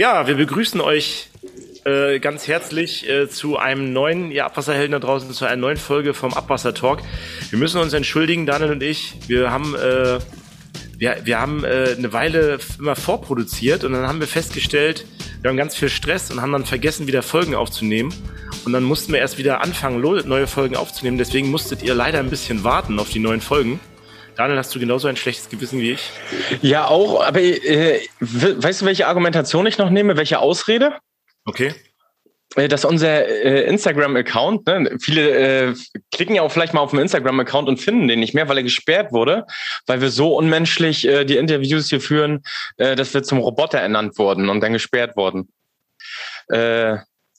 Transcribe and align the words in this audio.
Ja, 0.00 0.26
wir 0.26 0.34
begrüßen 0.34 0.80
euch 0.80 1.28
äh, 1.84 2.20
ganz 2.20 2.48
herzlich 2.48 3.06
äh, 3.06 3.28
zu 3.28 3.58
einem 3.58 3.92
neuen, 3.92 4.30
ihr 4.30 4.46
Abwasserhelden 4.46 4.92
da 4.92 4.98
draußen, 4.98 5.30
zu 5.30 5.44
einer 5.44 5.56
neuen 5.56 5.76
Folge 5.76 6.14
vom 6.14 6.32
Abwasser 6.32 6.72
Talk. 6.72 7.02
Wir 7.50 7.58
müssen 7.58 7.78
uns 7.78 7.92
entschuldigen, 7.92 8.46
Daniel 8.46 8.70
und 8.70 8.82
ich. 8.82 9.12
Wir 9.28 9.50
haben, 9.50 9.74
äh, 9.74 10.18
wir, 10.96 11.18
wir 11.24 11.38
haben 11.38 11.64
äh, 11.64 11.96
eine 11.98 12.14
Weile 12.14 12.60
immer 12.78 12.96
vorproduziert 12.96 13.84
und 13.84 13.92
dann 13.92 14.08
haben 14.08 14.20
wir 14.20 14.26
festgestellt, 14.26 15.04
wir 15.42 15.50
haben 15.50 15.58
ganz 15.58 15.76
viel 15.76 15.90
Stress 15.90 16.30
und 16.30 16.40
haben 16.40 16.52
dann 16.52 16.64
vergessen, 16.64 17.06
wieder 17.06 17.22
Folgen 17.22 17.54
aufzunehmen. 17.54 18.10
Und 18.64 18.72
dann 18.72 18.84
mussten 18.84 19.12
wir 19.12 19.20
erst 19.20 19.36
wieder 19.36 19.60
anfangen, 19.60 20.00
neue 20.00 20.46
Folgen 20.46 20.76
aufzunehmen. 20.76 21.18
Deswegen 21.18 21.50
musstet 21.50 21.82
ihr 21.82 21.94
leider 21.94 22.20
ein 22.20 22.30
bisschen 22.30 22.64
warten 22.64 22.98
auf 22.98 23.10
die 23.10 23.18
neuen 23.18 23.42
Folgen. 23.42 23.78
Daniel, 24.36 24.58
hast 24.58 24.74
du 24.74 24.80
genauso 24.80 25.08
ein 25.08 25.16
schlechtes 25.16 25.48
Gewissen 25.48 25.80
wie 25.80 25.92
ich? 25.92 26.10
Ja, 26.62 26.86
auch. 26.86 27.22
Aber 27.22 27.40
äh, 27.40 28.00
weißt 28.20 28.82
du, 28.82 28.86
welche 28.86 29.06
Argumentation 29.06 29.66
ich 29.66 29.78
noch 29.78 29.90
nehme? 29.90 30.16
Welche 30.16 30.38
Ausrede? 30.38 30.94
Okay. 31.44 31.74
Äh, 32.56 32.68
dass 32.68 32.84
unser 32.84 33.26
äh, 33.26 33.64
Instagram-Account, 33.68 34.66
ne, 34.66 34.96
viele 35.00 35.30
äh, 35.30 35.74
klicken 36.10 36.34
ja 36.34 36.42
auch 36.42 36.50
vielleicht 36.50 36.74
mal 36.74 36.80
auf 36.80 36.90
den 36.90 37.00
Instagram-Account 37.00 37.68
und 37.68 37.78
finden 37.78 38.08
den 38.08 38.18
nicht 38.18 38.34
mehr, 38.34 38.48
weil 38.48 38.56
er 38.56 38.62
gesperrt 38.64 39.12
wurde, 39.12 39.46
weil 39.86 40.00
wir 40.00 40.10
so 40.10 40.36
unmenschlich 40.36 41.06
äh, 41.06 41.24
die 41.24 41.36
Interviews 41.36 41.88
hier 41.90 42.00
führen, 42.00 42.42
äh, 42.76 42.96
dass 42.96 43.14
wir 43.14 43.22
zum 43.22 43.38
Roboter 43.38 43.78
ernannt 43.78 44.18
wurden 44.18 44.48
und 44.48 44.60
dann 44.60 44.72
gesperrt 44.72 45.16
wurden. 45.16 45.52
Äh, 46.48 46.96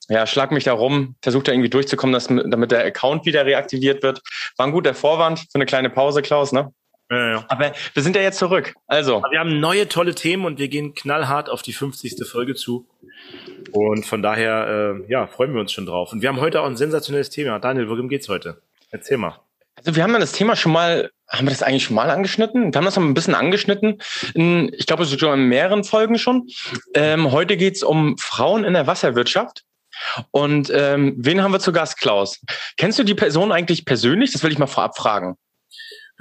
ja, 0.08 0.28
schlag 0.28 0.52
mich 0.52 0.64
da 0.64 0.74
rum, 0.74 1.16
versucht 1.22 1.48
da 1.48 1.52
irgendwie 1.52 1.70
durchzukommen, 1.70 2.14
dass, 2.14 2.28
damit 2.28 2.72
der 2.72 2.86
Account 2.86 3.26
wieder 3.26 3.46
reaktiviert 3.46 4.04
wird. 4.04 4.22
War 4.58 4.66
ein 4.66 4.74
guter 4.74 4.94
Vorwand 4.94 5.40
für 5.40 5.56
eine 5.56 5.66
kleine 5.66 5.90
Pause, 5.90 6.22
Klaus, 6.22 6.52
ne? 6.52 6.74
Ja, 7.12 7.32
ja. 7.32 7.46
Aber 7.50 7.74
wir 7.94 8.04
sind 8.04 8.16
ja 8.16 8.22
jetzt 8.22 8.40
zurück. 8.40 8.74
Also. 8.88 9.22
Wir 9.30 9.40
haben 9.40 9.60
neue 9.60 9.90
tolle 9.90 10.16
Themen 10.16 10.46
und 10.46 10.60
wir 10.60 10.70
gehen 10.70 10.94
knallhart 10.94 11.50
auf 11.50 11.62
die 11.62 11.74
50. 11.74 12.26
Folge 12.26 12.56
zu. 12.56 12.88
Und 13.74 14.06
von 14.06 14.22
daher, 14.22 14.96
äh, 15.06 15.12
ja, 15.12 15.28
freuen 15.28 15.54
wir 15.54 15.60
uns 15.60 15.74
schon 15.74 15.86
drauf. 15.86 16.14
Und 16.14 16.22
wir 16.22 16.30
haben 16.30 16.40
heute 16.40 16.62
auch 16.62 16.66
ein 16.66 16.78
sensationelles 16.78 17.30
Thema. 17.30 17.60
Daniel, 17.60 17.90
worum 17.90 18.08
geht's 18.08 18.30
heute? 18.30 18.62
Erzähl 18.92 19.18
mal. 19.18 19.40
Also 19.76 19.96
wir 19.96 20.04
haben 20.04 20.14
das 20.14 20.32
Thema 20.32 20.56
schon 20.56 20.72
mal, 20.72 21.12
haben 21.28 21.48
wir 21.48 21.52
das 21.52 21.64
eigentlich 21.64 21.84
schon 21.84 21.96
mal 21.96 22.10
angeschnitten? 22.10 22.74
Wir 22.74 22.78
haben 22.78 22.86
das 22.86 22.96
noch 22.96 23.04
ein 23.04 23.14
bisschen 23.14 23.36
angeschnitten. 23.36 24.02
In, 24.34 24.72
ich 24.74 24.86
glaube, 24.86 25.04
sogar 25.04 25.34
in 25.34 25.50
mehreren 25.50 25.84
Folgen 25.84 26.18
schon. 26.18 26.48
Ähm, 26.94 27.32
heute 27.32 27.58
geht's 27.58 27.84
um 27.84 28.18
Frauen 28.18 28.64
in 28.64 28.74
der 28.74 28.88
Wasserwirtschaft. 28.88 29.64
Und 30.32 30.72
ähm, 30.74 31.16
wen 31.18 31.44
haben 31.44 31.52
wir 31.52 31.60
zu 31.60 31.74
Gast, 31.74 32.00
Klaus? 32.00 32.40
Kennst 32.78 33.00
du 33.00 33.04
die 33.04 33.16
Person 33.16 33.52
eigentlich 33.52 33.84
persönlich? 33.84 34.32
Das 34.32 34.44
will 34.44 34.52
ich 34.52 34.58
mal 34.58 34.68
vorab 34.68 34.98
fragen. 34.98 35.36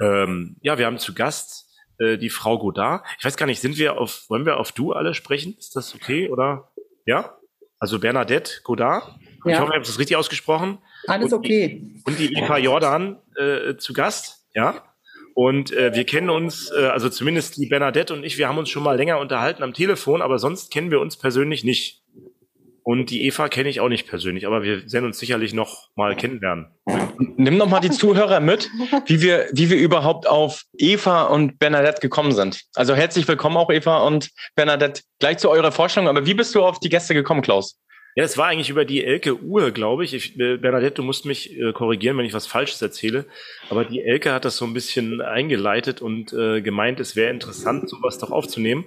Ähm, 0.01 0.57
ja, 0.61 0.77
wir 0.77 0.85
haben 0.85 0.97
zu 0.97 1.13
Gast 1.13 1.69
äh, 1.99 2.17
die 2.17 2.29
Frau 2.29 2.57
Godard. 2.57 3.05
Ich 3.19 3.25
weiß 3.25 3.37
gar 3.37 3.45
nicht, 3.45 3.61
sind 3.61 3.77
wir 3.77 3.99
auf, 3.99 4.25
wollen 4.29 4.45
wir 4.45 4.57
auf 4.57 4.71
du 4.71 4.93
alle 4.93 5.13
sprechen? 5.13 5.55
Ist 5.57 5.75
das 5.75 5.93
okay 5.95 6.29
oder? 6.29 6.71
Ja? 7.05 7.37
Also 7.79 7.99
Bernadette 7.99 8.61
Godard. 8.63 9.03
Ja. 9.45 9.53
Ich 9.53 9.59
hoffe, 9.59 9.71
ich 9.71 9.75
habe 9.75 9.85
das 9.85 9.99
richtig 9.99 10.17
ausgesprochen. 10.17 10.79
Alles 11.07 11.33
und 11.33 11.39
okay. 11.39 11.81
Die, 11.81 12.03
und 12.05 12.19
die 12.19 12.33
Eva 12.33 12.57
Jordan 12.57 13.17
äh, 13.35 13.75
zu 13.77 13.93
Gast, 13.93 14.47
ja. 14.53 14.83
Und 15.33 15.71
äh, 15.71 15.93
wir 15.95 16.03
kennen 16.05 16.29
uns, 16.29 16.71
äh, 16.71 16.85
also 16.85 17.09
zumindest 17.09 17.57
die 17.57 17.67
Bernadette 17.67 18.13
und 18.13 18.23
ich, 18.23 18.37
wir 18.37 18.47
haben 18.47 18.57
uns 18.57 18.69
schon 18.69 18.83
mal 18.83 18.97
länger 18.97 19.19
unterhalten 19.19 19.63
am 19.63 19.73
Telefon, 19.73 20.21
aber 20.21 20.39
sonst 20.39 20.71
kennen 20.71 20.91
wir 20.91 20.99
uns 20.99 21.17
persönlich 21.17 21.63
nicht. 21.63 22.00
Und 22.83 23.11
die 23.11 23.25
Eva 23.25 23.47
kenne 23.47 23.69
ich 23.69 23.79
auch 23.79 23.89
nicht 23.89 24.07
persönlich, 24.07 24.47
aber 24.47 24.63
wir 24.63 24.91
werden 24.91 25.05
uns 25.05 25.19
sicherlich 25.19 25.53
noch 25.53 25.89
mal 25.95 26.15
kennenlernen. 26.15 26.67
Nimm 27.37 27.57
noch 27.57 27.69
mal 27.69 27.79
die 27.79 27.91
Zuhörer 27.91 28.39
mit, 28.39 28.69
wie 29.05 29.21
wir, 29.21 29.47
wie 29.51 29.69
wir 29.69 29.77
überhaupt 29.77 30.27
auf 30.27 30.63
Eva 30.77 31.23
und 31.23 31.59
Bernadette 31.59 32.01
gekommen 32.01 32.31
sind. 32.31 32.63
Also 32.73 32.95
herzlich 32.95 33.27
willkommen 33.27 33.57
auch 33.57 33.69
Eva 33.69 33.99
und 33.99 34.31
Bernadette. 34.55 35.03
Gleich 35.19 35.37
zu 35.37 35.51
eurer 35.51 35.71
Vorstellung. 35.71 36.09
Aber 36.09 36.25
wie 36.25 36.33
bist 36.33 36.55
du 36.55 36.63
auf 36.63 36.79
die 36.79 36.89
Gäste 36.89 37.13
gekommen, 37.13 37.43
Klaus? 37.43 37.79
Ja, 38.15 38.23
es 38.23 38.37
war 38.37 38.47
eigentlich 38.47 38.69
über 38.69 38.83
die 38.83 39.05
Elke 39.05 39.41
Uhr, 39.41 39.71
glaube 39.71 40.03
ich. 40.03 40.15
ich. 40.15 40.37
Äh, 40.39 40.57
Bernadette, 40.57 40.95
du 40.95 41.03
musst 41.03 41.25
mich 41.25 41.57
äh, 41.57 41.73
korrigieren, 41.73 42.17
wenn 42.17 42.25
ich 42.25 42.33
was 42.33 42.47
Falsches 42.47 42.81
erzähle. 42.81 43.25
Aber 43.69 43.85
die 43.85 44.01
Elke 44.01 44.33
hat 44.33 44.43
das 44.43 44.57
so 44.57 44.65
ein 44.65 44.73
bisschen 44.73 45.21
eingeleitet 45.21 46.01
und 46.01 46.33
äh, 46.33 46.61
gemeint, 46.61 46.99
es 46.99 47.15
wäre 47.15 47.29
interessant, 47.29 47.89
sowas 47.89 48.17
doch 48.17 48.31
aufzunehmen. 48.31 48.85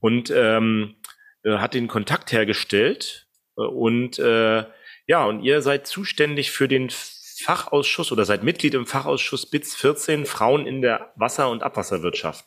Und 0.00 0.32
ähm, 0.34 0.96
äh, 1.44 1.58
hat 1.58 1.74
den 1.74 1.88
Kontakt 1.88 2.32
hergestellt 2.32 3.23
und 3.54 4.18
äh, 4.18 4.64
ja, 5.06 5.24
und 5.24 5.42
ihr 5.42 5.60
seid 5.62 5.86
zuständig 5.86 6.50
für 6.50 6.68
den 6.68 6.90
Fachausschuss 6.90 8.12
oder 8.12 8.24
seid 8.24 8.42
Mitglied 8.42 8.74
im 8.74 8.86
Fachausschuss 8.86 9.46
BITS 9.46 9.74
14 9.74 10.26
Frauen 10.26 10.66
in 10.66 10.82
der 10.82 11.12
Wasser- 11.16 11.50
und 11.50 11.62
Abwasserwirtschaft. 11.62 12.44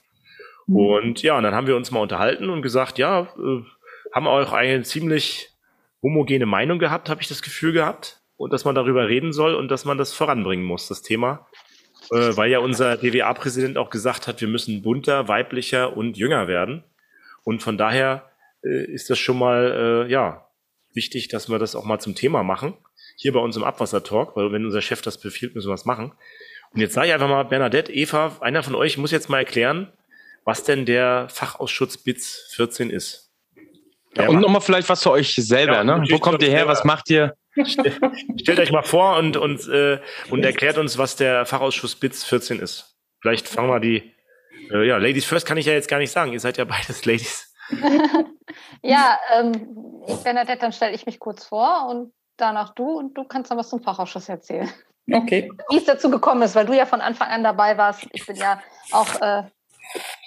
Mhm. 0.65 0.75
Und 0.75 1.23
ja, 1.23 1.37
und 1.37 1.43
dann 1.43 1.53
haben 1.53 1.67
wir 1.67 1.75
uns 1.75 1.91
mal 1.91 1.99
unterhalten 1.99 2.49
und 2.49 2.61
gesagt, 2.61 2.97
ja, 2.97 3.21
äh, 3.37 3.63
haben 4.13 4.27
auch 4.27 4.53
eine 4.53 4.83
ziemlich 4.83 5.49
homogene 6.01 6.45
Meinung 6.45 6.79
gehabt, 6.79 7.09
habe 7.09 7.21
ich 7.21 7.27
das 7.27 7.41
Gefühl 7.41 7.73
gehabt. 7.73 8.21
Und 8.37 8.53
dass 8.53 8.65
man 8.65 8.75
darüber 8.75 9.07
reden 9.07 9.33
soll 9.33 9.55
und 9.55 9.69
dass 9.69 9.83
man 9.83 9.97
das 9.97 10.13
voranbringen 10.13 10.63
muss, 10.63 10.87
das 10.87 11.01
Thema. 11.01 11.47
Äh, 12.11 12.37
weil 12.37 12.51
ja 12.51 12.59
unser 12.59 12.95
DWA-Präsident 12.97 13.77
auch 13.77 13.89
gesagt 13.89 14.27
hat, 14.27 14.41
wir 14.41 14.47
müssen 14.47 14.83
bunter, 14.83 15.27
weiblicher 15.27 15.97
und 15.97 16.17
jünger 16.17 16.47
werden. 16.47 16.83
Und 17.43 17.63
von 17.63 17.77
daher 17.77 18.29
äh, 18.63 18.85
ist 18.85 19.09
das 19.09 19.17
schon 19.17 19.39
mal, 19.39 20.05
äh, 20.07 20.11
ja, 20.11 20.46
wichtig, 20.97 21.29
dass 21.29 21.47
wir 21.47 21.59
das 21.59 21.77
auch 21.77 21.85
mal 21.85 21.99
zum 21.99 22.15
Thema 22.15 22.43
machen. 22.43 22.73
Hier 23.15 23.31
bei 23.31 23.39
uns 23.39 23.55
im 23.55 23.63
Abwassertalk, 23.63 24.35
weil 24.35 24.51
wenn 24.51 24.65
unser 24.65 24.81
Chef 24.81 25.01
das 25.01 25.17
befiehlt, 25.17 25.55
müssen 25.55 25.69
wir 25.69 25.75
es 25.75 25.85
machen. 25.85 26.11
Und 26.73 26.81
jetzt 26.81 26.93
sage 26.93 27.07
ich 27.07 27.13
einfach 27.13 27.29
mal, 27.29 27.43
Bernadette, 27.43 27.93
Eva, 27.93 28.35
einer 28.41 28.61
von 28.63 28.75
euch 28.75 28.97
muss 28.97 29.11
jetzt 29.11 29.29
mal 29.29 29.39
erklären, 29.39 29.93
was 30.43 30.63
denn 30.63 30.85
der 30.85 31.27
Fachausschuss 31.29 31.97
BITS 31.97 32.51
14 32.55 32.89
ist. 32.89 33.31
Ja, 34.15 34.27
und 34.27 34.41
nochmal 34.41 34.61
vielleicht 34.61 34.89
was 34.89 35.01
zu 35.01 35.11
euch 35.11 35.35
selber, 35.35 35.75
ja, 35.75 35.83
ne? 35.83 36.03
Wo 36.09 36.19
kommt 36.19 36.41
ihr 36.41 36.49
her? 36.49 36.67
Was 36.67 36.83
macht 36.83 37.09
ihr? 37.09 37.35
Stellt 37.65 38.59
euch 38.59 38.71
mal 38.71 38.83
vor 38.83 39.17
und, 39.17 39.37
und, 39.37 39.67
äh, 39.67 39.99
und 40.29 40.43
erklärt 40.43 40.77
uns, 40.77 40.97
was 40.97 41.15
der 41.15 41.45
Fachausschuss 41.45 41.95
BITS 41.95 42.23
14 42.25 42.59
ist. 42.59 42.97
Vielleicht 43.21 43.47
fangen 43.47 43.69
wir 43.69 43.79
die, 43.79 44.13
äh, 44.71 44.87
ja, 44.87 44.97
Ladies 44.97 45.25
First 45.25 45.45
kann 45.45 45.57
ich 45.57 45.65
ja 45.65 45.73
jetzt 45.73 45.89
gar 45.89 45.99
nicht 45.99 46.11
sagen. 46.11 46.33
Ihr 46.33 46.39
seid 46.39 46.57
ja 46.57 46.65
beides 46.65 47.05
Ladies. 47.05 47.53
ja, 48.83 49.17
ähm, 49.37 49.96
Bernadette, 50.23 50.59
dann 50.59 50.73
stelle 50.73 50.93
ich 50.93 51.05
mich 51.05 51.19
kurz 51.19 51.43
vor 51.45 51.87
und 51.89 52.13
danach 52.37 52.73
du 52.73 52.97
und 52.97 53.15
du 53.15 53.23
kannst 53.23 53.51
dann 53.51 53.57
was 53.57 53.69
zum 53.69 53.81
Fachausschuss 53.81 54.29
erzählen. 54.29 54.69
Okay. 55.11 55.49
Wie 55.69 55.77
es 55.77 55.85
dazu 55.85 56.09
gekommen 56.09 56.41
ist, 56.41 56.55
weil 56.55 56.65
du 56.65 56.73
ja 56.73 56.85
von 56.85 57.01
Anfang 57.01 57.29
an 57.29 57.43
dabei 57.43 57.77
warst. 57.77 58.05
Ich 58.11 58.25
bin 58.25 58.35
ja 58.35 58.61
auch 58.91 59.21
äh, 59.21 59.43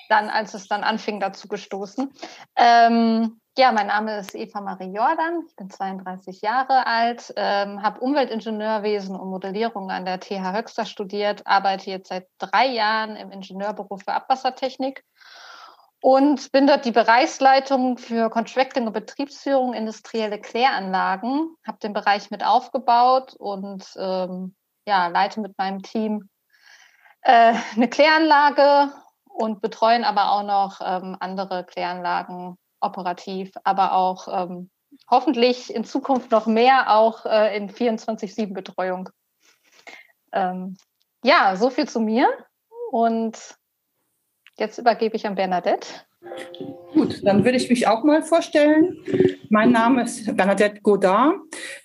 dann, 0.08 0.30
als 0.30 0.54
es 0.54 0.68
dann 0.68 0.84
anfing, 0.84 1.20
dazu 1.20 1.48
gestoßen. 1.48 2.12
Ähm, 2.56 3.40
ja, 3.58 3.72
mein 3.72 3.88
Name 3.88 4.18
ist 4.18 4.34
Eva 4.34 4.60
Marie 4.60 4.92
Jordan, 4.92 5.42
ich 5.46 5.56
bin 5.56 5.68
32 5.68 6.40
Jahre 6.40 6.86
alt, 6.86 7.32
ähm, 7.36 7.82
habe 7.82 8.00
Umweltingenieurwesen 8.00 9.16
und 9.16 9.28
Modellierung 9.28 9.90
an 9.90 10.04
der 10.04 10.20
TH 10.20 10.54
Höxter 10.54 10.86
studiert, 10.86 11.46
arbeite 11.46 11.90
jetzt 11.90 12.08
seit 12.08 12.26
drei 12.38 12.68
Jahren 12.68 13.16
im 13.16 13.30
Ingenieurbüro 13.30 13.98
für 13.98 14.12
Abwassertechnik 14.12 15.04
und 16.00 16.50
bin 16.52 16.66
dort 16.66 16.84
die 16.84 16.92
Bereichsleitung 16.92 17.98
für 17.98 18.30
Contracting 18.30 18.86
und 18.86 18.92
Betriebsführung 18.92 19.74
industrielle 19.74 20.40
Kläranlagen, 20.40 21.54
habe 21.66 21.78
den 21.78 21.92
Bereich 21.92 22.30
mit 22.30 22.44
aufgebaut 22.44 23.34
und 23.38 23.84
ähm, 23.98 24.54
ja, 24.86 25.08
leite 25.08 25.40
mit 25.40 25.56
meinem 25.58 25.82
Team 25.82 26.28
äh, 27.22 27.54
eine 27.76 27.88
Kläranlage 27.88 28.92
und 29.24 29.60
betreuen 29.60 30.04
aber 30.04 30.32
auch 30.32 30.42
noch 30.42 30.80
ähm, 30.82 31.16
andere 31.20 31.64
Kläranlagen 31.64 32.56
operativ, 32.80 33.52
aber 33.64 33.92
auch 33.92 34.26
ähm, 34.28 34.70
hoffentlich 35.10 35.74
in 35.74 35.84
Zukunft 35.84 36.30
noch 36.30 36.46
mehr 36.46 36.96
auch 36.96 37.26
äh, 37.26 37.56
in 37.56 37.70
24-7-Betreuung. 37.70 39.10
Ähm, 40.32 40.76
ja, 41.22 41.56
so 41.56 41.68
viel 41.70 41.88
zu 41.88 42.00
mir 42.00 42.28
und 42.90 43.58
Jetzt 44.60 44.76
übergebe 44.76 45.16
ich 45.16 45.26
an 45.26 45.36
Bernadette. 45.36 45.88
Gut, 46.92 47.20
dann 47.24 47.44
würde 47.44 47.56
ich 47.56 47.70
mich 47.70 47.86
auch 47.86 48.04
mal 48.04 48.22
vorstellen. 48.22 48.98
Mein 49.48 49.72
Name 49.72 50.02
ist 50.02 50.36
Bernadette 50.36 50.80
Godard. 50.82 51.34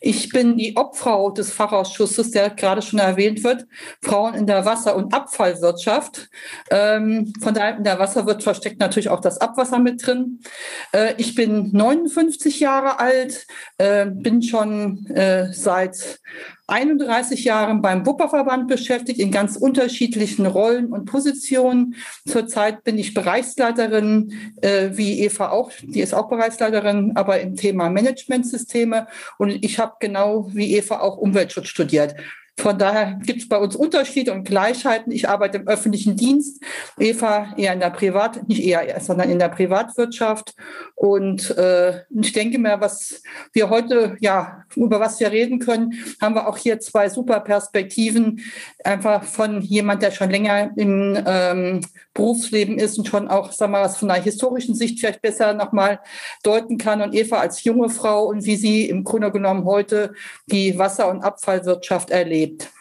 Ich 0.02 0.30
bin 0.30 0.58
die 0.58 0.76
Obfrau 0.76 1.32
des 1.32 1.52
Fachausschusses, 1.54 2.32
der 2.32 2.50
gerade 2.50 2.82
schon 2.82 3.00
erwähnt 3.00 3.44
wird, 3.44 3.66
Frauen 4.02 4.34
in 4.34 4.46
der 4.46 4.66
Wasser- 4.66 4.96
und 4.96 5.14
Abfallwirtschaft. 5.14 6.30
Ähm, 6.70 7.32
von 7.42 7.54
daher 7.54 7.78
in 7.78 7.84
der 7.84 7.98
Wasserwirtschaft 7.98 8.62
steckt 8.62 8.80
natürlich 8.80 9.10
auch 9.10 9.22
das 9.22 9.40
Abwasser 9.40 9.80
mit 9.80 10.06
drin. 10.06 10.42
Äh, 10.92 11.14
ich 11.18 11.34
bin 11.36 11.72
59 11.72 12.60
Jahre 12.60 13.00
alt, 13.00 13.48
äh, 13.78 14.06
bin 14.08 14.42
schon 14.42 15.06
äh, 15.08 15.54
seit 15.54 16.20
31 16.68 17.44
Jahren 17.44 17.82
beim 17.82 18.06
Wupperverband 18.06 18.68
beschäftigt, 18.68 19.20
in 19.20 19.32
ganz 19.32 19.56
unterschiedlichen 19.56 20.48
Rollen 20.48 20.92
und 20.92 21.06
Positionen. 21.06 21.96
Zurzeit 22.28 22.84
bin 22.84 22.98
ich 22.98 23.14
Bereichsleiterin, 23.14 24.25
äh, 24.62 24.90
wie 24.92 25.22
Eva 25.22 25.50
auch, 25.50 25.72
die 25.82 26.02
ist 26.02 26.14
auch 26.14 26.30
Bereichsleiterin, 26.30 27.14
aber 27.16 27.40
im 27.40 27.56
Thema 27.56 27.90
Managementsysteme. 27.90 29.08
Und 29.38 29.64
ich 29.64 29.80
habe 29.80 29.96
genau 30.00 30.50
wie 30.54 30.76
Eva 30.76 31.00
auch 31.00 31.18
Umweltschutz 31.18 31.68
studiert. 31.68 32.16
Von 32.58 32.80
daher 32.80 33.20
gibt 33.26 33.42
es 33.42 33.50
bei 33.50 33.58
uns 33.58 33.76
Unterschiede 33.76 34.32
und 34.32 34.46
Gleichheiten. 34.46 35.12
Ich 35.12 35.28
arbeite 35.28 35.58
im 35.58 35.68
öffentlichen 35.68 36.16
Dienst, 36.16 36.64
Eva 36.98 37.54
eher 37.58 37.74
in 37.74 37.82
der 37.82 37.90
Privat, 37.90 38.48
nicht 38.48 38.64
eher, 38.64 39.00
sondern 39.02 39.30
in 39.30 39.40
der 39.40 39.50
Privatwirtschaft. 39.50 40.56
Und 40.96 41.56
äh, 41.58 42.04
ich 42.10 42.32
denke 42.32 42.58
mir, 42.58 42.80
was 42.80 43.22
wir 43.52 43.70
heute, 43.70 44.16
ja, 44.22 44.64
über 44.76 45.02
was 45.02 45.20
wir 45.20 45.32
reden 45.32 45.60
können, 45.60 45.94
haben 46.22 46.36
wir 46.36 46.48
auch 46.48 46.58
hier 46.58 46.80
zwei 46.80 47.10
super 47.10 47.42
Perspektiven, 47.42 48.42
einfach 48.84 49.24
von 49.24 49.62
jemand, 49.62 50.02
der 50.02 50.12
schon 50.12 50.30
länger 50.30 50.72
im 50.78 51.22
ähm, 51.26 51.82
Berufsleben 52.14 52.80
ist 52.80 52.98
und 52.98 53.08
schon 53.08 53.28
auch, 53.28 53.52
sagen 53.52 53.74
wir 53.74 53.80
mal, 53.80 53.86
was 53.86 53.98
von 53.98 54.10
einer 54.10 54.24
historischen 54.24 54.74
Sicht 54.74 55.00
vielleicht 55.00 55.22
besser 55.22 55.54
nochmal 55.54 56.00
deuten 56.44 56.78
kann. 56.78 57.02
Und 57.02 57.14
Eva 57.14 57.40
als 57.40 57.66
junge 57.66 57.90
Frau 57.90 58.26
und 58.28 58.46
wie 58.46 58.56
sie 58.56 58.88
im 58.90 59.04
Grunde 59.04 59.32
genommen 59.32 59.66
heute 59.66 60.14
die 60.48 60.80
Wasser- 60.80 61.10
und 61.10 61.22
Abfallwirtschaft 61.22 62.12
erlebt. 62.12 62.45
it 62.46 62.75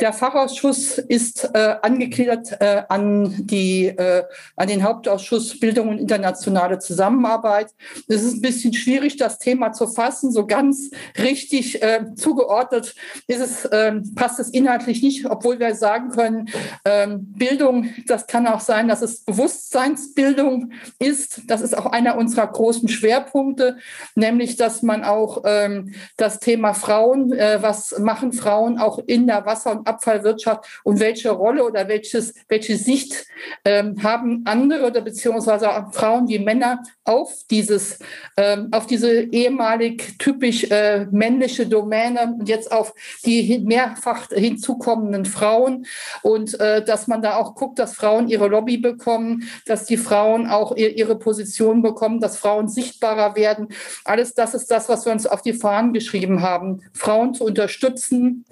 Der 0.00 0.12
Fachausschuss 0.12 0.98
ist 0.98 1.50
äh, 1.54 1.76
angegliedert 1.82 2.60
äh, 2.60 2.82
an, 2.88 3.34
die, 3.46 3.86
äh, 3.86 4.24
an 4.56 4.68
den 4.68 4.84
Hauptausschuss 4.84 5.58
Bildung 5.58 5.88
und 5.88 5.98
internationale 5.98 6.78
Zusammenarbeit. 6.78 7.74
Es 8.06 8.22
ist 8.22 8.34
ein 8.34 8.40
bisschen 8.40 8.72
schwierig, 8.74 9.16
das 9.16 9.38
Thema 9.38 9.72
zu 9.72 9.88
fassen. 9.88 10.30
So 10.30 10.46
ganz 10.46 10.90
richtig 11.18 11.82
äh, 11.82 12.14
zugeordnet 12.14 12.94
ist 13.26 13.40
es, 13.40 13.64
äh, 13.64 14.00
passt 14.14 14.38
es 14.38 14.50
inhaltlich 14.50 15.02
nicht, 15.02 15.26
obwohl 15.26 15.58
wir 15.58 15.74
sagen 15.74 16.10
können, 16.10 16.48
äh, 16.84 17.08
Bildung, 17.18 17.90
das 18.06 18.26
kann 18.26 18.46
auch 18.46 18.60
sein, 18.60 18.86
dass 18.86 19.02
es 19.02 19.24
Bewusstseinsbildung 19.24 20.72
ist. 20.98 21.42
Das 21.46 21.60
ist 21.60 21.76
auch 21.76 21.86
einer 21.86 22.16
unserer 22.16 22.46
großen 22.46 22.88
Schwerpunkte, 22.88 23.78
nämlich, 24.14 24.56
dass 24.56 24.82
man 24.82 25.02
auch 25.02 25.42
ähm, 25.44 25.94
das 26.16 26.38
Thema 26.38 26.74
Frauen, 26.74 27.32
äh, 27.32 27.58
was 27.60 27.98
machen 27.98 28.32
Frauen 28.32 28.78
auch 28.78 29.00
in 29.06 29.26
der 29.26 29.37
Wasser- 29.44 29.72
und 29.72 29.86
Abfallwirtschaft 29.86 30.64
und 30.84 31.00
welche 31.00 31.30
Rolle 31.30 31.64
oder 31.64 31.88
welches, 31.88 32.34
welche 32.48 32.76
Sicht 32.76 33.26
ähm, 33.64 34.02
haben 34.02 34.42
andere 34.44 34.86
oder 34.86 35.00
beziehungsweise 35.00 35.68
Frauen 35.92 36.28
wie 36.28 36.38
Männer 36.38 36.82
auf 37.04 37.32
dieses, 37.50 37.98
ähm, 38.36 38.68
auf 38.72 38.86
diese 38.86 39.20
ehemalig 39.20 40.18
typisch 40.18 40.64
äh, 40.64 41.06
männliche 41.10 41.66
Domäne 41.66 42.34
und 42.38 42.48
jetzt 42.48 42.70
auf 42.70 42.94
die 43.24 43.58
mehrfach 43.60 44.28
hinzukommenden 44.28 45.24
Frauen 45.24 45.86
und 46.22 46.58
äh, 46.60 46.84
dass 46.84 47.06
man 47.06 47.22
da 47.22 47.36
auch 47.36 47.54
guckt, 47.54 47.78
dass 47.78 47.94
Frauen 47.94 48.28
ihre 48.28 48.48
Lobby 48.48 48.78
bekommen, 48.78 49.48
dass 49.66 49.84
die 49.84 49.96
Frauen 49.96 50.46
auch 50.46 50.76
ihr, 50.76 50.96
ihre 50.96 51.18
Position 51.18 51.82
bekommen, 51.82 52.20
dass 52.20 52.36
Frauen 52.36 52.68
sichtbarer 52.68 53.36
werden. 53.36 53.68
Alles 54.04 54.34
das 54.34 54.54
ist 54.54 54.70
das, 54.70 54.88
was 54.88 55.04
wir 55.04 55.12
uns 55.12 55.26
auf 55.26 55.42
die 55.42 55.52
Fahnen 55.52 55.92
geschrieben 55.92 56.42
haben, 56.42 56.82
Frauen 56.92 57.34
zu 57.34 57.44
unterstützen 57.44 58.44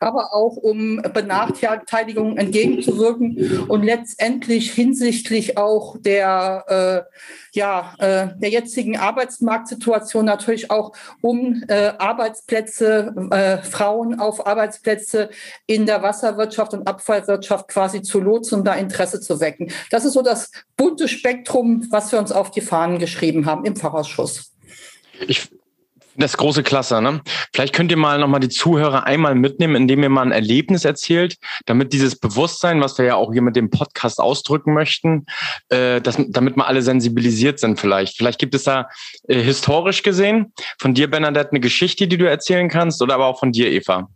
aber 0.00 0.34
auch 0.34 0.56
um 0.56 1.02
Benachteiligungen 1.02 2.36
entgegenzuwirken 2.36 3.64
und 3.68 3.82
letztendlich 3.82 4.72
hinsichtlich 4.72 5.56
auch 5.56 5.96
der, 5.98 7.06
äh, 7.12 7.56
ja, 7.56 7.94
äh, 7.98 8.28
der 8.38 8.50
jetzigen 8.50 8.96
Arbeitsmarktsituation 8.96 10.24
natürlich 10.24 10.70
auch 10.70 10.92
um 11.20 11.62
äh, 11.68 11.92
Arbeitsplätze, 11.98 13.14
äh, 13.30 13.58
Frauen 13.58 14.18
auf 14.18 14.46
Arbeitsplätze 14.46 15.30
in 15.66 15.86
der 15.86 16.02
Wasserwirtschaft 16.02 16.74
und 16.74 16.86
Abfallwirtschaft 16.86 17.68
quasi 17.68 18.02
zu 18.02 18.20
lotsen, 18.20 18.60
um 18.60 18.64
da 18.64 18.74
Interesse 18.74 19.20
zu 19.20 19.40
wecken. 19.40 19.70
Das 19.90 20.04
ist 20.04 20.12
so 20.12 20.22
das 20.22 20.50
bunte 20.76 21.08
Spektrum, 21.08 21.86
was 21.90 22.12
wir 22.12 22.18
uns 22.18 22.32
auf 22.32 22.50
die 22.50 22.60
Fahnen 22.60 22.98
geschrieben 22.98 23.46
haben 23.46 23.64
im 23.64 23.76
Fachausschuss. 23.76 24.52
Ich 25.26 25.48
das 26.22 26.36
große 26.36 26.62
Klasse, 26.62 27.00
ne? 27.00 27.20
Vielleicht 27.54 27.74
könnt 27.74 27.90
ihr 27.90 27.96
mal 27.96 28.18
nochmal 28.18 28.40
die 28.40 28.48
Zuhörer 28.48 29.04
einmal 29.04 29.34
mitnehmen, 29.34 29.76
indem 29.76 30.02
ihr 30.02 30.08
mal 30.08 30.22
ein 30.22 30.32
Erlebnis 30.32 30.84
erzählt, 30.84 31.36
damit 31.66 31.92
dieses 31.92 32.16
Bewusstsein, 32.16 32.80
was 32.80 32.98
wir 32.98 33.04
ja 33.04 33.14
auch 33.14 33.32
hier 33.32 33.42
mit 33.42 33.56
dem 33.56 33.70
Podcast 33.70 34.20
ausdrücken 34.20 34.74
möchten, 34.74 35.26
äh, 35.68 36.00
dass, 36.00 36.18
damit 36.28 36.56
mal 36.56 36.66
alle 36.66 36.82
sensibilisiert 36.82 37.60
sind 37.60 37.78
vielleicht. 37.78 38.16
Vielleicht 38.16 38.38
gibt 38.38 38.54
es 38.54 38.64
da 38.64 38.88
äh, 39.28 39.40
historisch 39.40 40.02
gesehen 40.02 40.52
von 40.78 40.94
dir, 40.94 41.08
Bernadette, 41.10 41.50
eine 41.50 41.60
Geschichte, 41.60 42.08
die 42.08 42.18
du 42.18 42.28
erzählen 42.28 42.68
kannst, 42.68 43.00
oder 43.00 43.14
aber 43.14 43.26
auch 43.26 43.38
von 43.38 43.52
dir, 43.52 43.70
Eva. 43.70 44.08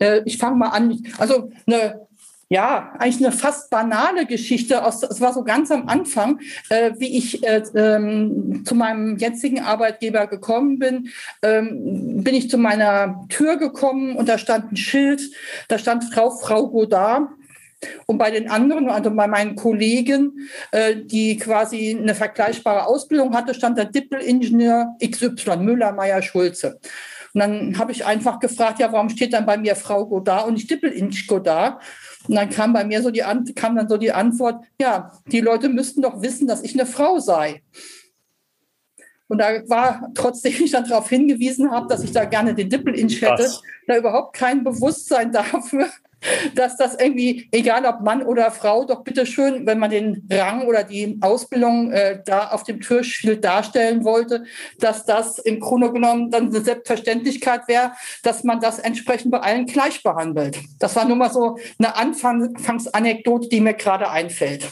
Äh, 0.00 0.22
ich 0.24 0.38
fange 0.38 0.56
mal 0.56 0.68
an. 0.68 0.98
Also 1.18 1.50
eine 1.66 2.08
ja, 2.52 2.92
eigentlich 2.98 3.24
eine 3.24 3.32
fast 3.32 3.70
banale 3.70 4.26
Geschichte. 4.26 4.82
Es 4.84 5.20
war 5.20 5.32
so 5.32 5.44
ganz 5.44 5.70
am 5.70 5.88
Anfang, 5.88 6.40
äh, 6.68 6.90
wie 6.98 7.16
ich 7.16 7.46
äh, 7.46 7.62
ähm, 7.76 8.64
zu 8.66 8.74
meinem 8.74 9.16
jetzigen 9.18 9.60
Arbeitgeber 9.60 10.26
gekommen 10.26 10.80
bin, 10.80 11.10
ähm, 11.42 12.24
bin 12.24 12.34
ich 12.34 12.50
zu 12.50 12.58
meiner 12.58 13.24
Tür 13.28 13.56
gekommen 13.56 14.16
und 14.16 14.28
da 14.28 14.36
stand 14.36 14.72
ein 14.72 14.76
Schild, 14.76 15.22
da 15.68 15.78
stand 15.78 16.12
Frau, 16.12 16.30
Frau 16.30 16.68
Godard. 16.68 17.28
Und 18.06 18.18
bei 18.18 18.32
den 18.32 18.50
anderen, 18.50 18.90
also 18.90 19.10
bei 19.12 19.28
meinen 19.28 19.54
Kollegen, 19.54 20.50
äh, 20.72 20.96
die 20.96 21.36
quasi 21.38 21.96
eine 21.98 22.16
vergleichbare 22.16 22.86
Ausbildung 22.86 23.34
hatte, 23.34 23.54
stand 23.54 23.78
der 23.78 23.86
Dippelingenieur 23.86 24.96
XY, 25.00 25.58
Müller, 25.58 25.92
Meyer, 25.92 26.20
Schulze. 26.20 26.80
Und 27.32 27.40
dann 27.40 27.78
habe 27.78 27.92
ich 27.92 28.04
einfach 28.04 28.40
gefragt, 28.40 28.80
ja, 28.80 28.92
warum 28.92 29.08
steht 29.08 29.32
dann 29.32 29.46
bei 29.46 29.56
mir 29.56 29.76
Frau 29.76 30.04
Godard 30.06 30.48
und 30.48 30.54
nicht 30.54 30.68
Dippelingenieur 30.68 31.26
Godard? 31.28 31.80
Und 32.28 32.34
dann 32.34 32.50
kam 32.50 32.72
bei 32.72 32.84
mir 32.84 33.02
so 33.02 33.10
die, 33.10 33.22
kam 33.54 33.76
dann 33.76 33.88
so 33.88 33.96
die 33.96 34.12
Antwort, 34.12 34.64
ja, 34.80 35.12
die 35.26 35.40
Leute 35.40 35.68
müssten 35.68 36.02
doch 36.02 36.22
wissen, 36.22 36.46
dass 36.46 36.62
ich 36.62 36.74
eine 36.74 36.86
Frau 36.86 37.18
sei. 37.18 37.62
Und 39.28 39.38
da 39.38 39.68
war, 39.68 40.10
trotzdem 40.14 40.52
ich 40.64 40.72
dann 40.72 40.88
darauf 40.88 41.08
hingewiesen 41.08 41.70
habe, 41.70 41.86
dass 41.88 42.02
ich 42.02 42.12
da 42.12 42.24
gerne 42.24 42.54
den 42.54 42.68
Dippel-Inch 42.68 43.22
hätte, 43.22 43.50
da 43.86 43.96
überhaupt 43.96 44.36
kein 44.36 44.64
Bewusstsein 44.64 45.32
dafür, 45.32 45.88
dass 46.54 46.76
das 46.76 46.96
irgendwie, 46.98 47.48
egal 47.52 47.84
ob 47.86 48.00
Mann 48.00 48.22
oder 48.22 48.50
Frau, 48.50 48.84
doch 48.84 49.02
bitteschön, 49.02 49.66
wenn 49.66 49.78
man 49.78 49.90
den 49.90 50.28
Rang 50.30 50.66
oder 50.66 50.84
die 50.84 51.18
Ausbildung 51.20 51.92
äh, 51.92 52.20
da 52.24 52.48
auf 52.48 52.64
dem 52.64 52.80
Türschild 52.80 53.44
darstellen 53.44 54.04
wollte, 54.04 54.44
dass 54.78 55.04
das 55.04 55.38
im 55.38 55.60
Grunde 55.60 55.92
genommen 55.92 56.30
dann 56.30 56.48
eine 56.48 56.60
Selbstverständlichkeit 56.60 57.68
wäre, 57.68 57.92
dass 58.22 58.44
man 58.44 58.60
das 58.60 58.78
entsprechend 58.78 59.30
bei 59.30 59.40
allen 59.40 59.66
gleich 59.66 60.02
behandelt. 60.02 60.58
Das 60.78 60.96
war 60.96 61.04
nur 61.04 61.16
mal 61.16 61.30
so 61.30 61.58
eine 61.78 61.96
Anfangsanekdote, 61.96 63.48
die 63.48 63.60
mir 63.60 63.74
gerade 63.74 64.10
einfällt. 64.10 64.68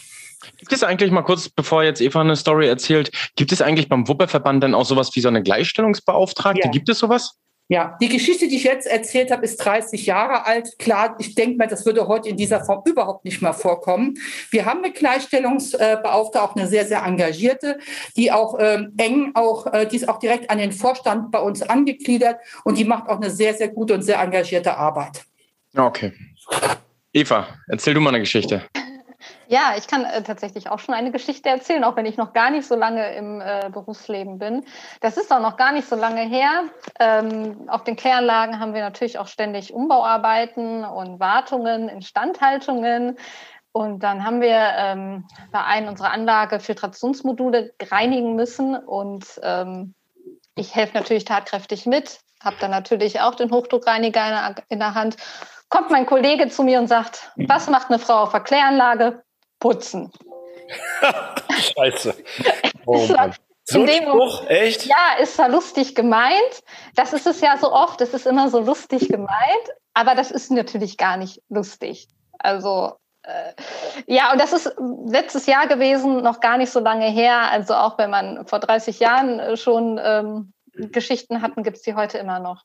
Gibt 0.59 0.73
es 0.73 0.85
eigentlich 0.85 1.11
mal 1.11 1.23
kurz, 1.23 1.49
bevor 1.49 1.83
jetzt 1.83 2.01
Eva 2.01 2.21
eine 2.21 2.37
Story 2.37 2.69
erzählt, 2.69 3.11
gibt 3.37 3.51
es 3.51 3.61
eigentlich 3.61 3.89
beim 3.89 4.07
Wupperverband 4.07 4.63
dann 4.63 4.75
auch 4.75 4.85
sowas 4.85 5.11
wie 5.15 5.21
so 5.21 5.29
eine 5.29 5.43
Gleichstellungsbeauftragte? 5.43 6.63
Ja. 6.65 6.71
Gibt 6.71 6.89
es 6.89 6.99
sowas? 7.01 7.35
Ja, 7.71 7.99
die 8.01 8.09
Geschichte, 8.09 8.49
die 8.49 8.57
ich 8.57 8.65
jetzt 8.65 8.87
erzählt 8.87 9.31
habe, 9.31 9.45
ist 9.45 9.59
30 9.59 10.07
Jahre 10.07 10.47
alt. 10.47 10.79
Klar, 10.79 11.17
ich 11.19 11.35
denke 11.35 11.59
mal, 11.59 11.69
das 11.69 11.85
würde 11.85 12.09
heute 12.09 12.31
in 12.31 12.39
dieser 12.39 12.65
Form 12.65 12.83
überhaupt 12.87 13.27
nicht 13.27 13.43
mehr 13.43 13.53
vorkommen. 13.53 14.17
Wir 14.51 14.65
haben 14.65 14.83
eine 14.83 14.93
Gleichstellungsbeauftragte, 14.93 16.43
auch 16.43 16.57
eine 16.57 16.67
sehr, 16.67 16.87
sehr 16.87 17.03
engagierte, 17.05 17.79
die 18.17 18.33
auch 18.33 18.57
ähm, 18.59 18.95
eng 18.97 19.33
auch, 19.35 19.67
äh, 19.67 19.87
die 19.87 19.97
ist 19.97 20.09
auch 20.09 20.19
direkt 20.19 20.51
an 20.51 20.57
den 20.57 20.73
Vorstand 20.73 21.31
bei 21.31 21.41
uns 21.41 21.61
angegliedert 21.61 22.41
und 22.65 22.79
die 22.79 22.85
macht 22.85 23.07
auch 23.11 23.21
eine 23.21 23.31
sehr, 23.31 23.53
sehr 23.53 23.69
gute 23.69 23.93
und 23.93 24.03
sehr 24.03 24.19
engagierte 24.19 24.75
Arbeit. 24.75 25.25
Okay. 25.77 26.15
Eva, 27.13 27.49
erzähl 27.69 27.93
du 27.93 28.01
mal 28.01 28.11
eine 28.11 28.21
Geschichte. 28.21 28.63
Ja, 29.51 29.73
ich 29.79 29.87
kann 29.87 30.05
äh, 30.05 30.23
tatsächlich 30.23 30.69
auch 30.69 30.79
schon 30.79 30.95
eine 30.95 31.11
Geschichte 31.11 31.49
erzählen, 31.49 31.83
auch 31.83 31.97
wenn 31.97 32.05
ich 32.05 32.19
noch 32.19 32.35
gar 32.35 32.51
nicht 32.51 32.69
so 32.69 32.77
lange 32.77 33.15
im 33.15 33.41
äh, 33.41 33.71
Berufsleben 33.73 34.39
bin. 34.39 34.63
Das 35.01 35.17
ist 35.17 35.33
auch 35.33 35.41
noch 35.41 35.57
gar 35.57 35.73
nicht 35.73 35.89
so 35.89 35.97
lange 35.97 36.21
her. 36.21 36.65
Ähm, 37.01 37.67
auf 37.67 37.83
den 37.83 37.97
Kläranlagen 37.97 38.61
haben 38.61 38.75
wir 38.75 38.83
natürlich 38.83 39.19
auch 39.19 39.27
ständig 39.27 39.73
Umbauarbeiten 39.73 40.85
und 40.85 41.19
Wartungen, 41.19 41.89
Instandhaltungen. 41.89 43.17
Und 43.73 44.03
dann 44.03 44.23
haben 44.23 44.43
wir 44.43 44.73
ähm, 44.77 45.27
bei 45.51 45.65
einer 45.65 45.89
unserer 45.89 46.13
Anlage 46.13 46.61
Filtrationsmodule 46.61 47.73
reinigen 47.91 48.37
müssen. 48.37 48.77
Und 48.77 49.25
ähm, 49.43 49.95
ich 50.57 50.75
helfe 50.75 50.99
natürlich 50.99 51.25
tatkräftig 51.25 51.87
mit, 51.87 52.21
habe 52.45 52.57
dann 52.61 52.71
natürlich 52.71 53.23
auch 53.23 53.35
den 53.35 53.51
Hochdruckreiniger 53.51 54.27
in 54.27 54.31
der, 54.31 54.65
in 54.69 54.79
der 54.79 54.95
Hand 54.95 55.17
kommt 55.71 55.91
mein 55.91 56.07
Kollege 56.07 56.49
zu 56.49 56.65
mir 56.65 56.79
und 56.79 56.87
sagt, 56.87 57.31
was 57.37 57.69
macht 57.69 57.89
eine 57.89 57.99
Frau 57.99 58.23
auf 58.23 58.33
der 58.33 58.41
Kläranlage? 58.41 59.23
Putzen. 59.59 60.13
Scheiße. 61.77 62.15
Oh 62.87 63.07
Mann. 63.07 63.35
So 63.71 63.83
ein 63.83 63.89
Spruch, 63.89 64.47
echt? 64.49 64.87
Ja, 64.87 65.19
ist 65.21 65.37
zwar 65.37 65.51
lustig 65.51 65.95
gemeint. 65.95 66.63
Das 66.95 67.13
ist 67.13 67.27
es 67.27 67.43
ja 67.43 67.59
so 67.59 67.71
oft. 67.71 68.01
Es 68.01 68.15
ist 68.15 68.27
immer 68.27 68.49
so 68.49 68.61
lustig 68.61 69.09
gemeint. 69.09 69.69
Aber 69.93 70.15
das 70.15 70.31
ist 70.31 70.51
natürlich 70.51 70.97
gar 70.97 71.19
nicht 71.19 71.43
lustig. 71.51 72.09
Also, 72.39 72.95
äh, 73.25 73.53
ja, 74.07 74.33
und 74.33 74.41
das 74.41 74.55
ist 74.55 74.75
letztes 75.07 75.45
Jahr 75.45 75.67
gewesen, 75.67 76.23
noch 76.23 76.41
gar 76.41 76.57
nicht 76.57 76.71
so 76.71 76.81
lange 76.81 77.11
her. 77.11 77.51
Also 77.51 77.75
auch 77.75 77.99
wenn 77.99 78.09
man 78.11 78.47
vor 78.47 78.59
30 78.59 79.01
Jahren 79.01 79.39
äh, 79.39 79.57
schon 79.59 80.01
ähm, 80.03 80.53
Geschichten 80.73 81.43
hatten, 81.43 81.63
gibt 81.63 81.77
es 81.77 81.83
die 81.83 81.95
heute 81.95 82.17
immer 82.17 82.39
noch. 82.39 82.63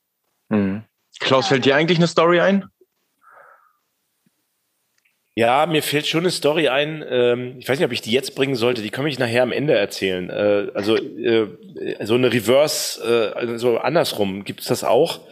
Mhm. 0.48 0.84
Klaus, 1.20 1.44
ja. 1.44 1.50
fällt 1.50 1.66
dir 1.66 1.76
eigentlich 1.76 1.98
eine 1.98 2.06
Story 2.06 2.40
ein? 2.40 2.68
Ja, 5.36 5.66
mir 5.66 5.82
fällt 5.82 6.06
schon 6.06 6.20
eine 6.20 6.30
Story 6.30 6.68
ein. 6.68 7.04
Ähm, 7.08 7.56
ich 7.58 7.68
weiß 7.68 7.78
nicht, 7.78 7.86
ob 7.86 7.92
ich 7.92 8.00
die 8.00 8.12
jetzt 8.12 8.36
bringen 8.36 8.54
sollte. 8.54 8.82
Die 8.82 8.90
kann 8.90 9.04
ich 9.08 9.18
nachher 9.18 9.42
am 9.42 9.50
Ende 9.50 9.74
erzählen. 9.74 10.30
Äh, 10.30 10.70
also 10.74 10.96
äh, 10.96 11.48
so 12.04 12.14
eine 12.14 12.32
Reverse, 12.32 13.32
äh, 13.34 13.36
also 13.36 13.78
andersrum 13.78 14.44
gibt 14.44 14.60
es 14.60 14.66
das 14.66 14.84
auch. 14.84 15.22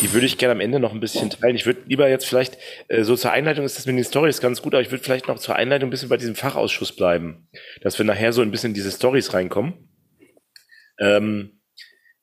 Die 0.00 0.14
würde 0.14 0.24
ich 0.24 0.38
gerne 0.38 0.52
am 0.52 0.60
Ende 0.60 0.80
noch 0.80 0.94
ein 0.94 1.00
bisschen 1.00 1.28
teilen. 1.28 1.56
Ich 1.56 1.66
würde 1.66 1.82
lieber 1.86 2.08
jetzt 2.08 2.24
vielleicht 2.26 2.56
äh, 2.88 3.02
so 3.02 3.16
zur 3.16 3.32
Einleitung 3.32 3.66
ist 3.66 3.76
das 3.76 3.84
mit 3.84 3.98
den 3.98 4.04
Stories 4.04 4.40
ganz 4.40 4.62
gut, 4.62 4.72
aber 4.72 4.80
ich 4.80 4.90
würde 4.90 5.04
vielleicht 5.04 5.28
noch 5.28 5.38
zur 5.38 5.56
Einleitung 5.56 5.88
ein 5.88 5.90
bisschen 5.90 6.08
bei 6.08 6.16
diesem 6.16 6.36
Fachausschuss 6.36 6.96
bleiben, 6.96 7.46
dass 7.82 7.98
wir 7.98 8.06
nachher 8.06 8.32
so 8.32 8.40
ein 8.40 8.50
bisschen 8.50 8.70
in 8.70 8.74
diese 8.74 8.90
Stories 8.90 9.34
reinkommen. 9.34 9.74
Ähm, 10.98 11.60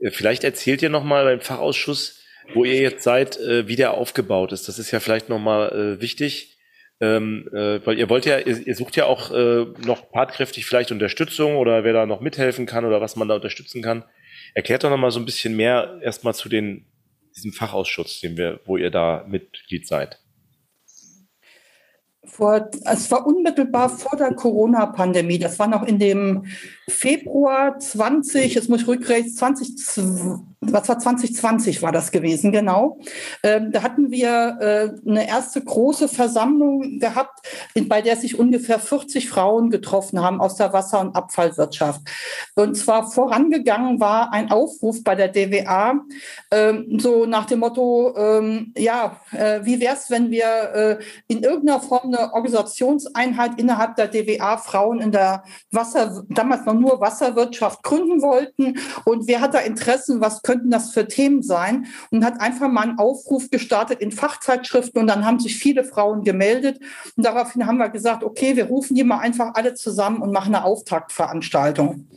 vielleicht 0.10 0.44
erzählt 0.44 0.82
ihr 0.82 0.90
noch 0.90 1.04
mal 1.04 1.24
beim 1.26 1.42
Fachausschuss, 1.42 2.20
wo 2.56 2.66
ihr 2.66 2.82
jetzt 2.82 3.04
seid, 3.04 3.38
äh, 3.38 3.68
wie 3.68 3.76
der 3.76 3.94
aufgebaut 3.94 4.54
ist. 4.54 4.68
Das 4.68 4.80
ist 4.80 4.90
ja 4.90 5.00
vielleicht 5.00 5.30
noch 5.30 5.40
mal 5.40 5.70
äh, 5.70 6.02
wichtig 6.02 6.57
ähm, 7.00 7.48
äh, 7.54 7.86
weil 7.86 8.00
ihr 8.00 8.10
wollt 8.10 8.26
ja, 8.26 8.40
ihr, 8.40 8.68
ihr 8.68 8.76
sucht 8.76 8.96
ja 8.96 9.06
auch 9.06 9.32
äh, 9.32 9.66
noch 9.86 10.12
tatkräftig 10.12 10.66
vielleicht 10.66 10.92
Unterstützung 10.92 11.58
oder 11.58 11.84
wer 11.84 11.94
da 11.94 12.06
noch 12.06 12.22
mithelfen 12.22 12.66
kann 12.66 12.86
oder 12.86 13.02
was 13.02 13.16
man 13.16 13.28
da 13.28 13.36
unterstützen 13.36 13.82
kann. 13.82 14.04
Erklärt 14.54 14.84
doch 14.84 14.90
noch 14.90 14.98
mal 14.98 15.12
so 15.12 15.20
ein 15.20 15.26
bisschen 15.26 15.56
mehr 15.56 16.00
erstmal 16.02 16.34
zu 16.34 16.50
den 16.50 16.86
diesem 17.38 17.54
Fachausschuss, 17.54 18.20
den 18.20 18.36
wir, 18.36 18.60
wo 18.66 18.78
ihr 18.78 18.90
da 18.90 19.26
Mitglied 19.28 19.88
seid. 19.88 20.20
Vor, 22.26 22.70
es 22.86 23.10
war 23.10 23.26
unmittelbar 23.26 23.90
vor 23.90 24.18
der 24.18 24.34
Corona-Pandemie. 24.34 25.40
Das 25.40 25.60
war 25.60 25.68
noch 25.68 25.84
in 25.84 26.00
dem 26.00 26.46
Februar 26.90 27.80
20, 27.80 28.56
jetzt 28.56 28.70
muss 28.70 28.82
ich 28.82 28.88
rückrechnen, 28.88 29.34
20, 29.34 29.76
was 30.62 30.88
war 30.88 31.00
2020 31.00 31.82
war 31.82 31.92
das 31.92 32.12
gewesen, 32.12 32.52
genau. 32.52 33.00
Ähm, 33.44 33.72
da 33.72 33.84
hatten 33.84 34.10
wir 34.10 34.58
äh, 34.60 35.10
eine 35.10 35.28
erste 35.28 35.62
große 35.62 36.08
Versammlung 36.08 37.00
gehabt, 37.00 37.46
in, 37.74 37.88
bei 37.90 38.02
der 38.02 38.16
sich 38.16 38.40
ungefähr 38.40 38.80
40 38.80 39.30
Frauen 39.30 39.70
getroffen 39.70 40.22
haben 40.22 40.40
aus 40.40 40.56
der 40.56 40.74
Wasser- 40.74 41.02
und 41.02 41.16
Abfallwirtschaft. 41.16 42.02
Und 42.56 42.76
zwar 42.76 43.12
vorangegangen 43.12 44.00
war 44.00 44.34
ein 44.34 44.50
Aufruf 44.50 45.04
bei 45.04 45.16
der 45.16 45.28
DWA, 45.28 46.02
ähm, 46.52 47.00
so 47.00 47.26
nach 47.26 47.46
dem 47.46 47.60
Motto, 47.60 48.16
ähm, 48.18 48.74
ja, 48.78 49.20
äh, 49.32 49.60
wie 49.64 49.80
wäre 49.80 49.96
es, 49.96 50.10
wenn 50.10 50.32
wir 50.32 50.46
äh, 50.74 50.98
in 51.28 51.44
irgendeiner 51.44 51.82
Form 51.82 52.14
eine 52.14 52.34
Organisationseinheit 52.34 53.60
innerhalb 53.60 53.96
der 53.96 54.08
DWA 54.08 54.58
Frauen 54.58 55.02
in 55.02 55.12
der 55.12 55.44
Wasser, 55.72 56.24
damals 56.30 56.66
noch 56.66 56.77
nur 56.80 57.02
Wasserwirtschaft 57.02 57.84
gründen 57.84 58.22
wollten. 58.22 58.80
Und 59.06 59.28
wer 59.28 59.42
hat 59.42 59.54
da 59.54 59.60
Interessen, 59.60 60.22
was 60.22 60.42
könnten 60.42 60.72
das 60.72 60.92
für 60.92 61.08
Themen 61.08 61.42
sein? 61.44 61.88
Und 62.12 62.26
hat 62.26 62.42
einfach 62.42 62.70
mal 62.70 62.82
einen 62.82 63.00
Aufruf 63.00 63.50
gestartet 63.50 64.00
in 64.00 64.12
Fachzeitschriften. 64.12 65.02
Und 65.02 65.08
dann 65.08 65.26
haben 65.26 65.40
sich 65.40 65.58
viele 65.58 65.84
Frauen 65.84 66.24
gemeldet. 66.24 66.80
Und 67.16 67.26
daraufhin 67.26 67.66
haben 67.66 67.78
wir 67.78 67.90
gesagt, 67.90 68.24
okay, 68.24 68.56
wir 68.56 68.66
rufen 68.66 68.96
die 68.96 69.04
mal 69.04 69.20
einfach 69.20 69.54
alle 69.56 69.74
zusammen 69.74 70.22
und 70.22 70.32
machen 70.32 70.56
eine 70.56 70.66
Auftaktveranstaltung. 70.66 72.08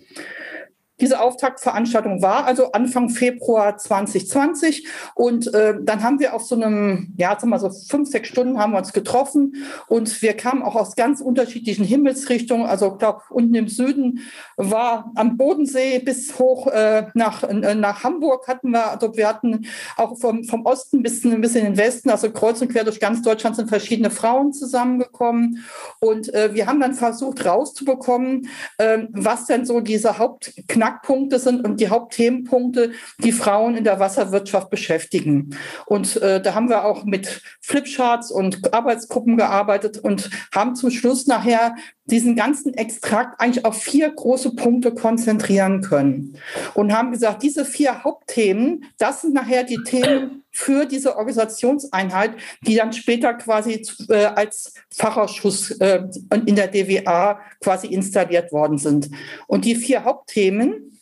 Diese 1.00 1.20
Auftaktveranstaltung 1.20 2.22
war 2.22 2.44
also 2.44 2.72
Anfang 2.72 3.08
Februar 3.08 3.76
2020 3.76 4.86
und 5.14 5.52
äh, 5.54 5.74
dann 5.80 6.02
haben 6.02 6.18
wir 6.18 6.34
auf 6.34 6.42
so 6.42 6.54
einem, 6.54 7.14
ja, 7.16 7.30
sagen 7.30 7.44
wir 7.44 7.58
mal 7.58 7.58
so 7.58 7.70
fünf, 7.70 8.08
sechs 8.08 8.28
Stunden 8.28 8.58
haben 8.58 8.72
wir 8.72 8.78
uns 8.78 8.92
getroffen. 8.92 9.54
Und 9.88 10.22
wir 10.22 10.34
kamen 10.34 10.62
auch 10.62 10.76
aus 10.76 10.96
ganz 10.96 11.20
unterschiedlichen 11.20 11.84
Himmelsrichtungen. 11.84 12.66
Also 12.66 12.92
ich 12.92 12.98
glaube, 12.98 13.22
unten 13.30 13.54
im 13.54 13.68
Süden 13.68 14.20
war 14.56 15.12
am 15.14 15.36
Bodensee 15.36 15.98
bis 15.98 16.38
hoch 16.38 16.66
äh, 16.68 17.06
nach, 17.14 17.42
äh, 17.44 17.74
nach 17.74 18.04
Hamburg 18.04 18.48
hatten 18.48 18.70
wir, 18.70 18.90
also 18.90 19.16
wir 19.16 19.28
hatten 19.28 19.66
auch 19.96 20.18
vom, 20.18 20.44
vom 20.44 20.66
Osten 20.66 21.02
bis, 21.02 21.22
bis 21.22 21.54
in 21.54 21.64
den 21.64 21.76
Westen, 21.76 22.10
also 22.10 22.30
kreuz 22.30 22.60
und 22.60 22.72
quer 22.72 22.84
durch 22.84 23.00
ganz 23.00 23.22
Deutschland 23.22 23.56
sind 23.56 23.68
verschiedene 23.68 24.10
Frauen 24.10 24.52
zusammengekommen. 24.52 25.64
Und 26.00 26.32
äh, 26.34 26.54
wir 26.54 26.66
haben 26.66 26.80
dann 26.80 26.94
versucht 26.94 27.44
rauszubekommen, 27.44 28.48
äh, 28.78 29.04
was 29.10 29.46
denn 29.46 29.64
so 29.64 29.80
diese 29.80 30.18
Hauptknack 30.18 30.89
Knackpunkte 30.90 31.38
sind 31.38 31.64
und 31.64 31.80
die 31.80 31.88
Hauptthemenpunkte, 31.88 32.92
die 33.18 33.32
Frauen 33.32 33.76
in 33.76 33.84
der 33.84 34.00
Wasserwirtschaft 34.00 34.70
beschäftigen. 34.70 35.56
Und 35.86 36.16
äh, 36.16 36.40
da 36.40 36.54
haben 36.54 36.68
wir 36.68 36.84
auch 36.84 37.04
mit 37.04 37.42
Flipcharts 37.60 38.30
und 38.30 38.74
Arbeitsgruppen 38.74 39.36
gearbeitet 39.36 39.98
und 39.98 40.30
haben 40.54 40.74
zum 40.74 40.90
Schluss 40.90 41.26
nachher 41.26 41.74
diesen 42.06 42.34
ganzen 42.34 42.74
Extrakt 42.74 43.40
eigentlich 43.40 43.64
auf 43.64 43.80
vier 43.80 44.10
große 44.10 44.56
Punkte 44.56 44.92
konzentrieren 44.92 45.80
können 45.80 46.36
und 46.74 46.92
haben 46.92 47.12
gesagt, 47.12 47.42
diese 47.42 47.64
vier 47.64 48.02
Hauptthemen, 48.02 48.84
das 48.98 49.22
sind 49.22 49.34
nachher 49.34 49.62
die 49.62 49.82
Themen 49.84 50.42
für 50.52 50.84
diese 50.84 51.16
Organisationseinheit, 51.16 52.32
die 52.66 52.76
dann 52.76 52.92
später 52.92 53.34
quasi 53.34 53.86
äh, 54.08 54.26
als 54.26 54.74
Fachausschuss 54.94 55.72
äh, 55.72 56.02
in 56.46 56.56
der 56.56 56.68
DWA 56.68 57.40
quasi 57.60 57.88
installiert 57.88 58.52
worden 58.52 58.78
sind. 58.78 59.10
Und 59.46 59.64
die 59.64 59.76
vier 59.76 60.04
Hauptthemen, 60.04 60.98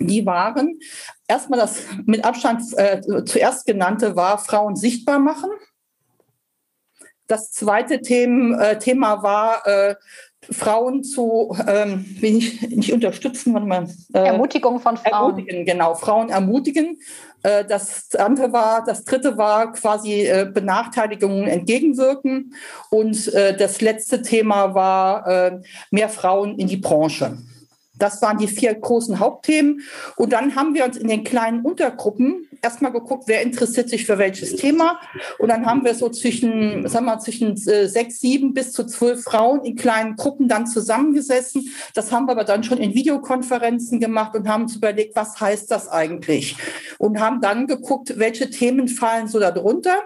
die 0.00 0.24
waren 0.26 0.78
erstmal 1.26 1.58
das 1.58 1.82
mit 2.06 2.24
Abstand 2.24 2.62
äh, 2.76 3.00
zuerst 3.24 3.66
genannte 3.66 4.16
war 4.16 4.38
Frauen 4.38 4.76
sichtbar 4.76 5.18
machen. 5.18 5.50
Das 7.26 7.52
zweite 7.52 8.00
Thema, 8.00 8.60
äh, 8.60 8.78
Thema 8.78 9.22
war 9.22 9.66
äh, 9.66 9.96
Frauen 10.50 11.04
zu 11.04 11.54
ähm, 11.66 12.06
wenig, 12.20 12.62
nicht 12.70 12.92
unterstützen, 12.92 13.52
warte 13.52 13.66
mal. 13.66 13.88
Äh, 14.14 14.28
Ermutigung 14.28 14.80
von 14.80 14.96
Frauen. 14.96 15.12
Ermutigen, 15.12 15.66
genau, 15.66 15.94
Frauen 15.94 16.30
ermutigen. 16.30 16.98
Äh, 17.42 17.64
das 17.64 18.14
andere 18.16 18.52
war, 18.52 18.84
das 18.84 19.04
dritte 19.04 19.36
war 19.36 19.72
quasi 19.72 20.26
äh, 20.26 20.50
Benachteiligungen 20.52 21.46
entgegenwirken. 21.46 22.54
Und 22.90 23.32
äh, 23.34 23.56
das 23.56 23.80
letzte 23.80 24.22
Thema 24.22 24.74
war 24.74 25.60
mehr 25.90 26.08
Frauen 26.08 26.58
in 26.58 26.66
die 26.66 26.76
Branche. 26.76 27.36
Das 27.98 28.22
waren 28.22 28.38
die 28.38 28.48
vier 28.48 28.74
großen 28.74 29.18
Hauptthemen. 29.18 29.82
Und 30.16 30.32
dann 30.32 30.54
haben 30.54 30.74
wir 30.74 30.84
uns 30.84 30.96
in 30.96 31.08
den 31.08 31.24
kleinen 31.24 31.62
Untergruppen 31.62 32.48
erstmal 32.62 32.92
geguckt, 32.92 33.24
wer 33.26 33.42
interessiert 33.42 33.88
sich 33.88 34.06
für 34.06 34.18
welches 34.18 34.56
Thema. 34.56 35.00
Und 35.38 35.48
dann 35.48 35.66
haben 35.66 35.84
wir 35.84 35.94
so 35.94 36.08
zwischen, 36.08 36.88
sagen 36.88 37.06
wir 37.06 37.14
mal, 37.14 37.20
zwischen 37.20 37.52
äh, 37.68 37.88
sechs, 37.88 38.20
sieben 38.20 38.54
bis 38.54 38.72
zu 38.72 38.84
zwölf 38.84 39.22
Frauen 39.22 39.64
in 39.64 39.76
kleinen 39.76 40.16
Gruppen 40.16 40.48
dann 40.48 40.66
zusammengesessen. 40.66 41.70
Das 41.94 42.12
haben 42.12 42.26
wir 42.26 42.32
aber 42.32 42.44
dann 42.44 42.64
schon 42.64 42.78
in 42.78 42.94
Videokonferenzen 42.94 44.00
gemacht 44.00 44.34
und 44.34 44.48
haben 44.48 44.62
uns 44.62 44.76
überlegt, 44.76 45.16
was 45.16 45.40
heißt 45.40 45.70
das 45.70 45.88
eigentlich? 45.88 46.56
Und 46.98 47.20
haben 47.20 47.40
dann 47.40 47.66
geguckt, 47.66 48.18
welche 48.18 48.50
Themen 48.50 48.88
fallen 48.88 49.28
so 49.28 49.38
darunter. 49.38 50.02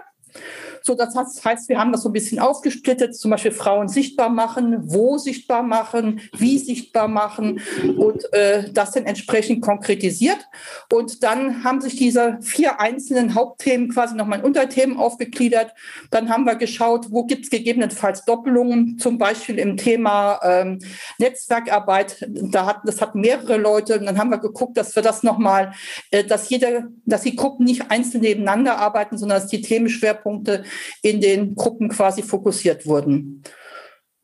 So, 0.85 0.95
das 0.95 1.15
heißt, 1.15 1.69
wir 1.69 1.79
haben 1.79 1.93
das 1.93 2.03
so 2.03 2.09
ein 2.09 2.13
bisschen 2.13 2.39
aufgesplittet, 2.39 3.15
zum 3.15 3.31
Beispiel 3.31 3.51
Frauen 3.51 3.87
sichtbar 3.87 4.27
machen, 4.27 4.79
wo 4.83 5.17
sichtbar 5.17 5.63
machen, 5.63 6.19
wie 6.37 6.57
sichtbar 6.57 7.07
machen 7.07 7.61
und 7.97 8.31
äh, 8.33 8.69
das 8.69 8.91
dann 8.91 9.05
entsprechend 9.05 9.61
konkretisiert. 9.61 10.45
Und 10.91 11.23
dann 11.23 11.63
haben 11.63 11.79
sich 11.79 11.95
diese 11.95 12.37
vier 12.41 12.81
einzelnen 12.81 13.33
Hauptthemen 13.33 13.93
quasi 13.93 14.15
nochmal 14.15 14.39
in 14.39 14.45
Unterthemen 14.45 14.97
aufgegliedert. 14.97 15.73
Dann 16.11 16.27
haben 16.29 16.43
wir 16.43 16.55
geschaut, 16.55 17.11
wo 17.11 17.23
gibt 17.23 17.45
es 17.45 17.49
gegebenenfalls 17.49 18.25
Doppelungen, 18.25 18.97
zum 18.99 19.17
Beispiel 19.17 19.59
im 19.59 19.77
Thema 19.77 20.41
ähm, 20.43 20.79
Netzwerkarbeit. 21.17 22.27
Da 22.27 22.65
hat, 22.65 22.81
das 22.83 22.99
hat 22.99 23.15
mehrere 23.15 23.55
Leute. 23.55 23.99
Und 23.99 24.05
dann 24.05 24.17
haben 24.17 24.31
wir 24.31 24.37
geguckt, 24.37 24.75
dass 24.75 24.97
wir 24.97 25.03
das 25.03 25.23
nochmal, 25.23 25.71
äh, 26.11 26.25
dass 26.25 26.49
jeder, 26.49 26.89
dass 27.05 27.21
die 27.21 27.37
Gruppen 27.37 27.63
nicht 27.63 27.89
einzeln 27.89 28.19
nebeneinander 28.19 28.79
arbeiten, 28.79 29.17
sondern 29.17 29.39
dass 29.39 29.49
die 29.49 29.61
Themenschwerpunkte 29.61 30.65
in 31.01 31.21
den 31.21 31.55
Gruppen 31.55 31.89
quasi 31.89 32.21
fokussiert 32.21 32.85
wurden. 32.85 33.43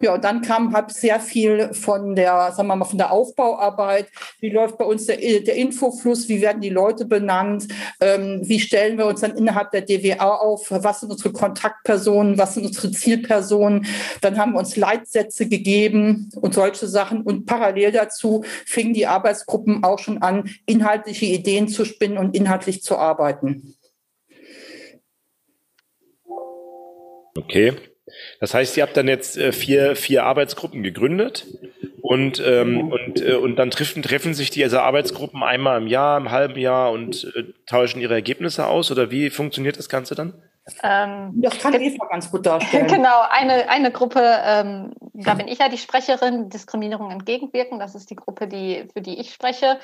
Ja, 0.01 0.13
und 0.13 0.23
dann 0.23 0.41
kam 0.41 0.73
halt 0.73 0.91
sehr 0.91 1.19
viel 1.19 1.73
von 1.73 2.15
der, 2.15 2.53
sagen 2.53 2.69
wir 2.69 2.77
mal, 2.77 2.85
von 2.85 2.97
der 2.97 3.11
Aufbauarbeit. 3.11 4.07
Wie 4.39 4.49
läuft 4.49 4.77
bei 4.77 4.85
uns 4.85 5.07
der, 5.07 5.17
der 5.17 5.55
Infofluss? 5.55 6.29
Wie 6.29 6.39
werden 6.39 6.61
die 6.61 6.69
Leute 6.69 7.03
benannt? 7.03 7.67
Ähm, 7.99 8.39
wie 8.43 8.61
stellen 8.61 8.97
wir 8.97 9.07
uns 9.07 9.19
dann 9.19 9.35
innerhalb 9.35 9.71
der 9.71 9.81
DWA 9.81 10.35
auf? 10.35 10.67
Was 10.69 11.01
sind 11.01 11.11
unsere 11.11 11.33
Kontaktpersonen? 11.33 12.37
Was 12.37 12.53
sind 12.53 12.65
unsere 12.65 12.91
Zielpersonen? 12.91 13.87
Dann 14.21 14.37
haben 14.37 14.53
wir 14.53 14.59
uns 14.59 14.77
Leitsätze 14.77 15.49
gegeben 15.49 16.29
und 16.39 16.53
solche 16.53 16.87
Sachen. 16.87 17.21
Und 17.23 17.45
parallel 17.45 17.91
dazu 17.91 18.45
fingen 18.65 18.93
die 18.93 19.05
Arbeitsgruppen 19.05 19.83
auch 19.83 19.99
schon 19.99 20.21
an, 20.21 20.49
inhaltliche 20.65 21.25
Ideen 21.25 21.67
zu 21.67 21.83
spinnen 21.83 22.17
und 22.17 22.37
inhaltlich 22.37 22.83
zu 22.83 22.97
arbeiten. 22.97 23.75
Okay. 27.37 27.73
Das 28.39 28.53
heißt, 28.53 28.75
ihr 28.77 28.83
habt 28.83 28.97
dann 28.97 29.07
jetzt 29.07 29.37
äh, 29.37 29.51
vier, 29.51 29.95
vier 29.95 30.25
Arbeitsgruppen 30.25 30.83
gegründet 30.83 31.45
und, 32.01 32.41
ähm, 32.43 32.91
und, 32.91 33.21
äh, 33.21 33.35
und 33.35 33.55
dann 33.57 33.71
treffen, 33.71 34.01
treffen 34.01 34.33
sich 34.33 34.49
diese 34.49 34.81
Arbeitsgruppen 34.81 35.43
einmal 35.43 35.79
im 35.79 35.87
Jahr, 35.87 36.17
im 36.17 36.31
halben 36.31 36.59
Jahr 36.59 36.91
und 36.91 37.31
äh, 37.35 37.43
tauschen 37.67 38.01
ihre 38.01 38.15
Ergebnisse 38.15 38.67
aus 38.67 38.91
oder 38.91 39.11
wie 39.11 39.29
funktioniert 39.29 39.77
das 39.77 39.89
Ganze 39.89 40.15
dann? 40.15 40.33
Ähm, 40.83 41.33
das 41.35 41.57
kann 41.59 41.73
Eva 41.73 42.05
ganz 42.07 42.31
gut 42.31 42.45
darstellen. 42.45 42.87
Genau, 42.99 43.21
eine, 43.29 43.69
eine 43.69 43.91
Gruppe, 43.91 44.21
ähm, 44.43 44.93
da 45.13 45.33
bin 45.33 45.47
ich 45.47 45.59
ja 45.59 45.69
die 45.69 45.77
Sprecherin, 45.77 46.49
Diskriminierung 46.49 47.11
entgegenwirken. 47.11 47.79
Das 47.79 47.95
ist 47.95 48.09
die 48.09 48.15
Gruppe, 48.15 48.47
die, 48.47 48.87
für 48.93 49.01
die 49.01 49.19
ich 49.19 49.33
spreche. 49.33 49.79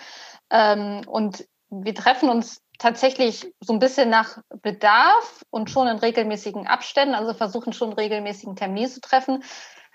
Ähm, 0.51 1.01
und 1.07 1.47
wir 1.69 1.95
treffen 1.95 2.29
uns 2.29 2.61
tatsächlich 2.79 3.53
so 3.59 3.73
ein 3.73 3.79
bisschen 3.79 4.09
nach 4.09 4.39
Bedarf 4.61 5.43
und 5.49 5.69
schon 5.69 5.87
in 5.87 5.97
regelmäßigen 5.97 6.67
Abständen, 6.67 7.15
also 7.15 7.33
versuchen 7.33 7.73
schon 7.73 7.93
regelmäßigen 7.93 8.55
Termin 8.55 8.87
zu 8.87 9.01
treffen. 9.01 9.43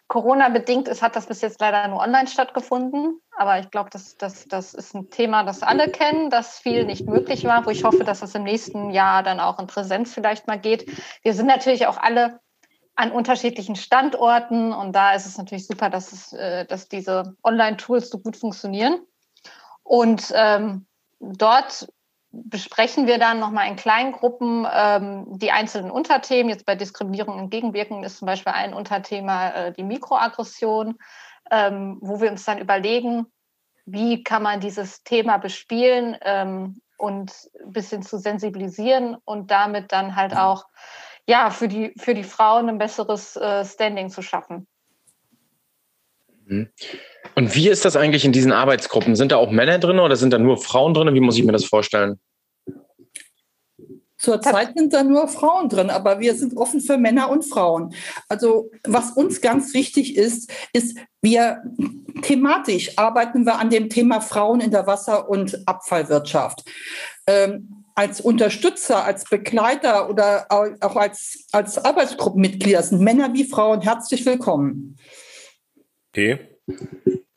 Corona-bedingt 0.09 0.89
ist, 0.89 1.03
hat 1.03 1.15
das 1.15 1.27
bis 1.27 1.41
jetzt 1.41 1.61
leider 1.61 1.87
nur 1.87 2.01
online 2.01 2.27
stattgefunden. 2.27 3.21
Aber 3.37 3.61
ich 3.61 3.71
glaube, 3.71 3.91
das, 3.91 4.17
das, 4.17 4.49
das 4.49 4.75
ist 4.75 4.93
ein 4.93 5.09
Thema, 5.09 5.45
das 5.45 5.63
alle 5.63 5.89
kennen, 5.89 6.31
dass 6.31 6.59
viel 6.59 6.85
nicht 6.85 7.07
möglich 7.07 7.45
war, 7.45 7.65
wo 7.65 7.71
ich 7.71 7.85
hoffe, 7.85 8.03
dass 8.03 8.19
das 8.19 8.35
im 8.35 8.43
nächsten 8.43 8.91
Jahr 8.91 9.23
dann 9.23 9.39
auch 9.39 9.61
in 9.61 9.69
Präsenz 9.69 10.13
vielleicht 10.13 10.49
mal 10.49 10.59
geht. 10.59 10.91
Wir 11.23 11.33
sind 11.33 11.47
natürlich 11.47 11.87
auch 11.87 11.97
alle 11.97 12.41
an 12.97 13.13
unterschiedlichen 13.13 13.77
Standorten 13.77 14.73
und 14.73 14.97
da 14.97 15.15
ist 15.15 15.27
es 15.27 15.39
natürlich 15.39 15.69
super, 15.69 15.91
dass, 15.91 16.13
es, 16.13 16.33
äh, 16.33 16.67
dass 16.67 16.89
diese 16.89 17.37
Online-Tools 17.45 18.11
so 18.11 18.19
gut 18.19 18.37
funktionieren. 18.37 19.01
Und 19.85 20.33
ähm, 20.35 20.87
dort 21.21 21.87
besprechen 22.33 23.07
wir 23.07 23.19
dann 23.19 23.41
nochmal 23.41 23.69
in 23.69 23.77
kleinen 23.77 24.13
Gruppen 24.13 24.67
ähm, 24.73 25.27
die 25.39 25.51
einzelnen 25.51 25.91
Unterthemen. 25.91 26.51
Jetzt 26.51 26.67
bei 26.67 26.77
Diskriminierung 26.77 27.39
entgegenwirken 27.39 28.05
ist 28.05 28.19
zum 28.19 28.27
Beispiel 28.27 28.53
ein 28.53 28.73
Unterthema 28.73 29.51
äh, 29.51 29.73
die 29.73 29.83
Mikroaggression, 29.83 30.97
ähm, 31.51 31.99
wo 32.01 32.21
wir 32.21 32.31
uns 32.31 32.45
dann 32.45 32.59
überlegen, 32.59 33.27
wie 33.85 34.23
kann 34.23 34.43
man 34.43 34.61
dieses 34.61 35.03
Thema 35.03 35.39
bespielen 35.39 36.17
ähm, 36.23 36.81
und 36.97 37.33
ein 37.65 37.73
bisschen 37.73 38.03
zu 38.03 38.19
sensibilisieren 38.19 39.17
und 39.25 39.51
damit 39.51 39.91
dann 39.91 40.15
halt 40.15 40.37
auch 40.37 40.67
ja, 41.27 41.51
für, 41.51 41.69
die, 41.69 41.95
für 41.99 42.15
die 42.15 42.25
Frauen 42.25 42.69
ein 42.69 42.79
besseres 42.79 43.37
äh, 43.37 43.65
Standing 43.65 44.11
zu 44.11 44.23
schaffen. 44.23 44.67
Mhm. 46.51 46.69
Und 47.37 47.55
wie 47.55 47.69
ist 47.69 47.85
das 47.85 47.97
eigentlich 47.97 48.25
in 48.25 48.33
diesen 48.33 48.53
Arbeitsgruppen? 48.53 49.17
Sind 49.17 49.33
da 49.33 49.37
auch 49.37 49.51
Männer 49.51 49.79
drin 49.79 49.99
oder 49.99 50.17
sind 50.17 50.33
da 50.33 50.39
nur 50.39 50.59
Frauen 50.59 50.95
drin? 50.95 51.15
Wie 51.15 51.21
muss 51.21 51.39
ich 51.39 51.45
mir 51.45 51.53
das 51.53 51.65
vorstellen? 51.65 52.19
Zurzeit 54.19 54.75
sind 54.77 54.93
da 54.93 55.03
nur 55.03 55.29
Frauen 55.29 55.71
drin, 55.71 55.89
aber 55.89 56.21
wir 56.21 56.35
sind 56.35 56.55
offen 56.59 56.83
für 56.83 56.99
Männer 56.99 57.31
und 57.31 57.43
Frauen. 57.43 57.95
Also 58.29 58.71
was 58.87 59.13
uns 59.13 59.41
ganz 59.41 59.73
wichtig 59.73 60.17
ist, 60.17 60.53
ist, 60.75 60.99
wir 61.23 61.63
thematisch 62.21 62.99
arbeiten 62.99 63.47
wir 63.47 63.59
an 63.59 63.71
dem 63.71 63.89
Thema 63.89 64.21
Frauen 64.21 64.61
in 64.61 64.73
der 64.73 64.87
Wasser- 64.87 65.27
und 65.31 65.67
Abfallwirtschaft. 65.67 66.69
Ähm, 67.27 67.85
als 67.95 68.21
Unterstützer, 68.21 69.05
als 69.05 69.25
Begleiter 69.25 70.11
oder 70.11 70.47
auch 70.51 70.97
als, 70.97 71.47
als 71.53 71.83
Arbeitsgruppenmitglieder 71.83 72.83
sind 72.83 73.01
Männer 73.01 73.33
wie 73.33 73.45
Frauen 73.45 73.81
herzlich 73.81 74.27
willkommen. 74.27 74.97
Okay. 76.13 76.39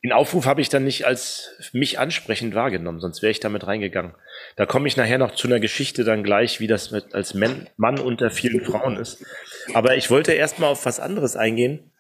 Den 0.04 0.12
Aufruf 0.12 0.46
habe 0.46 0.60
ich 0.60 0.68
dann 0.68 0.84
nicht 0.84 1.06
als 1.06 1.70
mich 1.72 1.98
ansprechend 1.98 2.56
wahrgenommen, 2.56 3.00
sonst 3.00 3.22
wäre 3.22 3.32
ich 3.32 3.40
damit 3.40 3.66
reingegangen. 3.66 4.14
Da 4.58 4.66
komme 4.66 4.88
ich 4.88 4.98
nachher 4.98 5.18
noch 5.18 5.34
zu 5.34 5.48
einer 5.48 5.62
Geschichte 5.62 6.04
dann 6.04 6.24
gleich, 6.24 6.60
wie 6.60 6.68
das 6.68 6.92
mit, 6.92 7.16
als 7.16 7.34
Mann 7.34 8.00
unter 8.00 8.30
vielen 8.30 8.66
Frauen 8.66 8.98
ist. 8.98 9.26
Aber 9.74 9.96
ich 9.96 10.10
wollte 10.12 10.34
erstmal 10.34 10.72
auf 10.72 10.86
was 10.86 11.00
anderes 11.00 11.38
eingehen. 11.38 11.92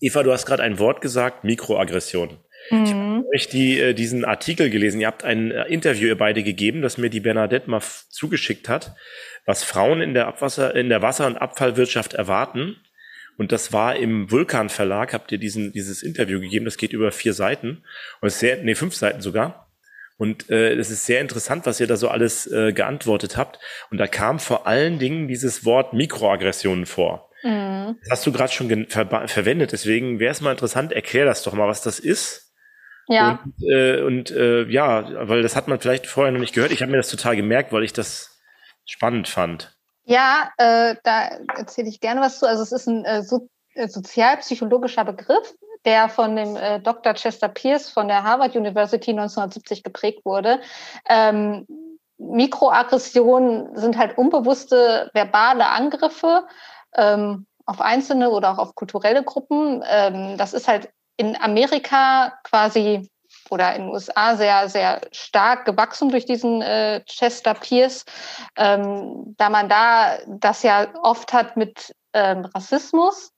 Eva, 0.00 0.22
du 0.22 0.32
hast 0.32 0.46
gerade 0.46 0.62
ein 0.62 0.78
Wort 0.78 1.02
gesagt, 1.02 1.44
Mikroaggression. 1.44 2.38
Mhm. 2.70 2.84
Ich 2.84 2.92
habe 2.94 3.24
euch 3.34 3.48
die, 3.48 3.80
äh, 3.80 3.94
diesen 3.94 4.24
Artikel 4.24 4.70
gelesen. 4.70 5.00
Ihr 5.00 5.06
habt 5.06 5.24
ein 5.24 5.50
äh, 5.50 5.64
Interview 5.64 6.08
ihr 6.08 6.18
beide 6.18 6.42
gegeben, 6.42 6.82
das 6.82 6.98
mir 6.98 7.10
die 7.10 7.20
Bernadette 7.20 7.68
mal 7.68 7.82
zugeschickt 8.08 8.68
hat, 8.68 8.94
was 9.44 9.64
Frauen 9.64 10.00
in 10.00 10.14
der 10.14 10.26
Abwasser, 10.28 10.74
in 10.74 10.88
der 10.88 11.02
Wasser- 11.02 11.26
und 11.26 11.36
Abfallwirtschaft 11.36 12.14
erwarten. 12.14 12.76
Und 13.38 13.52
das 13.52 13.72
war 13.72 13.96
im 13.96 14.30
Vulkan 14.30 14.68
Verlag, 14.68 15.14
habt 15.14 15.32
ihr 15.32 15.38
diesen, 15.38 15.72
dieses 15.72 16.02
Interview 16.02 16.40
gegeben, 16.40 16.64
das 16.64 16.76
geht 16.76 16.92
über 16.92 17.12
vier 17.12 17.32
Seiten. 17.32 17.84
Und 18.20 18.26
ist 18.26 18.40
sehr, 18.40 18.62
nee, 18.62 18.74
fünf 18.74 18.94
Seiten 18.94 19.22
sogar. 19.22 19.70
Und 20.18 20.50
äh, 20.50 20.74
es 20.74 20.90
ist 20.90 21.06
sehr 21.06 21.20
interessant, 21.20 21.64
was 21.64 21.78
ihr 21.78 21.86
da 21.86 21.96
so 21.96 22.08
alles 22.08 22.50
äh, 22.50 22.72
geantwortet 22.72 23.36
habt. 23.36 23.60
Und 23.90 23.98
da 23.98 24.08
kam 24.08 24.40
vor 24.40 24.66
allen 24.66 24.98
Dingen 24.98 25.28
dieses 25.28 25.64
Wort 25.64 25.92
Mikroaggressionen 25.92 26.84
vor. 26.84 27.30
Mhm. 27.44 27.96
Das 28.00 28.10
hast 28.10 28.26
du 28.26 28.32
gerade 28.32 28.52
schon 28.52 28.86
ver 28.88 29.28
verwendet, 29.28 29.70
deswegen 29.70 30.18
wäre 30.18 30.32
es 30.32 30.40
mal 30.40 30.50
interessant, 30.50 30.92
erklär 30.92 31.24
das 31.24 31.44
doch 31.44 31.52
mal, 31.52 31.68
was 31.68 31.82
das 31.82 32.00
ist. 32.00 32.52
Ja. 33.06 33.40
Und, 33.44 33.70
äh, 33.70 34.00
und 34.02 34.30
äh, 34.32 34.64
ja, 34.64 35.28
weil 35.28 35.42
das 35.42 35.54
hat 35.54 35.68
man 35.68 35.78
vielleicht 35.78 36.08
vorher 36.08 36.32
noch 36.32 36.40
nicht 36.40 36.54
gehört. 36.54 36.72
Ich 36.72 36.82
habe 36.82 36.90
mir 36.90 36.98
das 36.98 37.08
total 37.08 37.36
gemerkt, 37.36 37.72
weil 37.72 37.84
ich 37.84 37.92
das 37.92 38.38
spannend 38.84 39.28
fand. 39.28 39.77
Ja, 40.08 40.50
äh, 40.56 40.96
da 41.04 41.28
erzähle 41.54 41.88
ich 41.88 42.00
gerne 42.00 42.22
was 42.22 42.38
zu. 42.38 42.48
Also 42.48 42.62
es 42.62 42.72
ist 42.72 42.86
ein 42.86 43.04
äh, 43.04 43.22
so, 43.22 43.50
äh, 43.74 43.88
sozialpsychologischer 43.88 45.04
Begriff, 45.04 45.54
der 45.84 46.08
von 46.08 46.34
dem 46.34 46.56
äh, 46.56 46.80
Dr. 46.80 47.12
Chester 47.12 47.48
Pierce 47.48 47.90
von 47.90 48.08
der 48.08 48.22
Harvard 48.22 48.56
University 48.56 49.10
1970 49.10 49.82
geprägt 49.82 50.24
wurde. 50.24 50.60
Ähm, 51.10 51.66
Mikroaggressionen 52.16 53.76
sind 53.76 53.98
halt 53.98 54.16
unbewusste 54.16 55.10
verbale 55.12 55.66
Angriffe 55.66 56.46
ähm, 56.96 57.46
auf 57.66 57.82
einzelne 57.82 58.30
oder 58.30 58.52
auch 58.52 58.58
auf 58.58 58.74
kulturelle 58.74 59.22
Gruppen. 59.22 59.84
Ähm, 59.86 60.38
das 60.38 60.54
ist 60.54 60.68
halt 60.68 60.88
in 61.18 61.36
Amerika 61.38 62.32
quasi 62.44 63.10
oder 63.50 63.74
in 63.74 63.82
den 63.82 63.90
USA 63.90 64.36
sehr, 64.36 64.68
sehr 64.68 65.00
stark 65.12 65.64
gewachsen 65.64 66.08
durch 66.08 66.26
diesen 66.26 66.62
äh, 66.62 67.02
Chester 67.04 67.54
Pierce, 67.54 68.04
ähm, 68.56 69.34
da 69.36 69.50
man 69.50 69.68
da 69.68 70.18
das 70.26 70.62
ja 70.62 70.88
oft 71.02 71.32
hat 71.32 71.56
mit 71.56 71.94
ähm, 72.12 72.44
Rassismus. 72.54 73.32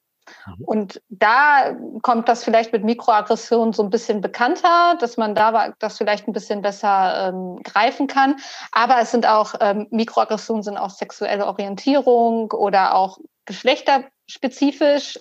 Mhm. 0.47 0.65
Und 0.65 1.03
da 1.09 1.75
kommt 2.03 2.29
das 2.29 2.45
vielleicht 2.45 2.73
mit 2.73 2.85
Mikroaggressionen 2.85 3.73
so 3.73 3.83
ein 3.83 3.91
bisschen 3.91 4.21
bekannter, 4.21 4.97
dass 5.01 5.17
man 5.17 5.35
da 5.35 5.73
das 5.79 5.99
vielleicht 5.99 6.29
ein 6.29 6.33
bisschen 6.33 6.63
besser 6.63 7.29
ähm, 7.29 7.63
greifen 7.63 8.07
kann. 8.07 8.37
Aber 8.73 9.01
es 9.01 9.11
sind 9.11 9.27
auch, 9.27 9.55
ähm, 9.61 9.87
Mikroaggressionen 9.91 10.63
sind 10.63 10.77
auch 10.77 10.91
sexuelle 10.91 11.47
Orientierung 11.47 12.53
oder 12.53 12.95
auch 12.95 13.19
geschlechterspezifisch. 13.47 15.19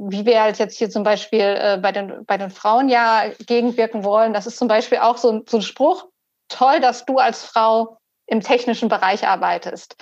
Wie 0.00 0.24
wir 0.26 0.40
halt 0.40 0.58
jetzt 0.58 0.78
hier 0.78 0.90
zum 0.90 1.02
Beispiel 1.02 1.40
äh, 1.40 1.78
bei, 1.82 1.90
den, 1.92 2.24
bei 2.24 2.36
den 2.36 2.50
Frauen 2.50 2.88
ja 2.88 3.24
gegenwirken 3.46 4.04
wollen. 4.04 4.32
Das 4.32 4.46
ist 4.46 4.56
zum 4.56 4.68
Beispiel 4.68 4.98
auch 4.98 5.16
so, 5.16 5.42
so 5.48 5.58
ein 5.58 5.62
Spruch, 5.62 6.06
toll, 6.48 6.80
dass 6.80 7.04
du 7.04 7.18
als 7.18 7.44
Frau 7.44 7.98
im 8.26 8.40
technischen 8.40 8.88
Bereich 8.88 9.26
arbeitest. 9.26 9.96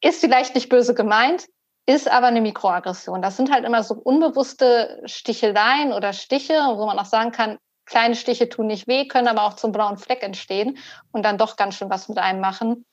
Ist 0.00 0.20
vielleicht 0.20 0.54
nicht 0.54 0.68
böse 0.68 0.94
gemeint, 0.94 1.46
ist 1.86 2.10
aber 2.10 2.26
eine 2.26 2.40
Mikroaggression. 2.40 3.22
Das 3.22 3.36
sind 3.36 3.52
halt 3.52 3.64
immer 3.64 3.82
so 3.84 3.94
unbewusste 3.94 5.00
Sticheleien 5.04 5.92
oder 5.92 6.12
Stiche, 6.12 6.54
wo 6.54 6.86
man 6.86 6.98
auch 6.98 7.06
sagen 7.06 7.30
kann, 7.30 7.58
kleine 7.84 8.16
Stiche 8.16 8.48
tun 8.48 8.66
nicht 8.66 8.88
weh, 8.88 9.06
können 9.06 9.28
aber 9.28 9.44
auch 9.44 9.54
zum 9.54 9.72
blauen 9.72 9.96
Fleck 9.96 10.22
entstehen 10.22 10.78
und 11.12 11.24
dann 11.24 11.38
doch 11.38 11.56
ganz 11.56 11.76
schön 11.76 11.88
was 11.88 12.08
mit 12.08 12.18
einem 12.18 12.40
machen. 12.40 12.84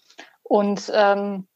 Und 0.43 0.91
ähm, 0.93 1.47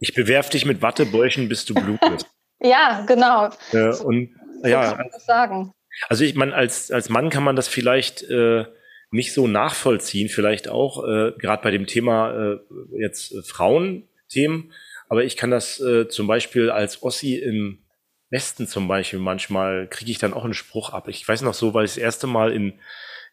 ich 0.00 0.14
bewerf 0.14 0.48
dich 0.48 0.64
mit 0.64 0.82
Wattebäuchen, 0.82 1.48
bis 1.48 1.64
du 1.64 1.74
blutest. 1.74 2.26
Ja, 2.60 3.04
genau. 3.06 3.50
Äh, 3.72 3.94
und 4.02 4.30
so 4.62 4.68
ja, 4.68 4.88
kann 4.88 4.98
man 4.98 5.10
das 5.12 5.24
sagen. 5.24 5.72
Also 6.08 6.24
ich 6.24 6.34
meine, 6.34 6.54
als, 6.54 6.90
als 6.90 7.08
Mann 7.08 7.30
kann 7.30 7.42
man 7.42 7.56
das 7.56 7.68
vielleicht 7.68 8.22
äh, 8.22 8.64
nicht 9.10 9.32
so 9.32 9.46
nachvollziehen, 9.46 10.28
vielleicht 10.28 10.68
auch, 10.68 11.04
äh, 11.04 11.32
gerade 11.38 11.62
bei 11.62 11.70
dem 11.70 11.86
Thema 11.86 12.30
äh, 12.32 12.58
jetzt 13.00 13.32
äh, 13.32 13.42
Frauenthemen, 13.42 14.72
aber 15.08 15.24
ich 15.24 15.36
kann 15.36 15.50
das 15.50 15.80
äh, 15.80 16.08
zum 16.08 16.26
Beispiel 16.26 16.70
als 16.70 17.02
Ossi 17.02 17.36
im 17.36 17.84
Westen 18.30 18.66
zum 18.66 18.88
Beispiel 18.88 19.18
manchmal 19.18 19.88
kriege 19.88 20.10
ich 20.10 20.18
dann 20.18 20.34
auch 20.34 20.44
einen 20.44 20.54
Spruch 20.54 20.90
ab. 20.90 21.08
Ich 21.08 21.26
weiß 21.26 21.42
noch 21.42 21.54
so, 21.54 21.72
weil 21.72 21.86
ich 21.86 21.92
das 21.92 21.98
erste 21.98 22.26
Mal 22.26 22.52
in, 22.52 22.78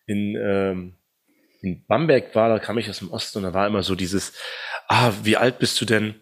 in, 0.06 0.36
ähm, 0.36 0.98
in 1.62 1.86
Bamberg 1.86 2.34
war, 2.34 2.50
da 2.50 2.60
kam 2.60 2.78
ich 2.78 2.90
aus 2.90 3.00
dem 3.00 3.12
Osten 3.12 3.40
und 3.40 3.44
da 3.44 3.54
war 3.54 3.68
immer 3.68 3.84
so 3.84 3.96
dieses, 3.96 4.34
ah, 4.88 5.12
wie 5.24 5.36
alt 5.36 5.60
bist 5.60 5.80
du 5.82 5.86
denn? 5.86 6.22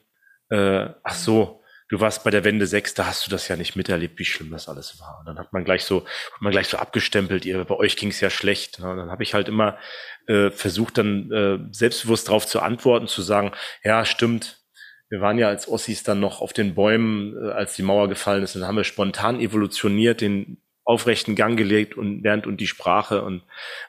Äh, 0.49 0.89
ach 1.03 1.13
so, 1.13 1.62
du 1.93 1.99
warst 1.99 2.23
bei 2.23 2.31
der 2.31 2.43
Wende 2.43 2.65
6, 2.65 2.95
da 2.95 3.05
hast 3.05 3.27
du 3.27 3.29
das 3.29 3.47
ja 3.47 3.55
nicht 3.55 3.75
miterlebt, 3.75 4.17
wie 4.17 4.25
schlimm 4.25 4.49
das 4.49 4.67
alles 4.67 4.99
war. 4.99 5.19
Und 5.19 5.27
dann 5.27 5.37
hat 5.37 5.53
man 5.53 5.63
gleich 5.63 5.83
so, 5.83 6.03
hat 6.33 6.41
man 6.41 6.51
gleich 6.51 6.67
so 6.67 6.77
abgestempelt, 6.77 7.45
ihr, 7.45 7.63
bei 7.65 7.75
euch 7.75 7.97
ging 7.97 8.09
es 8.09 8.19
ja 8.19 8.31
schlecht. 8.31 8.79
Ne? 8.79 8.95
Dann 8.95 9.11
habe 9.11 9.21
ich 9.21 9.35
halt 9.35 9.47
immer 9.47 9.77
äh, 10.25 10.49
versucht, 10.49 10.97
dann 10.97 11.31
äh, 11.31 11.59
selbstbewusst 11.71 12.29
darauf 12.29 12.47
zu 12.47 12.61
antworten, 12.61 13.07
zu 13.07 13.21
sagen, 13.21 13.51
ja, 13.83 14.05
stimmt, 14.05 14.63
wir 15.09 15.21
waren 15.21 15.37
ja 15.37 15.49
als 15.49 15.67
Ossis 15.67 16.01
dann 16.01 16.19
noch 16.19 16.41
auf 16.41 16.51
den 16.51 16.73
Bäumen, 16.73 17.37
äh, 17.37 17.51
als 17.51 17.75
die 17.75 17.83
Mauer 17.83 18.09
gefallen 18.09 18.41
ist, 18.41 18.55
und 18.55 18.61
dann 18.61 18.69
haben 18.69 18.77
wir 18.77 18.85
spontan 18.85 19.39
evolutioniert, 19.39 20.21
den 20.21 20.57
aufrechten 20.85 21.35
Gang 21.35 21.57
gelegt 21.57 21.95
und 21.95 22.23
lernt 22.23 22.47
und 22.47 22.57
die 22.57 22.67
Sprache 22.67 23.21
und 23.21 23.43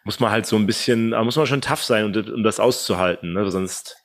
muss 0.04 0.20
man 0.20 0.30
halt 0.30 0.44
so 0.44 0.56
ein 0.56 0.66
bisschen, 0.66 1.10
muss 1.24 1.36
man 1.36 1.46
schon 1.46 1.62
tough 1.62 1.82
sein, 1.82 2.04
um, 2.04 2.34
um 2.34 2.42
das 2.42 2.60
auszuhalten, 2.60 3.32
ne? 3.32 3.50
sonst 3.50 3.96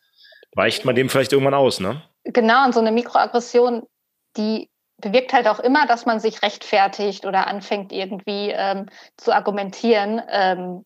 weicht 0.53 0.85
man 0.85 0.95
dem 0.95 1.09
vielleicht 1.09 1.33
irgendwann 1.33 1.53
aus, 1.53 1.81
ne? 1.81 2.01
Genau, 2.33 2.65
und 2.65 2.73
so 2.73 2.79
eine 2.79 2.91
Mikroaggression, 2.91 3.87
die 4.37 4.69
bewirkt 4.97 5.33
halt 5.33 5.47
auch 5.47 5.59
immer, 5.59 5.87
dass 5.87 6.05
man 6.05 6.19
sich 6.19 6.43
rechtfertigt 6.43 7.25
oder 7.25 7.47
anfängt 7.47 7.91
irgendwie 7.91 8.51
ähm, 8.51 8.87
zu 9.17 9.33
argumentieren. 9.33 10.21
Ähm, 10.29 10.85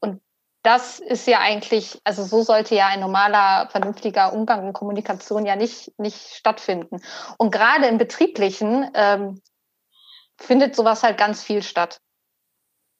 und 0.00 0.22
das 0.62 1.00
ist 1.00 1.26
ja 1.26 1.40
eigentlich, 1.40 2.00
also 2.04 2.22
so 2.22 2.42
sollte 2.42 2.74
ja 2.76 2.88
ein 2.88 3.00
normaler, 3.00 3.68
vernünftiger 3.70 4.32
Umgang 4.32 4.66
und 4.66 4.72
Kommunikation 4.72 5.46
ja 5.46 5.56
nicht, 5.56 5.98
nicht 5.98 6.34
stattfinden. 6.34 7.00
Und 7.38 7.50
gerade 7.50 7.86
im 7.86 7.98
Betrieblichen 7.98 8.88
ähm, 8.94 9.40
findet 10.38 10.76
sowas 10.76 11.02
halt 11.02 11.18
ganz 11.18 11.42
viel 11.42 11.62
statt. 11.62 11.98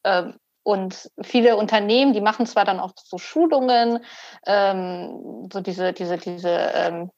Ähm, 0.04 0.37
und 0.64 1.11
viele 1.22 1.57
Unternehmen, 1.57 2.14
die 2.14 2.20
machen 2.20 2.46
zwar 2.46 2.64
dann 2.64 2.81
auch 2.81 2.92
so 2.96 3.18
Schulungen, 3.18 4.05
ähm, 4.46 5.48
so 5.53 5.61
diese, 5.61 5.92
diese, 5.92 6.16
diese 6.16 6.72
ähm, 6.74 7.11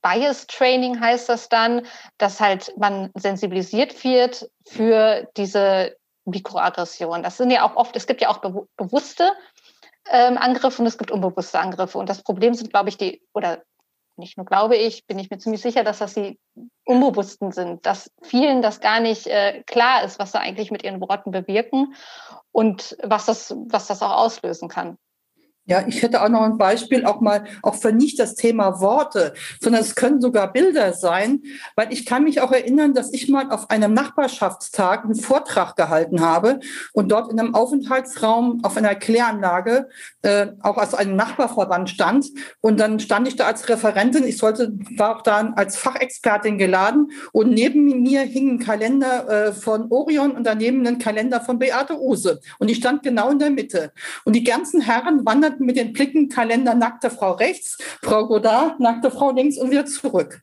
Bias 0.00 0.46
Training 0.46 1.00
heißt 1.00 1.28
das 1.28 1.48
dann, 1.48 1.86
dass 2.18 2.40
halt 2.40 2.72
man 2.78 3.10
sensibilisiert 3.14 4.04
wird 4.04 4.48
für 4.64 5.28
diese 5.36 5.96
Mikroaggression. 6.24 7.24
Das 7.24 7.36
sind 7.36 7.50
ja 7.50 7.68
auch 7.68 7.76
oft, 7.76 7.96
es 7.96 8.06
gibt 8.06 8.20
ja 8.20 8.28
auch 8.28 8.38
bewusste 8.76 9.32
ähm, 10.08 10.38
Angriffe 10.38 10.82
und 10.82 10.86
es 10.86 10.98
gibt 10.98 11.10
unbewusste 11.10 11.58
Angriffe. 11.58 11.98
Und 11.98 12.08
das 12.08 12.22
Problem 12.22 12.54
sind, 12.54 12.70
glaube 12.70 12.88
ich, 12.88 12.96
die, 12.96 13.22
oder 13.34 13.62
nicht 14.18 14.36
nur 14.36 14.46
glaube 14.46 14.76
ich, 14.76 15.06
bin 15.06 15.18
ich 15.18 15.30
mir 15.30 15.38
ziemlich 15.38 15.62
sicher, 15.62 15.84
dass 15.84 15.98
das 15.98 16.14
die 16.14 16.38
Unbewussten 16.84 17.52
sind, 17.52 17.84
dass 17.86 18.10
vielen 18.22 18.62
das 18.62 18.80
gar 18.80 19.00
nicht 19.00 19.26
äh, 19.26 19.62
klar 19.66 20.04
ist, 20.04 20.18
was 20.18 20.32
sie 20.32 20.40
eigentlich 20.40 20.70
mit 20.70 20.82
ihren 20.82 21.00
Worten 21.00 21.30
bewirken 21.30 21.94
und 22.52 22.96
was 23.02 23.26
das, 23.26 23.54
was 23.68 23.86
das 23.86 24.02
auch 24.02 24.16
auslösen 24.16 24.68
kann. 24.68 24.98
Ja, 25.66 25.84
ich 25.86 26.02
hätte 26.02 26.22
auch 26.22 26.28
noch 26.28 26.42
ein 26.42 26.58
Beispiel, 26.58 27.04
auch 27.04 27.20
mal, 27.20 27.44
auch 27.62 27.74
für 27.74 27.92
nicht 27.92 28.18
das 28.18 28.36
Thema 28.36 28.80
Worte, 28.80 29.34
sondern 29.60 29.82
es 29.82 29.96
können 29.96 30.20
sogar 30.20 30.52
Bilder 30.52 30.92
sein, 30.92 31.42
weil 31.74 31.92
ich 31.92 32.06
kann 32.06 32.24
mich 32.24 32.40
auch 32.40 32.52
erinnern, 32.52 32.94
dass 32.94 33.12
ich 33.12 33.28
mal 33.28 33.50
auf 33.50 33.68
einem 33.68 33.92
Nachbarschaftstag 33.92 35.04
einen 35.04 35.16
Vortrag 35.16 35.74
gehalten 35.74 36.20
habe 36.20 36.60
und 36.92 37.10
dort 37.10 37.32
in 37.32 37.40
einem 37.40 37.54
Aufenthaltsraum 37.54 38.60
auf 38.64 38.76
einer 38.76 38.94
Kläranlage 38.94 39.88
äh, 40.22 40.48
auch 40.62 40.76
aus 40.76 40.94
einem 40.94 41.16
Nachbarverband 41.16 41.90
stand. 41.90 42.26
Und 42.60 42.78
dann 42.78 43.00
stand 43.00 43.26
ich 43.26 43.34
da 43.34 43.46
als 43.46 43.68
Referentin, 43.68 44.24
ich 44.24 44.38
sollte, 44.38 44.72
war 44.96 45.16
auch 45.16 45.22
da 45.22 45.52
als 45.56 45.76
Fachexpertin 45.76 46.58
geladen. 46.58 47.10
Und 47.32 47.50
neben 47.50 48.02
mir 48.02 48.22
hing 48.22 48.50
ein 48.50 48.58
Kalender 48.60 49.48
äh, 49.48 49.52
von 49.52 49.90
Orion 49.90 50.30
und 50.32 50.44
daneben 50.44 50.86
ein 50.86 50.98
Kalender 50.98 51.40
von 51.40 51.58
Beate 51.58 52.00
Use 52.00 52.40
und 52.58 52.70
ich 52.70 52.78
stand 52.78 53.02
genau 53.02 53.30
in 53.30 53.38
der 53.38 53.50
Mitte. 53.50 53.92
Und 54.24 54.34
die 54.34 54.44
ganzen 54.44 54.80
Herren 54.80 55.24
wanderten 55.26 55.55
mit 55.60 55.76
den 55.76 55.92
Blicken 55.92 56.28
Kalender 56.28 56.74
nackte 56.74 57.10
Frau 57.10 57.32
rechts, 57.32 57.78
Frau 58.02 58.26
Godard, 58.26 58.80
nackte 58.80 59.10
Frau 59.10 59.30
links 59.30 59.58
und 59.58 59.70
wieder 59.70 59.86
zurück. 59.86 60.42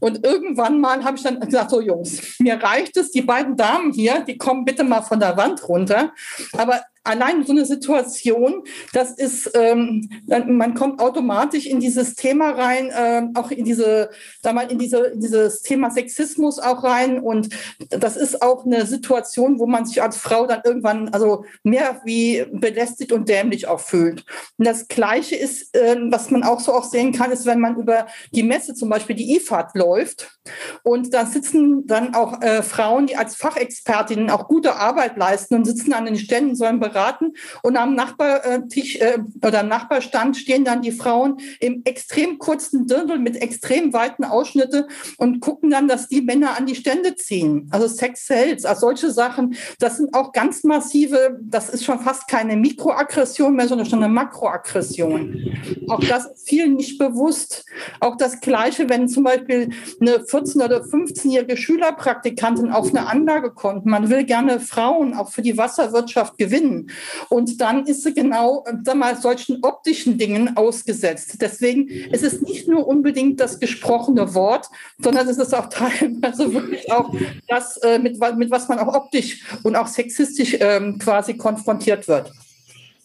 Und 0.00 0.24
irgendwann 0.24 0.80
mal 0.80 1.04
habe 1.04 1.16
ich 1.16 1.22
dann 1.22 1.40
gesagt, 1.40 1.70
so 1.70 1.80
Jungs, 1.80 2.38
mir 2.38 2.62
reicht 2.62 2.96
es, 2.96 3.10
die 3.10 3.22
beiden 3.22 3.56
Damen 3.56 3.92
hier, 3.92 4.20
die 4.20 4.36
kommen 4.36 4.64
bitte 4.64 4.84
mal 4.84 5.02
von 5.02 5.20
der 5.20 5.36
Wand 5.36 5.66
runter. 5.68 6.12
Aber 6.52 6.82
allein 7.06 7.44
so 7.44 7.52
eine 7.52 7.64
Situation, 7.64 8.64
das 8.92 9.12
ist, 9.12 9.50
ähm, 9.54 10.08
man 10.26 10.74
kommt 10.74 11.00
automatisch 11.00 11.66
in 11.66 11.80
dieses 11.80 12.14
Thema 12.14 12.50
rein, 12.50 12.90
äh, 12.90 13.38
auch 13.38 13.50
in 13.50 13.64
diese, 13.64 14.10
da 14.42 14.52
mal 14.52 14.70
in 14.70 14.78
diese, 14.78 14.98
in 15.06 15.20
dieses 15.20 15.62
Thema 15.62 15.90
Sexismus 15.90 16.58
auch 16.58 16.84
rein. 16.84 17.20
Und 17.20 17.48
das 17.90 18.16
ist 18.16 18.42
auch 18.42 18.64
eine 18.66 18.86
Situation, 18.86 19.58
wo 19.58 19.66
man 19.66 19.86
sich 19.86 20.02
als 20.02 20.16
Frau 20.16 20.46
dann 20.46 20.62
irgendwann 20.64 21.08
also 21.10 21.44
mehr 21.62 22.00
wie 22.04 22.44
belästigt 22.52 23.12
und 23.12 23.28
dämlich 23.28 23.68
auch 23.68 23.80
fühlt. 23.80 24.24
Und 24.58 24.66
das 24.66 24.88
Gleiche 24.88 25.36
ist, 25.36 25.74
äh, 25.74 25.96
was 26.10 26.30
man 26.30 26.42
auch 26.42 26.60
so 26.60 26.72
auch 26.72 26.84
sehen 26.84 27.12
kann, 27.12 27.30
ist, 27.30 27.46
wenn 27.46 27.60
man 27.60 27.76
über 27.76 28.06
die 28.32 28.42
Messe 28.42 28.74
zum 28.74 28.88
Beispiel 28.88 29.16
die 29.16 29.36
IFAD 29.36 29.74
läuft 29.74 30.38
und 30.82 31.12
da 31.14 31.26
sitzen 31.26 31.86
dann 31.86 32.14
auch 32.14 32.40
äh, 32.42 32.62
Frauen, 32.62 33.06
die 33.06 33.16
als 33.16 33.36
Fachexpertinnen 33.36 34.30
auch 34.30 34.48
gute 34.48 34.76
Arbeit 34.76 35.16
leisten 35.16 35.54
und 35.54 35.64
sitzen 35.64 35.92
an 35.92 36.04
den 36.04 36.16
Ständen, 36.16 36.54
sollen 36.54 36.80
beraten. 36.96 37.32
Und 37.62 37.76
am 37.76 37.94
Nachbartisch 37.94 38.96
äh, 38.96 39.18
oder 39.44 39.60
am 39.60 39.68
Nachbarstand 39.68 40.36
stehen 40.36 40.64
dann 40.64 40.82
die 40.82 40.92
Frauen 40.92 41.38
im 41.60 41.82
extrem 41.84 42.38
kurzen 42.38 42.86
Dirndl 42.86 43.18
mit 43.18 43.40
extrem 43.40 43.92
weiten 43.92 44.24
Ausschnitte 44.24 44.88
und 45.18 45.40
gucken 45.40 45.70
dann, 45.70 45.88
dass 45.88 46.08
die 46.08 46.22
Männer 46.22 46.56
an 46.56 46.66
die 46.66 46.74
Stände 46.74 47.14
ziehen. 47.16 47.68
Also 47.70 47.86
Sex 47.86 48.26
Sales, 48.26 48.64
also 48.64 48.86
solche 48.86 49.10
Sachen, 49.10 49.56
das 49.78 49.96
sind 49.98 50.14
auch 50.14 50.32
ganz 50.32 50.64
massive, 50.64 51.38
das 51.42 51.68
ist 51.68 51.84
schon 51.84 52.00
fast 52.00 52.28
keine 52.28 52.56
Mikroaggression 52.56 53.54
mehr, 53.54 53.68
sondern 53.68 53.86
schon 53.86 54.02
eine 54.02 54.12
Makroaggression. 54.12 55.52
Auch 55.88 56.00
das 56.00 56.26
ist 56.26 56.48
vielen 56.48 56.74
nicht 56.74 56.98
bewusst. 56.98 57.64
Auch 58.00 58.16
das 58.16 58.40
Gleiche, 58.40 58.88
wenn 58.88 59.08
zum 59.08 59.24
Beispiel 59.24 59.70
eine 60.00 60.18
14- 60.18 60.64
oder 60.64 60.82
15-jährige 60.82 61.56
Schülerpraktikantin 61.56 62.70
auf 62.70 62.88
eine 62.88 63.06
Anlage 63.08 63.50
kommt. 63.50 63.86
Man 63.86 64.08
will 64.10 64.24
gerne 64.24 64.60
Frauen 64.60 65.14
auch 65.14 65.30
für 65.30 65.42
die 65.42 65.58
Wasserwirtschaft 65.58 66.38
gewinnen. 66.38 66.85
Und 67.28 67.60
dann 67.60 67.86
ist 67.86 68.02
sie 68.02 68.14
genau 68.14 68.64
sag 68.84 68.96
mal, 68.96 69.16
solchen 69.16 69.58
optischen 69.62 70.18
Dingen 70.18 70.56
ausgesetzt. 70.56 71.38
Deswegen 71.40 71.88
ist 71.88 72.22
es 72.22 72.40
nicht 72.40 72.68
nur 72.68 72.86
unbedingt 72.86 73.40
das 73.40 73.60
gesprochene 73.60 74.34
Wort, 74.34 74.66
sondern 74.98 75.28
es 75.28 75.38
ist 75.38 75.54
auch 75.54 75.66
teilweise 75.70 76.52
wirklich 76.52 76.90
auch 76.92 77.12
das, 77.48 77.76
äh, 77.78 77.98
mit, 77.98 78.18
mit 78.36 78.50
was 78.50 78.68
man 78.68 78.78
auch 78.78 78.94
optisch 78.94 79.44
und 79.62 79.76
auch 79.76 79.86
sexistisch 79.86 80.56
ähm, 80.60 80.98
quasi 80.98 81.36
konfrontiert 81.36 82.08
wird. 82.08 82.32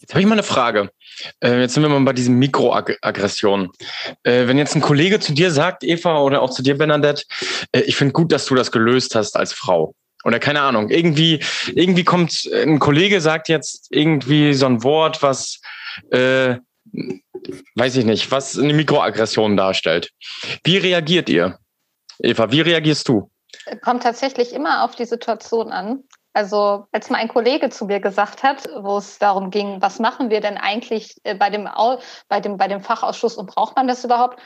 Jetzt 0.02 0.14
habe 0.14 0.20
ich 0.20 0.26
mal 0.26 0.34
eine 0.34 0.42
Frage. 0.42 0.90
Äh, 1.40 1.60
jetzt 1.60 1.74
sind 1.74 1.84
wir 1.84 1.88
mal 1.88 2.00
bei 2.00 2.12
diesen 2.12 2.36
Mikroaggressionen. 2.36 3.70
Äh, 4.24 4.48
wenn 4.48 4.58
jetzt 4.58 4.74
ein 4.74 4.80
Kollege 4.80 5.20
zu 5.20 5.32
dir 5.32 5.52
sagt, 5.52 5.84
Eva, 5.84 6.20
oder 6.20 6.42
auch 6.42 6.50
zu 6.50 6.62
dir, 6.62 6.76
Bernadette, 6.76 7.22
äh, 7.70 7.82
ich 7.82 7.94
finde 7.94 8.12
gut, 8.12 8.32
dass 8.32 8.46
du 8.46 8.56
das 8.56 8.72
gelöst 8.72 9.14
hast 9.14 9.36
als 9.36 9.52
Frau. 9.52 9.94
Oder 10.24 10.38
keine 10.38 10.60
Ahnung, 10.60 10.88
irgendwie, 10.88 11.42
irgendwie 11.74 12.04
kommt 12.04 12.48
ein 12.52 12.78
Kollege, 12.78 13.20
sagt 13.20 13.48
jetzt 13.48 13.88
irgendwie 13.90 14.54
so 14.54 14.66
ein 14.66 14.82
Wort, 14.84 15.22
was, 15.22 15.60
äh, 16.10 16.56
weiß 17.74 17.96
ich 17.96 18.04
nicht, 18.04 18.30
was 18.30 18.58
eine 18.58 18.72
Mikroaggression 18.72 19.56
darstellt. 19.56 20.10
Wie 20.64 20.78
reagiert 20.78 21.28
ihr? 21.28 21.58
Eva, 22.18 22.50
wie 22.50 22.60
reagierst 22.60 23.08
du? 23.08 23.30
Kommt 23.82 24.02
tatsächlich 24.02 24.52
immer 24.52 24.84
auf 24.84 24.94
die 24.94 25.04
Situation 25.04 25.72
an. 25.72 26.04
Also 26.34 26.86
als 26.92 27.10
mal 27.10 27.18
ein 27.18 27.28
Kollege 27.28 27.68
zu 27.68 27.84
mir 27.84 28.00
gesagt 28.00 28.42
hat, 28.42 28.66
wo 28.80 28.96
es 28.96 29.18
darum 29.18 29.50
ging, 29.50 29.82
was 29.82 29.98
machen 29.98 30.30
wir 30.30 30.40
denn 30.40 30.56
eigentlich 30.56 31.16
äh, 31.24 31.34
bei 31.34 31.50
dem, 31.50 31.68
bei 32.28 32.40
dem, 32.40 32.56
bei 32.56 32.68
dem 32.68 32.80
Fachausschuss 32.80 33.36
und 33.36 33.50
braucht 33.50 33.76
man 33.76 33.86
das 33.86 34.04
überhaupt? 34.04 34.40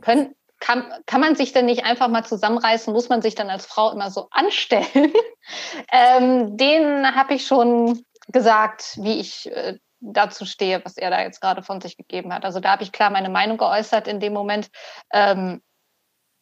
Können, 0.00 0.34
kann, 0.60 0.92
kann 1.06 1.20
man 1.20 1.34
sich 1.34 1.52
denn 1.52 1.66
nicht 1.66 1.84
einfach 1.84 2.08
mal 2.08 2.24
zusammenreißen? 2.24 2.92
Muss 2.92 3.08
man 3.08 3.22
sich 3.22 3.34
dann 3.34 3.50
als 3.50 3.66
Frau 3.66 3.90
immer 3.90 4.10
so 4.10 4.28
anstellen? 4.30 5.12
ähm, 5.92 6.56
den 6.56 7.14
habe 7.16 7.34
ich 7.34 7.46
schon 7.46 8.04
gesagt, 8.28 8.98
wie 8.98 9.18
ich 9.18 9.50
äh, 9.50 9.78
dazu 10.00 10.44
stehe, 10.44 10.84
was 10.84 10.96
er 10.96 11.10
da 11.10 11.22
jetzt 11.22 11.40
gerade 11.40 11.62
von 11.62 11.80
sich 11.80 11.96
gegeben 11.96 12.32
hat. 12.32 12.44
Also 12.44 12.60
da 12.60 12.72
habe 12.72 12.82
ich 12.82 12.92
klar 12.92 13.10
meine 13.10 13.30
Meinung 13.30 13.58
geäußert 13.58 14.08
in 14.08 14.20
dem 14.20 14.32
Moment. 14.32 14.70
Ähm, 15.12 15.62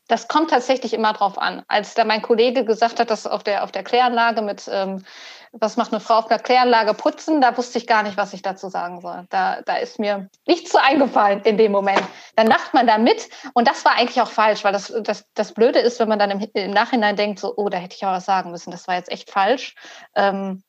das 0.08 0.26
kommt 0.26 0.50
tatsächlich 0.50 0.94
immer 0.94 1.12
drauf 1.12 1.38
an. 1.38 1.62
Als 1.68 1.94
da 1.94 2.04
mein 2.04 2.22
Kollege 2.22 2.64
gesagt 2.64 2.98
hat, 2.98 3.10
dass 3.10 3.26
auf 3.26 3.42
der, 3.42 3.62
auf 3.62 3.72
der 3.72 3.84
Kläranlage 3.84 4.42
mit, 4.42 4.68
ähm, 4.72 5.04
was 5.52 5.76
macht 5.76 5.92
eine 5.92 6.00
Frau 6.00 6.14
auf 6.14 6.28
der 6.28 6.38
Kläranlage 6.38 6.94
putzen, 6.94 7.40
da 7.40 7.56
wusste 7.56 7.78
ich 7.78 7.86
gar 7.86 8.02
nicht, 8.02 8.16
was 8.16 8.32
ich 8.32 8.42
dazu 8.42 8.68
sagen 8.68 9.00
soll. 9.00 9.26
Da, 9.30 9.62
da 9.64 9.76
ist 9.76 9.98
mir 9.98 10.28
nichts 10.46 10.72
so 10.72 10.78
eingefallen 10.78 11.42
in 11.42 11.56
dem 11.56 11.72
Moment. 11.72 12.02
Dann 12.36 12.46
lacht 12.46 12.74
man 12.74 12.86
da 12.86 12.98
mit 12.98 13.28
und 13.54 13.66
das 13.66 13.84
war 13.84 13.96
eigentlich 13.96 14.20
auch 14.20 14.30
falsch, 14.30 14.64
weil 14.64 14.72
das, 14.72 14.92
das, 15.02 15.24
das 15.34 15.52
Blöde 15.52 15.78
ist, 15.78 16.00
wenn 16.00 16.08
man 16.08 16.18
dann 16.18 16.30
im, 16.30 16.46
im 16.52 16.70
Nachhinein 16.70 17.16
denkt, 17.16 17.38
so, 17.38 17.54
oh, 17.56 17.68
da 17.68 17.78
hätte 17.78 17.96
ich 17.96 18.04
auch 18.04 18.12
was 18.12 18.26
sagen 18.26 18.50
müssen, 18.50 18.70
das 18.70 18.88
war 18.88 18.96
jetzt 18.96 19.10
echt 19.10 19.30
falsch. 19.30 19.74
Ähm, 20.14 20.62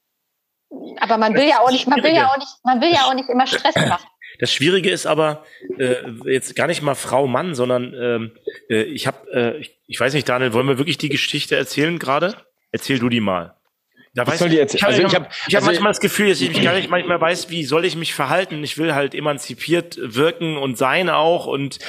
aber 1.00 1.18
man 1.18 1.34
will 1.34 1.48
ja 1.48 1.60
auch 1.62 1.72
nicht, 1.72 1.88
man 1.88 2.04
will 2.04 2.13
ja 2.13 2.28
auch 2.28 2.38
nicht, 2.38 2.52
man 2.63 2.80
will 2.82 2.92
ja 2.92 3.06
auch 3.06 3.13
nicht 3.13 3.30
immer 3.30 3.48
Stress 3.48 3.76
machen. 3.76 4.06
Das 4.38 4.54
Schwierige 4.54 4.92
ist 4.92 5.08
aber 5.08 5.44
äh, 5.80 5.96
jetzt 6.26 6.56
gar 6.56 6.68
nicht 6.68 6.84
mal 6.84 6.94
Frau 6.94 7.26
Mann, 7.26 7.56
sondern 7.56 7.94
ähm, 7.94 8.32
äh, 8.70 8.84
ich 8.84 9.08
habe, 9.08 9.30
äh, 9.34 9.58
ich, 9.58 9.76
ich 9.88 10.00
weiß 10.00 10.13
nicht, 10.13 10.30
Daniel, 10.30 10.54
wollen 10.54 10.68
wir 10.68 10.78
wirklich 10.78 11.00
die 11.00 11.10
Geschichte 11.10 11.56
erzählen 11.56 11.98
gerade? 11.98 12.36
Erzähl 12.72 13.00
du 13.00 13.10
die 13.10 13.22
mal. 13.22 13.59
Da 14.13 14.26
weiß, 14.26 14.39
soll 14.39 14.50
die? 14.50 14.60
Also 14.60 14.76
ich 14.76 14.84
habe 15.15 15.28
ich 15.48 15.56
hab 15.56 15.62
also 15.62 15.65
manchmal 15.67 15.91
das 15.91 16.00
Gefühl, 16.00 16.30
dass 16.30 16.41
ich 16.41 16.62
gar 16.62 16.74
nicht 16.76 16.89
manchmal 16.89 17.22
weiß, 17.22 17.50
wie 17.50 17.63
soll 17.63 17.86
ich 17.86 17.95
mich 17.95 18.13
verhalten. 18.13 18.63
Ich 18.63 18.78
will 18.78 18.95
halt 18.95 19.13
emanzipiert 19.13 19.98
wirken 20.02 20.58
und 20.58 20.78
sein 20.78 21.10
auch 21.10 21.45
und 21.45 21.80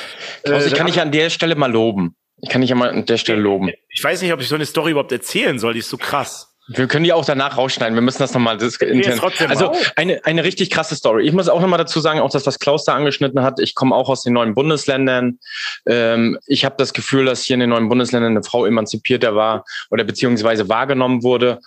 äh, 0.44 0.52
also 0.52 0.66
ich 0.66 0.74
kann 0.74 0.86
dich 0.86 1.00
an 1.00 1.12
der 1.12 1.30
Stelle 1.30 1.54
mal 1.54 1.70
loben. 1.70 2.14
Ich 2.42 2.48
kann 2.48 2.60
dich 2.60 2.70
ja 2.70 2.76
mal 2.76 2.90
an 2.90 3.04
der 3.04 3.18
Stelle 3.18 3.40
loben. 3.40 3.70
Ich 3.88 4.02
weiß 4.02 4.22
nicht, 4.22 4.32
ob 4.32 4.40
ich 4.40 4.48
so 4.48 4.54
eine 4.54 4.66
Story 4.66 4.92
überhaupt 4.92 5.12
erzählen 5.12 5.58
soll. 5.58 5.74
Die 5.74 5.80
ist 5.80 5.90
so 5.90 5.98
krass. 5.98 6.49
Wir 6.72 6.86
können 6.86 7.04
die 7.04 7.12
auch 7.12 7.24
danach 7.24 7.56
rausschneiden. 7.56 7.96
Wir 7.96 8.02
müssen 8.02 8.20
das 8.20 8.32
nochmal 8.32 8.56
intern. 8.62 9.20
Also 9.48 9.72
eine, 9.96 10.24
eine 10.24 10.44
richtig 10.44 10.70
krasse 10.70 10.94
Story. 10.94 11.26
Ich 11.26 11.32
muss 11.32 11.48
auch 11.48 11.60
nochmal 11.60 11.78
dazu 11.78 11.98
sagen, 11.98 12.20
auch 12.20 12.30
das, 12.30 12.46
was 12.46 12.60
Klaus 12.60 12.84
da 12.84 12.94
angeschnitten 12.94 13.42
hat. 13.42 13.58
Ich 13.58 13.74
komme 13.74 13.94
auch 13.94 14.08
aus 14.08 14.22
den 14.22 14.34
neuen 14.34 14.54
Bundesländern. 14.54 15.40
Ähm, 15.86 16.38
ich 16.46 16.64
habe 16.64 16.76
das 16.78 16.92
Gefühl, 16.92 17.24
dass 17.24 17.42
hier 17.42 17.54
in 17.54 17.60
den 17.60 17.70
neuen 17.70 17.88
Bundesländern 17.88 18.32
eine 18.32 18.44
Frau 18.44 18.66
emanzipierter 18.66 19.34
war 19.34 19.64
oder 19.90 20.04
beziehungsweise 20.04 20.68
wahrgenommen 20.68 21.24
wurde, 21.24 21.58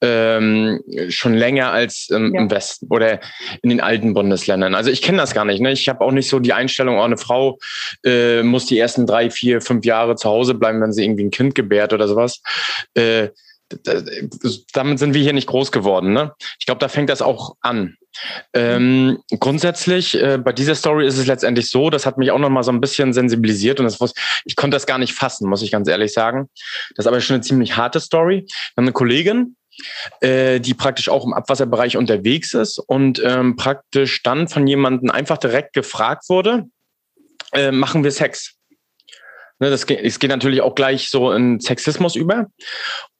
ähm, 0.00 0.80
schon 1.10 1.34
länger 1.34 1.72
als 1.72 2.08
ähm, 2.10 2.32
ja. 2.34 2.40
im 2.40 2.50
Westen 2.50 2.86
oder 2.88 3.20
in 3.62 3.68
den 3.68 3.82
alten 3.82 4.14
Bundesländern. 4.14 4.74
Also 4.74 4.90
ich 4.90 5.02
kenne 5.02 5.18
das 5.18 5.34
gar 5.34 5.44
nicht. 5.44 5.60
Ne? 5.60 5.72
Ich 5.72 5.86
habe 5.90 6.00
auch 6.00 6.12
nicht 6.12 6.30
so 6.30 6.38
die 6.38 6.54
Einstellung, 6.54 6.96
oh, 6.96 7.02
eine 7.02 7.18
Frau 7.18 7.58
äh, 8.04 8.42
muss 8.42 8.64
die 8.64 8.78
ersten 8.78 9.06
drei, 9.06 9.30
vier, 9.30 9.60
fünf 9.60 9.84
Jahre 9.84 10.16
zu 10.16 10.30
Hause 10.30 10.54
bleiben, 10.54 10.80
wenn 10.80 10.92
sie 10.92 11.04
irgendwie 11.04 11.24
ein 11.24 11.30
Kind 11.30 11.54
gebärt 11.54 11.92
oder 11.92 12.08
sowas. 12.08 12.40
Äh, 12.94 13.28
damit 14.72 14.98
sind 14.98 15.14
wir 15.14 15.22
hier 15.22 15.32
nicht 15.32 15.48
groß 15.48 15.72
geworden. 15.72 16.12
Ne? 16.12 16.32
Ich 16.58 16.66
glaube, 16.66 16.78
da 16.78 16.88
fängt 16.88 17.10
das 17.10 17.22
auch 17.22 17.56
an. 17.60 17.96
Ähm, 18.54 19.18
grundsätzlich, 19.40 20.20
äh, 20.20 20.38
bei 20.38 20.52
dieser 20.52 20.74
Story 20.74 21.06
ist 21.06 21.18
es 21.18 21.26
letztendlich 21.26 21.68
so, 21.68 21.90
das 21.90 22.06
hat 22.06 22.16
mich 22.16 22.30
auch 22.30 22.38
nochmal 22.38 22.62
so 22.62 22.70
ein 22.70 22.80
bisschen 22.80 23.12
sensibilisiert 23.12 23.80
und 23.80 23.84
das, 23.84 24.14
ich 24.44 24.56
konnte 24.56 24.76
das 24.76 24.86
gar 24.86 24.98
nicht 24.98 25.12
fassen, 25.12 25.48
muss 25.48 25.62
ich 25.62 25.70
ganz 25.70 25.88
ehrlich 25.88 26.12
sagen. 26.12 26.48
Das 26.94 27.04
ist 27.04 27.08
aber 27.08 27.20
schon 27.20 27.34
eine 27.34 27.42
ziemlich 27.42 27.76
harte 27.76 28.00
Story. 28.00 28.46
Wir 28.46 28.76
haben 28.76 28.84
eine 28.84 28.92
Kollegin, 28.92 29.56
äh, 30.20 30.60
die 30.60 30.74
praktisch 30.74 31.08
auch 31.08 31.26
im 31.26 31.34
Abwasserbereich 31.34 31.96
unterwegs 31.96 32.54
ist 32.54 32.78
und 32.78 33.20
ähm, 33.24 33.56
praktisch 33.56 34.22
dann 34.22 34.48
von 34.48 34.66
jemandem 34.66 35.10
einfach 35.10 35.38
direkt 35.38 35.74
gefragt 35.74 36.28
wurde, 36.28 36.64
äh, 37.52 37.70
machen 37.70 38.04
wir 38.04 38.12
Sex? 38.12 38.55
Ne, 39.58 39.70
das 39.70 39.86
geht, 39.86 40.00
es 40.02 40.18
geht 40.18 40.30
natürlich 40.30 40.60
auch 40.60 40.74
gleich 40.74 41.08
so 41.08 41.32
in 41.32 41.60
Sexismus 41.60 42.14
über. 42.14 42.46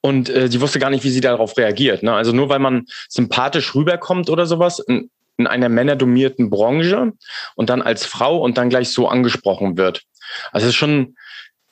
Und 0.01 0.29
äh, 0.29 0.47
sie 0.49 0.61
wusste 0.61 0.79
gar 0.79 0.91
nicht, 0.91 1.03
wie 1.03 1.09
sie 1.09 1.21
darauf 1.21 1.57
reagiert. 1.57 2.03
Ne? 2.03 2.13
Also 2.13 2.31
nur 2.31 2.49
weil 2.49 2.59
man 2.59 2.85
sympathisch 3.09 3.73
rüberkommt 3.73 4.29
oder 4.29 4.45
sowas 4.45 4.79
in, 4.79 5.09
in 5.37 5.47
einer 5.47 5.69
männerdomierten 5.69 6.49
Branche 6.49 7.13
und 7.55 7.69
dann 7.69 7.81
als 7.81 8.05
Frau 8.05 8.37
und 8.37 8.57
dann 8.57 8.69
gleich 8.69 8.89
so 8.89 9.07
angesprochen 9.07 9.77
wird. 9.77 10.03
Also 10.51 10.65
es 10.65 10.69
ist 10.69 10.75
schon 10.75 11.15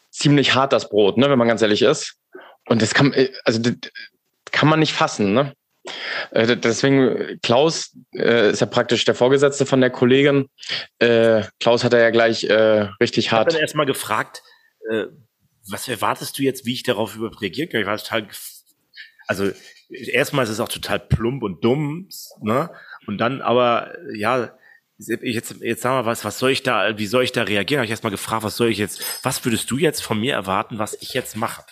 ziemlich 0.10 0.56
hart, 0.56 0.74
das 0.74 0.90
Brot, 0.90 1.18
ne, 1.18 1.30
wenn 1.30 1.38
man 1.38 1.48
ganz 1.48 1.62
ehrlich 1.62 1.84
ist. 1.84 2.16
Und 2.68 2.82
das 2.82 2.96
kann, 2.96 3.14
äh, 3.14 3.30
also 3.44 3.60
das 3.60 3.76
kann 4.52 4.70
man 4.70 4.80
nicht 4.80 4.94
fassen, 4.94 5.34
ne? 5.34 5.54
Äh, 6.32 6.58
deswegen, 6.58 7.40
Klaus 7.44 7.96
äh, 8.16 8.50
ist 8.50 8.62
ja 8.62 8.66
praktisch 8.66 9.06
der 9.06 9.14
Vorgesetzte 9.14 9.68
von 9.68 9.82
der 9.82 9.92
Kollegin. 9.92 10.50
Äh, 10.98 11.44
Klaus 11.60 11.84
hat 11.84 11.94
er 11.94 12.00
ja 12.00 12.10
gleich 12.10 12.46
äh, 12.46 12.88
richtig 13.00 13.32
hart. 13.32 13.50
Ich 13.50 13.50
habe 13.50 13.52
dann 13.52 13.62
erstmal 13.62 13.86
gefragt, 13.86 14.42
äh, 14.90 15.08
was 15.70 15.88
erwartest 15.88 16.38
du 16.38 16.44
jetzt, 16.44 16.66
wie 16.66 16.74
ich 16.74 16.84
darauf 16.84 17.16
überhaupt 17.16 17.42
reagieren 17.42 17.70
kann? 17.70 17.82
Ich 17.82 17.88
war 17.88 17.98
total, 17.98 18.28
also 19.28 19.52
erstmal 19.90 20.44
ist 20.44 20.52
es 20.52 20.60
auch 20.60 20.70
total 20.70 21.00
plump 21.00 21.44
und 21.44 21.64
dumm, 21.64 22.10
ne? 22.42 22.70
Und 23.08 23.18
dann 23.18 23.42
aber, 23.42 23.96
ja, 24.16 24.58
jetzt, 24.98 25.56
jetzt 25.62 25.82
sag 25.82 25.92
mal 25.92 26.06
was, 26.06 26.26
was 26.26 26.40
soll 26.40 26.52
ich 26.52 26.64
da, 26.64 26.98
wie 26.98 27.08
soll 27.08 27.24
ich 27.24 27.32
da 27.32 27.44
reagieren? 27.44 27.80
Habe 27.80 27.86
ich 27.86 27.92
erstmal 27.92 28.12
gefragt, 28.12 28.44
was 28.44 28.58
soll 28.58 28.70
ich 28.70 28.78
jetzt, 28.78 29.24
was 29.24 29.44
würdest 29.44 29.70
du 29.72 29.78
jetzt 29.78 30.02
von 30.02 30.20
mir 30.20 30.34
erwarten, 30.34 30.80
was 30.80 30.96
ich 31.02 31.14
jetzt 31.14 31.36
mache? 31.36 31.64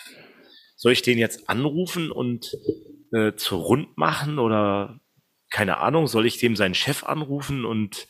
Soll 0.75 0.91
ich 0.91 1.01
den 1.01 1.17
jetzt 1.17 1.49
anrufen 1.49 2.11
und 2.11 2.57
äh, 3.13 3.33
zur 3.35 3.59
Rund 3.61 3.97
machen 3.97 4.39
oder 4.39 4.99
keine 5.49 5.77
Ahnung, 5.77 6.07
soll 6.07 6.25
ich 6.25 6.39
dem 6.39 6.55
seinen 6.55 6.73
Chef 6.73 7.03
anrufen 7.03 7.63
und 7.63 8.07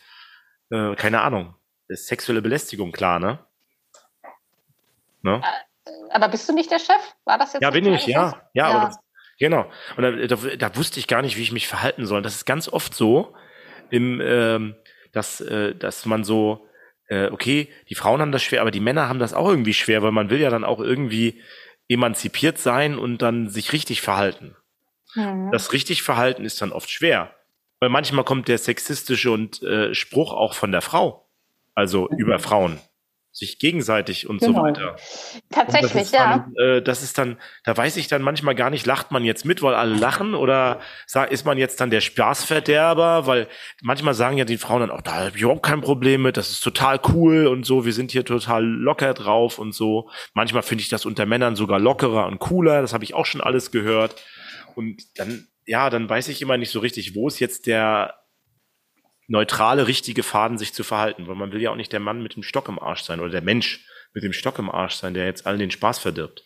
äh, 0.72 0.96
keine 0.96 1.22
Ahnung. 1.22 1.56
Ist 1.90 2.08
sexuelle 2.08 2.42
Belästigung, 2.42 2.94
klar, 2.94 3.20
ne? 3.20 3.46
Ne? 5.24 5.42
Äh, 5.44 5.90
aber 6.12 6.30
bist 6.30 6.48
du 6.48 6.54
nicht 6.54 6.72
der 6.72 6.80
Chef? 6.80 7.02
War 7.26 7.38
das 7.38 7.54
jetzt? 7.54 7.62
Ja, 7.62 7.72
bin 7.72 7.86
ich, 7.86 8.08
ja. 8.08 8.22
ja. 8.22 8.42
Ja, 8.54 8.66
aber 8.68 8.86
das, 8.88 9.00
genau. 9.40 9.70
Und 9.98 10.04
da, 10.04 10.12
da, 10.12 10.56
da, 10.56 10.76
wusste 10.76 11.00
ich 11.00 11.08
gar 11.08 11.22
nicht, 11.22 11.38
wie 11.38 11.42
ich 11.42 11.52
mich 11.52 11.68
verhalten 11.68 12.06
soll. 12.06 12.22
Das 12.22 12.36
ist 12.36 12.46
ganz 12.46 12.70
oft 12.70 12.94
so, 12.94 13.34
im, 13.90 14.22
ähm, 14.22 14.76
dass, 15.12 15.42
äh, 15.42 15.76
dass 15.76 16.06
man 16.06 16.24
so, 16.24 16.68
äh, 17.08 17.28
okay, 17.28 17.70
die 17.90 17.96
Frauen 17.96 18.22
haben 18.22 18.32
das 18.32 18.44
schwer, 18.44 18.62
aber 18.62 18.72
die 18.72 18.80
Männer 18.80 19.10
haben 19.10 19.20
das 19.20 19.34
auch 19.34 19.50
irgendwie 19.50 19.74
schwer, 19.74 20.04
weil 20.04 20.12
man 20.12 20.30
will 20.30 20.40
ja 20.40 20.50
dann 20.50 20.64
auch 20.64 20.80
irgendwie 20.80 21.42
emanzipiert 21.90 22.58
sein 22.58 22.98
und 22.98 23.22
dann 23.22 23.50
sich 23.50 23.74
richtig 23.74 24.02
verhalten. 24.02 24.56
Mhm. 25.16 25.52
Das 25.52 25.74
richtig 25.74 26.02
Verhalten 26.02 26.46
ist 26.46 26.62
dann 26.62 26.72
oft 26.72 26.90
schwer. 26.90 27.36
Weil 27.80 27.90
manchmal 27.90 28.24
kommt 28.24 28.48
der 28.48 28.58
sexistische 28.58 29.30
und 29.32 29.62
äh, 29.62 29.94
Spruch 29.94 30.32
auch 30.32 30.54
von 30.54 30.72
der 30.72 30.82
Frau. 30.82 31.30
Also 31.76 32.08
mhm. 32.10 32.18
über 32.18 32.40
Frauen 32.40 32.80
sich 33.34 33.58
gegenseitig 33.58 34.30
und 34.30 34.40
genau. 34.40 34.60
so 34.60 34.64
weiter. 34.64 34.96
Tatsächlich, 35.50 36.12
ja. 36.12 36.46
Dann, 36.56 36.56
äh, 36.56 36.82
das 36.84 37.02
ist 37.02 37.18
dann, 37.18 37.38
da 37.64 37.76
weiß 37.76 37.98
ich 37.98 38.08
dann 38.08 38.22
manchmal 38.22 38.54
gar 38.54 38.70
nicht, 38.70 38.86
lacht 38.86 39.12
man 39.12 39.26
jetzt 39.26 39.44
mit, 39.44 39.64
weil 39.64 39.74
alle 39.74 39.96
lachen 39.96 40.36
oder 40.36 40.80
ist 41.32 41.44
man 41.44 41.58
jetzt 41.58 41.82
dann 41.82 41.90
der 41.90 42.02
Spaßverderber, 42.02 43.26
weil 43.26 43.48
manchmal 43.82 44.14
sagen 44.14 44.38
ja 44.38 44.46
die 44.46 44.58
Frauen 44.58 44.82
dann 44.82 44.92
auch, 44.92 45.02
da 45.02 45.26
habe 45.26 45.32
ich 45.36 45.42
überhaupt 45.42 45.64
kein 45.64 45.82
Problem 45.82 46.22
mit, 46.22 46.38
das 46.38 46.52
ist 46.52 46.62
total 46.62 47.00
cool 47.10 47.48
und 47.48 47.66
so, 47.66 47.86
wir 47.86 47.94
sind 47.94 48.12
hier 48.12 48.24
total 48.24 48.64
locker 48.64 49.16
drauf 49.16 49.58
und 49.58 49.74
so. 49.74 50.12
Manchmal 50.36 50.62
finde 50.62 50.84
ich 50.84 50.90
das 50.90 51.08
unter 51.08 51.26
Männern 51.26 51.56
sogar 51.56 51.80
lockerer 51.80 52.28
und 52.28 52.38
cooler, 52.38 52.82
das 52.82 52.94
habe 52.94 53.04
ich 53.04 53.16
auch 53.16 53.26
schon 53.26 53.42
alles 53.42 53.72
gehört. 53.72 54.16
Und 54.76 55.02
dann, 55.18 55.48
ja, 55.66 55.90
dann 55.90 56.08
weiß 56.08 56.28
ich 56.28 56.44
immer 56.44 56.58
nicht 56.58 56.72
so 56.72 56.80
richtig, 56.80 57.16
wo 57.16 57.28
ist 57.28 57.40
jetzt 57.40 57.66
der 57.66 58.14
neutrale, 59.28 59.88
richtige 59.88 60.24
Faden, 60.24 60.58
sich 60.58 60.74
zu 60.74 60.84
verhalten. 60.84 61.28
Weil 61.28 61.36
man 61.36 61.52
will 61.52 61.62
ja 61.62 61.72
auch 61.72 61.76
nicht 61.76 61.94
der 61.94 62.00
Mann 62.00 62.22
mit 62.22 62.36
dem 62.36 62.44
Stock 62.44 62.68
im 62.70 62.80
Arsch 62.80 63.04
sein 63.04 63.20
oder 63.20 63.30
der 63.30 63.42
Mensch 63.42 63.86
mit 64.14 64.24
dem 64.24 64.34
Stock 64.34 64.60
im 64.60 64.70
Arsch 64.70 64.96
sein, 64.96 65.14
der 65.14 65.26
jetzt 65.26 65.46
allen 65.46 65.60
den 65.60 65.72
Spaß 65.72 66.00
verdirbt. 66.00 66.44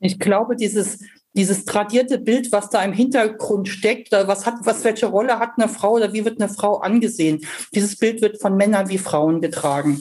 Ich 0.00 0.18
glaube, 0.18 0.56
dieses, 0.56 1.04
dieses 1.34 1.64
tradierte 1.64 2.18
Bild, 2.18 2.52
was 2.52 2.70
da 2.70 2.82
im 2.82 2.92
Hintergrund 2.92 3.68
steckt, 3.68 4.12
was 4.12 4.46
hat, 4.46 4.54
was, 4.64 4.84
welche 4.84 5.06
Rolle 5.06 5.38
hat 5.38 5.52
eine 5.56 5.68
Frau 5.68 5.92
oder 5.92 6.12
wie 6.12 6.24
wird 6.24 6.40
eine 6.40 6.52
Frau 6.52 6.78
angesehen? 6.78 7.46
Dieses 7.74 7.96
Bild 7.96 8.20
wird 8.20 8.40
von 8.40 8.56
Männern 8.56 8.88
wie 8.88 8.98
Frauen 8.98 9.40
getragen. 9.40 10.00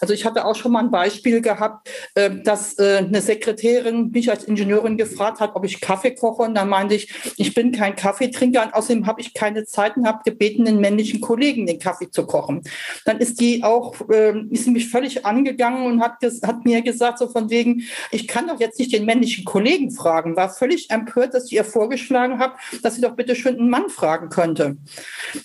Also 0.00 0.14
ich 0.14 0.24
hatte 0.24 0.46
auch 0.46 0.56
schon 0.56 0.72
mal 0.72 0.80
ein 0.80 0.90
Beispiel 0.90 1.42
gehabt, 1.42 1.90
äh, 2.14 2.30
dass 2.42 2.78
äh, 2.78 2.98
eine 2.98 3.20
Sekretärin 3.20 4.10
mich 4.10 4.30
als 4.30 4.44
Ingenieurin 4.44 4.96
gefragt 4.96 5.40
hat, 5.40 5.54
ob 5.54 5.64
ich 5.64 5.80
Kaffee 5.80 6.14
koche. 6.14 6.42
Und 6.42 6.54
da 6.54 6.64
meinte 6.64 6.94
ich, 6.94 7.12
ich 7.36 7.52
bin 7.52 7.72
kein 7.72 7.96
Kaffeetrinker 7.96 8.64
und 8.64 8.74
außerdem 8.74 9.06
habe 9.06 9.20
ich 9.20 9.34
keine 9.34 9.66
Zeit 9.66 9.96
und 9.98 10.06
habe 10.06 10.22
gebeten, 10.24 10.64
den 10.64 10.80
männlichen 10.80 11.20
Kollegen 11.20 11.66
den 11.66 11.78
Kaffee 11.78 12.10
zu 12.10 12.26
kochen. 12.26 12.62
Dann 13.04 13.18
ist 13.18 13.40
die 13.40 13.62
auch, 13.62 13.94
ähm, 14.10 14.48
ist 14.50 14.66
mich 14.68 14.88
völlig 14.88 15.26
angegangen 15.26 15.84
und 15.86 16.00
hat, 16.00 16.14
hat 16.44 16.64
mir 16.64 16.80
gesagt, 16.80 17.18
so 17.18 17.28
von 17.28 17.50
wegen, 17.50 17.82
ich 18.10 18.26
kann 18.26 18.46
doch 18.46 18.58
jetzt 18.58 18.78
nicht 18.78 18.92
den 18.92 19.04
männlichen 19.04 19.44
Kollegen 19.44 19.90
fragen. 19.90 20.34
War 20.34 20.48
völlig 20.60 20.90
empört, 20.90 21.32
dass 21.32 21.46
ich 21.46 21.52
ihr 21.52 21.64
vorgeschlagen 21.64 22.38
habe, 22.38 22.54
dass 22.82 22.94
sie 22.94 23.00
doch 23.00 23.16
bitte 23.16 23.34
schön 23.34 23.58
einen 23.58 23.70
Mann 23.70 23.88
fragen 23.88 24.28
könnte. 24.28 24.76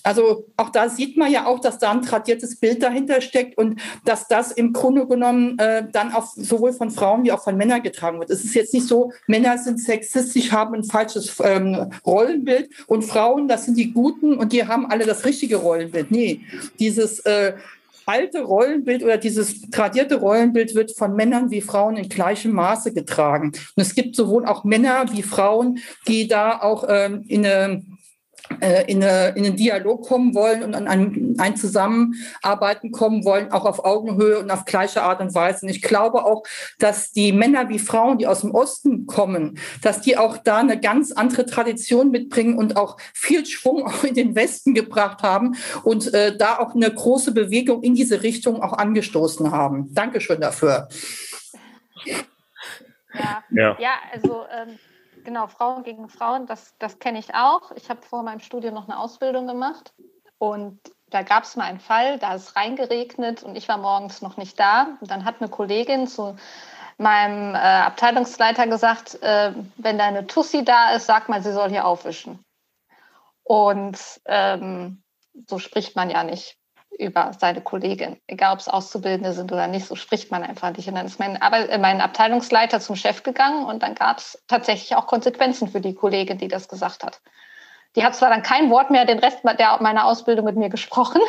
Also 0.03 0.47
auch 0.57 0.69
da 0.69 0.89
sieht 0.89 1.15
man 1.15 1.31
ja 1.31 1.45
auch, 1.45 1.61
dass 1.61 1.79
da 1.79 1.91
ein 1.91 2.01
tradiertes 2.01 2.59
Bild 2.59 2.83
dahinter 2.83 3.21
steckt 3.21 3.57
und 3.57 3.79
dass 4.03 4.27
das 4.27 4.51
im 4.51 4.73
Grunde 4.73 5.07
genommen 5.07 5.57
äh, 5.57 5.87
dann 5.89 6.11
auch 6.13 6.25
sowohl 6.35 6.73
von 6.73 6.91
Frauen 6.91 7.23
wie 7.23 7.31
auch 7.31 7.41
von 7.41 7.55
Männern 7.55 7.81
getragen 7.81 8.19
wird. 8.19 8.29
Es 8.29 8.43
ist 8.43 8.55
jetzt 8.55 8.73
nicht 8.73 8.87
so, 8.87 9.13
Männer 9.25 9.57
sind 9.57 9.79
sexistisch, 9.79 10.51
haben 10.51 10.75
ein 10.75 10.83
falsches 10.83 11.33
ähm, 11.41 11.91
Rollenbild 12.05 12.69
und 12.87 13.03
Frauen, 13.03 13.47
das 13.47 13.65
sind 13.65 13.77
die 13.77 13.93
Guten 13.93 14.37
und 14.37 14.51
die 14.51 14.67
haben 14.67 14.85
alle 14.85 15.05
das 15.05 15.23
richtige 15.23 15.55
Rollenbild. 15.55 16.11
Nee, 16.11 16.41
dieses 16.77 17.19
äh, 17.19 17.53
alte 18.05 18.41
Rollenbild 18.41 19.03
oder 19.03 19.17
dieses 19.17 19.61
tradierte 19.69 20.15
Rollenbild 20.15 20.75
wird 20.75 20.95
von 20.95 21.15
Männern 21.15 21.51
wie 21.51 21.61
Frauen 21.61 21.97
in 21.97 22.09
gleichem 22.09 22.51
Maße 22.51 22.93
getragen. 22.93 23.47
Und 23.47 23.81
es 23.81 23.95
gibt 23.95 24.15
sowohl 24.15 24.45
auch 24.45 24.63
Männer 24.63 25.05
wie 25.11 25.23
Frauen, 25.23 25.79
die 26.07 26.27
da 26.27 26.61
auch 26.61 26.85
ähm, 26.87 27.23
in 27.27 27.45
eine 27.45 27.73
äh, 27.73 27.81
in, 28.87 29.03
eine, 29.03 29.29
in 29.29 29.45
einen 29.45 29.55
Dialog 29.55 30.07
kommen 30.07 30.35
wollen 30.35 30.63
und 30.63 30.75
an 30.75 30.87
ein, 30.87 31.35
ein 31.37 31.55
Zusammenarbeiten 31.55 32.91
kommen 32.91 33.25
wollen, 33.25 33.51
auch 33.51 33.65
auf 33.65 33.83
Augenhöhe 33.83 34.39
und 34.39 34.51
auf 34.51 34.65
gleiche 34.65 35.01
Art 35.01 35.21
und 35.21 35.33
Weise. 35.33 35.65
Und 35.65 35.69
ich 35.69 35.81
glaube 35.81 36.25
auch, 36.25 36.43
dass 36.79 37.11
die 37.11 37.31
Männer 37.31 37.69
wie 37.69 37.79
Frauen, 37.79 38.17
die 38.17 38.27
aus 38.27 38.41
dem 38.41 38.51
Osten 38.51 39.05
kommen, 39.07 39.57
dass 39.81 40.01
die 40.01 40.17
auch 40.17 40.37
da 40.37 40.57
eine 40.57 40.79
ganz 40.79 41.11
andere 41.11 41.45
Tradition 41.45 42.11
mitbringen 42.11 42.57
und 42.57 42.77
auch 42.77 42.97
viel 43.13 43.45
Schwung 43.45 43.85
auch 43.85 44.03
in 44.03 44.13
den 44.13 44.35
Westen 44.35 44.73
gebracht 44.73 45.23
haben 45.23 45.55
und 45.83 46.13
äh, 46.13 46.37
da 46.37 46.59
auch 46.59 46.75
eine 46.75 46.91
große 46.91 47.33
Bewegung 47.33 47.83
in 47.83 47.95
diese 47.95 48.23
Richtung 48.23 48.61
auch 48.61 48.73
angestoßen 48.73 49.51
haben. 49.51 49.93
Dankeschön 49.93 50.41
dafür. 50.41 50.87
Ja, 53.13 53.43
ja. 53.51 53.77
ja 53.79 53.91
also 54.13 54.45
ähm 54.51 54.77
genau, 55.25 55.47
Frauen 55.47 55.83
gegen 55.83 56.07
Frauen, 56.07 56.45
das, 56.45 56.75
das 56.79 56.99
kenne 56.99 57.19
ich 57.19 57.35
auch. 57.35 57.71
Ich 57.71 57.89
habe 57.89 58.01
vor 58.01 58.23
meinem 58.23 58.39
Studium 58.39 58.73
noch 58.73 58.87
eine 58.87 58.97
Ausbildung 58.97 59.47
gemacht 59.47 59.93
und 60.37 60.79
da 61.09 61.21
gab 61.21 61.43
es 61.43 61.55
mal 61.55 61.65
einen 61.65 61.79
Fall, 61.79 62.17
da 62.19 62.35
ist 62.35 62.55
reingeregnet 62.55 63.43
und 63.43 63.55
ich 63.55 63.67
war 63.67 63.77
morgens 63.77 64.21
noch 64.21 64.37
nicht 64.37 64.59
da. 64.59 64.97
Und 64.99 65.11
dann 65.11 65.25
hat 65.25 65.35
eine 65.39 65.49
Kollegin 65.49 66.07
zu 66.07 66.35
meinem 66.97 67.55
äh, 67.55 67.57
Abteilungsleiter 67.57 68.67
gesagt, 68.67 69.21
äh, 69.21 69.53
wenn 69.77 69.97
deine 69.97 70.27
Tussi 70.27 70.63
da 70.63 70.95
ist, 70.95 71.05
sag 71.05 71.29
mal, 71.29 71.43
sie 71.43 71.53
soll 71.53 71.69
hier 71.69 71.85
aufwischen. 71.85 72.43
Und 73.43 73.99
ähm, 74.25 75.03
so 75.47 75.59
spricht 75.59 75.95
man 75.95 76.09
ja 76.09 76.23
nicht 76.23 76.57
über 76.99 77.31
seine 77.37 77.61
Kollegin, 77.61 78.17
egal 78.27 78.53
ob 78.53 78.59
es 78.59 78.67
Auszubildende 78.67 79.33
sind 79.33 79.51
oder 79.51 79.67
nicht, 79.67 79.85
so 79.85 79.95
spricht 79.95 80.31
man 80.31 80.43
einfach 80.43 80.75
nicht. 80.75 80.87
Und 80.87 80.95
dann 80.95 81.05
ist 81.05 81.19
mein, 81.19 81.41
aber 81.41 81.69
äh, 81.69 81.77
mein 81.77 82.01
Abteilungsleiter 82.01 82.79
zum 82.79 82.95
Chef 82.95 83.23
gegangen 83.23 83.65
und 83.65 83.83
dann 83.83 83.95
gab 83.95 84.19
es 84.19 84.43
tatsächlich 84.47 84.95
auch 84.95 85.07
Konsequenzen 85.07 85.67
für 85.67 85.81
die 85.81 85.93
Kollegin, 85.93 86.37
die 86.37 86.47
das 86.47 86.67
gesagt 86.67 87.03
hat. 87.03 87.21
Die 87.95 88.03
hat 88.03 88.15
zwar 88.15 88.29
dann 88.29 88.43
kein 88.43 88.69
Wort 88.69 88.91
mehr 88.91 89.05
den 89.05 89.19
Rest 89.19 89.39
der, 89.43 89.81
meiner 89.81 90.05
Ausbildung 90.05 90.45
mit 90.45 90.57
mir 90.57 90.69
gesprochen, 90.69 91.21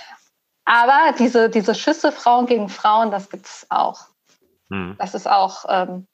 aber 0.64 1.14
diese, 1.18 1.50
diese 1.50 1.74
Schüsse 1.74 2.12
Frauen 2.12 2.46
gegen 2.46 2.68
Frauen, 2.68 3.10
das 3.10 3.30
gibt 3.30 3.46
es 3.46 3.66
auch. 3.70 4.06
Mhm. 4.68 4.96
Das 4.98 5.14
ist 5.14 5.28
auch, 5.28 5.64
ähm, 5.68 6.06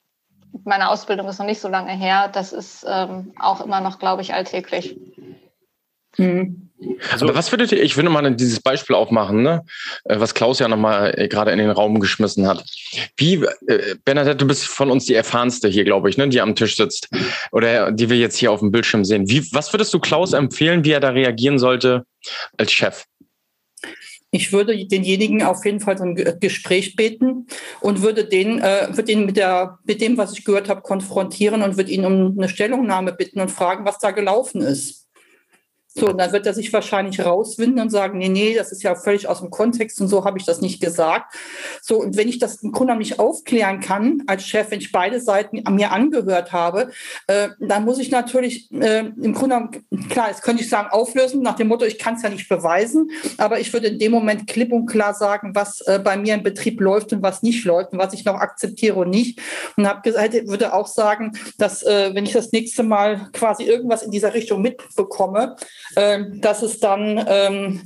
meine 0.65 0.91
Ausbildung 0.91 1.29
ist 1.29 1.39
noch 1.39 1.47
nicht 1.47 1.61
so 1.61 1.69
lange 1.69 1.93
her, 1.93 2.29
das 2.29 2.53
ist 2.53 2.85
ähm, 2.89 3.35
auch 3.39 3.61
immer 3.61 3.81
noch, 3.81 3.99
glaube 3.99 4.23
ich, 4.23 4.33
alltäglich. 4.33 4.97
Mhm. 6.17 6.67
Also, 7.11 7.25
Aber 7.25 7.35
was 7.35 7.51
würdet 7.53 7.73
ihr, 7.73 7.83
ich 7.83 7.97
würde 7.97 8.11
mal 8.11 8.35
dieses 8.35 8.61
Beispiel 8.61 8.95
aufmachen, 8.97 9.43
ne? 9.43 9.65
Äh, 10.05 10.21
was 10.21 10.35
Klaus 10.35 10.59
ja 10.59 10.69
nochmal 10.69 11.15
äh, 11.17 11.29
gerade 11.29 11.51
in 11.51 11.59
den 11.59 11.71
Raum 11.71 12.01
geschmissen 12.01 12.47
hat. 12.47 12.65
Wie, 13.17 13.43
äh, 13.67 13.95
Bernadette, 14.05 14.37
du 14.37 14.47
bist 14.47 14.67
von 14.67 14.91
uns 14.91 15.07
die 15.07 15.15
erfahrenste 15.15 15.69
hier, 15.69 15.85
glaube 15.85 16.11
ich, 16.11 16.19
ne? 16.19 16.29
die 16.29 16.41
am 16.41 16.55
Tisch 16.55 16.77
sitzt 16.77 17.09
oder 17.51 17.93
die 17.93 18.11
wir 18.11 18.19
jetzt 18.19 18.37
hier 18.37 18.53
auf 18.53 18.61
dem 18.61 18.73
Bildschirm 18.73 19.05
sehen. 19.05 19.29
Wie, 19.29 19.43
was 19.53 19.73
würdest 19.73 19.95
du 19.95 20.01
Klaus 20.01 20.35
empfehlen, 20.35 20.85
wie 20.85 20.93
er 20.93 21.01
da 21.01 21.11
reagieren 21.11 21.59
sollte 21.59 22.05
als 22.59 22.73
Chef? 22.73 23.05
Ich 24.31 24.53
würde 24.53 24.87
denjenigen 24.87 25.43
auf 25.43 25.65
jeden 25.65 25.81
Fall 25.81 25.97
so 25.97 26.05
ein 26.05 26.15
Gespräch 26.41 26.95
beten 26.95 27.47
und 27.81 28.03
würde 28.03 28.27
den, 28.27 28.61
äh, 28.61 28.89
würde 28.91 29.13
ihn 29.13 29.25
mit, 29.25 29.39
der, 29.39 29.79
mit 29.85 30.03
dem, 30.03 30.19
was 30.19 30.37
ich 30.37 30.45
gehört 30.45 30.69
habe, 30.69 30.83
konfrontieren 30.83 31.63
und 31.63 31.79
würde 31.79 31.91
ihn 31.91 32.05
um 32.05 32.37
eine 32.37 32.51
Stellungnahme 32.51 33.13
bitten 33.13 33.41
und 33.41 33.51
fragen, 33.51 33.87
was 33.87 33.99
da 33.99 34.11
gelaufen 34.11 34.61
ist. 34.61 35.06
So, 35.99 36.09
und 36.09 36.19
dann 36.19 36.33
wird 36.33 36.47
er 36.47 36.53
sich 36.53 36.73
wahrscheinlich 36.75 37.25
rauswinden 37.25 37.81
und 37.81 37.91
sagen, 37.91 38.19
nee, 38.19 38.29
nee, 38.29 38.55
das 38.55 38.71
ist 38.71 38.83
ja 38.83 38.95
völlig 38.95 39.29
aus 39.29 39.41
dem 39.41 39.51
Kontext 39.51 39.99
und 40.01 40.09
so 40.09 40.25
habe 40.27 40.39
ich 40.39 40.45
das 40.45 40.61
nicht 40.61 40.81
gesagt. 40.81 41.35
So, 41.81 42.03
und 42.03 42.17
wenn 42.19 42.29
ich 42.29 42.39
das 42.39 42.63
im 42.63 42.73
Grunde 42.73 42.95
nicht 42.97 43.19
aufklären 43.19 43.81
kann 43.81 44.23
als 44.27 44.47
Chef, 44.47 44.71
wenn 44.71 44.81
ich 44.81 44.93
beide 44.93 45.21
Seiten 45.21 45.65
an 45.65 45.75
mir 45.75 45.93
angehört 45.93 46.53
habe, 46.53 46.91
äh, 47.29 47.49
dann 47.61 47.87
muss 47.87 47.99
ich 47.99 48.11
natürlich 48.11 48.71
äh, 48.73 49.07
im 49.07 49.33
Grunde, 49.33 49.71
klar, 50.11 50.29
jetzt 50.29 50.43
könnte 50.43 50.63
ich 50.63 50.69
sagen, 50.69 50.89
auflösen 50.91 51.43
nach 51.43 51.57
dem 51.57 51.69
Motto, 51.69 51.87
ich 51.87 51.99
kann 51.99 52.17
es 52.17 52.23
ja 52.23 52.29
nicht 52.29 52.49
beweisen, 52.49 53.11
aber 53.39 53.59
ich 53.59 53.73
würde 53.73 53.87
in 53.87 53.99
dem 53.99 54.13
Moment 54.13 54.47
klipp 54.47 54.73
und 54.73 54.87
klar 54.87 55.15
sagen, 55.15 55.55
was 55.55 55.81
äh, 55.83 55.99
bei 55.99 56.19
mir 56.19 56.35
im 56.35 56.43
Betrieb 56.43 56.79
läuft 56.81 57.15
und 57.15 57.23
was 57.23 57.43
nicht 57.43 57.65
läuft 57.65 57.93
und 57.93 57.99
was 57.99 58.13
ich 58.13 58.27
noch 58.27 58.35
akzeptiere 58.35 58.97
und 58.97 59.11
nicht. 59.11 59.41
Und 59.77 59.89
hab 59.89 60.03
gesagt, 60.03 60.35
würde 60.47 60.75
auch 60.75 60.87
sagen, 60.87 61.33
dass 61.57 61.83
äh, 61.83 62.15
wenn 62.15 62.27
ich 62.27 62.33
das 62.33 62.53
nächste 62.53 62.83
Mal 62.83 63.31
quasi 63.33 63.65
irgendwas 63.65 64.03
in 64.03 64.11
dieser 64.11 64.35
Richtung 64.35 64.61
mitbekomme, 64.61 65.57
dass 66.41 66.63
es 66.63 66.81
dann 66.81 67.25
ähm, 67.29 67.83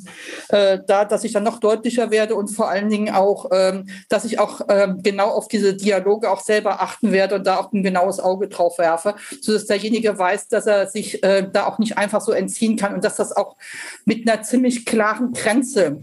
äh, 0.49 0.79
da, 0.87 1.05
dass 1.05 1.25
ich 1.25 1.33
dann 1.33 1.45
noch 1.45 1.59
deutlicher 1.59 2.11
werde 2.11 2.35
und 2.35 2.49
vor 2.49 2.69
allen 2.69 2.89
Dingen 2.89 3.15
auch, 3.15 3.51
ähm, 3.53 3.87
dass 4.09 4.25
ich 4.25 4.39
auch 4.39 4.63
ähm, 4.69 5.03
genau 5.03 5.29
auf 5.29 5.49
diese 5.49 5.75
Dialoge 5.75 6.31
auch 6.31 6.41
selber 6.41 6.83
achten 6.83 7.13
werde 7.13 7.37
und 7.37 7.47
da 7.47 7.59
auch 7.59 7.73
ein 7.73 7.83
genaues 7.83 8.21
Auge 8.21 8.49
drauf 8.49 8.79
werfe, 8.79 9.15
sodass 9.41 9.67
derjenige 9.67 10.19
weiß, 10.19 10.49
dass 10.49 10.67
er 10.67 10.87
sich 10.87 11.23
äh, 11.23 11.47
da 11.51 11.67
auch 11.67 11.79
nicht 11.79 11.99
einfach 11.99 12.21
so 12.21 12.33
entziehen 12.33 12.77
kann 12.77 12.95
und 12.95 13.05
dass 13.05 13.17
das 13.17 13.37
auch 13.37 13.57
mit 14.05 14.29
einer 14.29 14.43
ziemlich 14.43 14.87
klaren 14.87 15.33
Grenze 15.33 15.99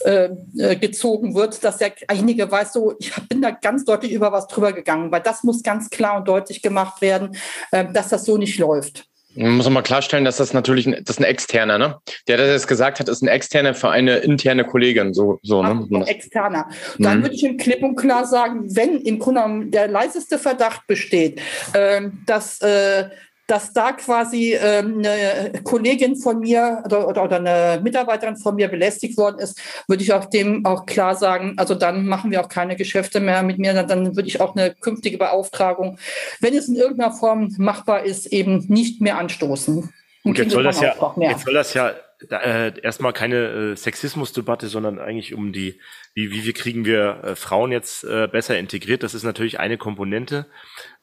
äh, 0.00 0.30
äh 0.58 0.76
gezogen 0.76 1.34
wird, 1.34 1.62
dass 1.64 1.78
derjenige 1.78 2.50
weiß, 2.50 2.72
so 2.72 2.94
ich 2.98 3.12
bin 3.28 3.42
da 3.42 3.50
ganz 3.50 3.84
deutlich 3.84 4.12
über 4.12 4.32
was 4.32 4.46
drüber 4.46 4.72
gegangen, 4.72 5.10
weil 5.12 5.20
das 5.20 5.42
muss 5.42 5.62
ganz 5.62 5.90
klar 5.90 6.18
und 6.18 6.28
deutlich 6.28 6.62
gemacht 6.62 7.00
werden, 7.00 7.36
äh, 7.70 7.86
dass 7.92 8.08
das 8.08 8.24
so 8.24 8.36
nicht 8.36 8.58
läuft. 8.58 9.09
Man 9.34 9.52
muss 9.52 9.70
mal 9.70 9.82
klarstellen, 9.82 10.24
dass 10.24 10.38
das 10.38 10.52
natürlich 10.52 10.86
ein, 10.86 10.92
das 11.04 11.16
ist 11.16 11.20
ein 11.20 11.24
externer, 11.24 11.78
ne? 11.78 11.98
Der, 12.26 12.36
der 12.36 12.52
das 12.52 12.66
gesagt 12.66 12.98
hat, 12.98 13.08
ist 13.08 13.22
ein 13.22 13.28
externer 13.28 13.74
für 13.74 13.88
eine 13.88 14.18
interne 14.18 14.64
Kollegin, 14.64 15.14
so, 15.14 15.38
so, 15.42 15.62
ne? 15.62 15.86
Ein 15.90 16.02
externer. 16.02 16.68
Dann 16.98 17.18
mhm. 17.18 17.22
würde 17.22 17.34
ich 17.34 17.44
ihm 17.44 17.56
klipp 17.56 17.82
und 17.82 17.96
klar 17.96 18.26
sagen, 18.26 18.74
wenn 18.74 19.00
im 19.00 19.18
Grunde 19.18 19.70
der 19.70 19.88
leiseste 19.88 20.38
Verdacht 20.38 20.86
besteht, 20.86 21.40
äh, 21.74 22.02
dass 22.26 22.60
äh, 22.60 23.08
dass 23.50 23.72
da 23.72 23.92
quasi 23.92 24.54
ähm, 24.54 24.98
eine 24.98 25.60
Kollegin 25.64 26.14
von 26.14 26.38
mir 26.38 26.82
oder, 26.84 27.08
oder, 27.08 27.24
oder, 27.24 27.36
eine 27.36 27.82
Mitarbeiterin 27.82 28.36
von 28.36 28.54
mir 28.54 28.68
belästigt 28.68 29.18
worden 29.18 29.40
ist, 29.40 29.60
würde 29.88 30.04
ich 30.04 30.12
auch 30.12 30.26
dem 30.26 30.64
auch 30.64 30.86
klar 30.86 31.16
sagen, 31.16 31.54
also 31.56 31.74
dann 31.74 32.06
machen 32.06 32.30
wir 32.30 32.40
auch 32.40 32.48
keine 32.48 32.76
Geschäfte 32.76 33.18
mehr 33.18 33.42
mit 33.42 33.58
mir, 33.58 33.74
dann 33.74 34.14
würde 34.14 34.28
ich 34.28 34.40
auch 34.40 34.54
eine 34.54 34.72
künftige 34.74 35.18
Beauftragung, 35.18 35.98
wenn 36.40 36.54
es 36.54 36.68
in 36.68 36.76
irgendeiner 36.76 37.12
Form 37.12 37.52
machbar 37.58 38.04
ist, 38.04 38.26
eben 38.26 38.66
nicht 38.68 39.00
mehr 39.00 39.18
anstoßen. 39.18 39.92
Und 40.22 40.38
jetzt 40.38 40.52
soll, 40.52 40.62
das 40.62 40.80
ja, 40.80 40.94
jetzt 41.16 41.44
soll 41.44 41.54
das 41.54 41.74
ja 41.74 41.92
äh, 42.28 42.78
erstmal 42.80 43.12
keine 43.12 43.72
äh, 43.72 43.76
Sexismusdebatte, 43.76 44.68
sondern 44.68 44.98
eigentlich 44.98 45.34
um 45.34 45.52
die, 45.52 45.80
wie, 46.14 46.30
wie, 46.30 46.44
wie 46.44 46.52
kriegen 46.52 46.84
wir 46.84 47.20
äh, 47.24 47.36
Frauen 47.36 47.72
jetzt 47.72 48.04
äh, 48.04 48.28
besser 48.28 48.58
integriert. 48.58 49.02
Das 49.02 49.14
ist 49.14 49.24
natürlich 49.24 49.58
eine 49.58 49.78
Komponente. 49.78 50.46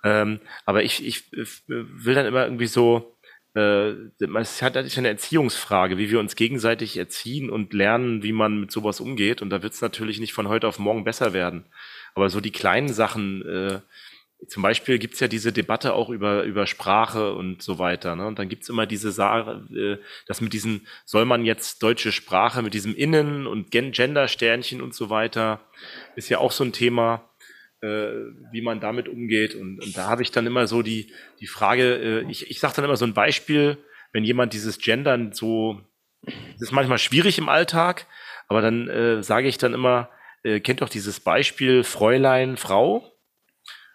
Ähm, 0.03 0.39
aber 0.65 0.83
ich, 0.83 1.05
ich 1.05 1.33
äh, 1.33 1.45
will 1.67 2.15
dann 2.15 2.25
immer 2.25 2.45
irgendwie 2.45 2.67
so, 2.67 3.17
äh, 3.55 3.93
es 4.39 4.62
hat 4.62 4.75
ist 4.75 4.97
eine 4.97 5.07
Erziehungsfrage, 5.07 5.97
wie 5.97 6.12
wir 6.12 6.19
uns 6.19 6.36
gegenseitig 6.36 6.97
erziehen 6.97 7.49
und 7.49 7.73
lernen, 7.73 8.21
wie 8.21 8.31
man 8.31 8.60
mit 8.60 8.71
sowas 8.71 8.99
umgeht. 8.99 9.41
Und 9.41 9.49
da 9.49 9.63
wird 9.63 9.73
es 9.73 9.81
natürlich 9.81 10.19
nicht 10.19 10.33
von 10.33 10.47
heute 10.47 10.67
auf 10.67 10.79
morgen 10.79 11.03
besser 11.03 11.33
werden. 11.33 11.65
Aber 12.13 12.29
so 12.29 12.39
die 12.39 12.51
kleinen 12.51 12.89
Sachen, 12.89 13.43
äh, 13.45 13.79
zum 14.47 14.62
Beispiel 14.62 14.99
gibt's 14.99 15.19
ja 15.19 15.27
diese 15.27 15.51
Debatte 15.51 15.93
auch 15.93 16.10
über, 16.10 16.43
über 16.43 16.67
Sprache 16.67 17.33
und 17.33 17.63
so 17.63 17.79
weiter. 17.79 18.15
Ne? 18.15 18.27
Und 18.27 18.38
dann 18.38 18.49
gibt's 18.49 18.69
immer 18.69 18.86
diese 18.86 19.12
Sache, 19.12 19.65
äh, 19.73 20.03
dass 20.27 20.41
mit 20.41 20.53
diesen, 20.53 20.86
soll 21.05 21.25
man 21.25 21.43
jetzt 21.43 21.81
deutsche 21.81 22.12
Sprache 22.12 22.62
mit 22.62 22.75
diesem 22.75 22.95
Innen- 22.95 23.47
und 23.47 23.71
Gender-Sternchen 23.71 24.81
und 24.81 24.93
so 24.93 25.10
weiter, 25.10 25.62
ist 26.15 26.29
ja 26.29 26.38
auch 26.38 26.51
so 26.51 26.63
ein 26.63 26.73
Thema, 26.73 27.27
wie 27.81 28.61
man 28.61 28.79
damit 28.79 29.07
umgeht. 29.07 29.55
Und, 29.55 29.79
und 29.79 29.97
da 29.97 30.07
habe 30.07 30.23
ich 30.23 30.31
dann 30.31 30.47
immer 30.47 30.67
so 30.67 30.81
die, 30.81 31.11
die 31.39 31.47
Frage, 31.47 32.23
äh, 32.25 32.31
ich, 32.31 32.49
ich 32.49 32.59
sage 32.59 32.75
dann 32.75 32.85
immer 32.85 32.97
so 32.97 33.05
ein 33.05 33.13
Beispiel, 33.13 33.77
wenn 34.13 34.23
jemand 34.23 34.53
dieses 34.53 34.79
Gendern 34.79 35.31
so, 35.31 35.81
das 36.23 36.61
ist 36.61 36.71
manchmal 36.71 36.97
schwierig 36.97 37.37
im 37.37 37.49
Alltag, 37.49 38.07
aber 38.47 38.61
dann 38.61 38.89
äh, 38.89 39.23
sage 39.23 39.47
ich 39.47 39.57
dann 39.57 39.73
immer, 39.73 40.09
äh, 40.43 40.59
kennt 40.59 40.81
doch 40.81 40.89
dieses 40.89 41.19
Beispiel 41.19 41.83
Fräulein, 41.83 42.57
Frau? 42.57 43.13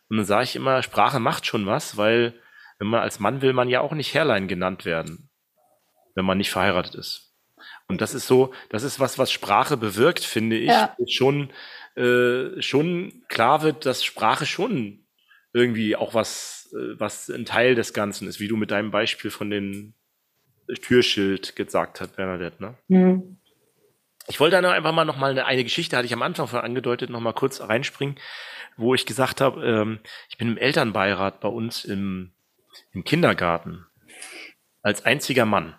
Und 0.09 0.17
dann 0.19 0.27
sage 0.27 0.45
ich 0.45 0.57
immer, 0.57 0.83
Sprache 0.83 1.21
macht 1.21 1.47
schon 1.47 1.67
was, 1.67 1.97
weil 1.97 2.35
wenn 2.79 2.89
man 2.89 3.01
als 3.01 3.21
Mann 3.21 3.43
will 3.43 3.53
man 3.53 3.69
ja 3.69 3.81
auch 3.81 3.93
nicht 3.93 4.15
Herrlein 4.15 4.49
genannt 4.49 4.85
werden, 4.85 5.31
wenn 6.15 6.25
man 6.25 6.39
nicht 6.39 6.51
verheiratet 6.51 6.95
ist. 6.95 7.33
Und 7.89 8.01
das 8.01 8.15
ist 8.15 8.27
so, 8.27 8.53
das 8.71 8.83
ist 8.83 9.01
was, 9.01 9.19
was 9.19 9.31
Sprache 9.31 9.77
bewirkt, 9.77 10.25
finde 10.25 10.57
ich. 10.57 10.69
Ja. 10.69 10.97
Schon, 11.09 11.51
äh, 11.97 12.61
schon 12.63 13.23
klar 13.29 13.63
wird, 13.63 13.87
dass 13.87 14.05
Sprache 14.05 14.47
schon 14.47 15.07
irgendwie 15.53 15.97
auch 15.97 16.15
was, 16.15 16.73
äh, 16.73 16.99
was 16.99 17.29
ein 17.29 17.45
Teil 17.45 17.75
des 17.75 17.93
Ganzen 17.93 18.29
ist, 18.29 18.41
wie 18.41 18.49
du 18.49 18.57
mit 18.57 18.71
deinem 18.71 18.91
Beispiel 18.91 19.31
von 19.31 19.51
dem 19.51 19.95
Türschild 20.81 21.57
gesagt 21.57 22.01
hast, 22.01 22.17
Bernadette. 22.17 22.63
Ne? 22.63 22.75
Mhm. 22.89 23.39
Ich 24.29 24.39
wollte 24.39 24.61
da 24.61 24.71
einfach 24.71 24.93
mal 24.93 25.05
noch 25.05 25.19
mal 25.19 25.33
eine, 25.33 25.47
eine 25.47 25.65
Geschichte, 25.65 25.97
hatte 25.97 26.07
ich 26.07 26.13
am 26.13 26.23
Anfang 26.23 26.47
schon 26.47 26.61
angedeutet, 26.61 27.11
noch 27.11 27.21
mal 27.21 27.33
kurz 27.33 27.61
reinspringen 27.61 28.17
wo 28.77 28.95
ich 28.95 29.07
gesagt 29.07 29.41
habe, 29.41 29.65
ähm, 29.65 30.01
ich 30.29 30.39
bin 30.39 30.49
im 30.49 30.59
Elternbeirat 30.59 31.41
bei 31.41 31.49
uns 31.49 31.85
im, 31.85 32.33
im 32.93 33.05
Kindergarten 33.05 33.87
als 34.83 35.05
einziger 35.05 35.47
Mann. 35.47 35.75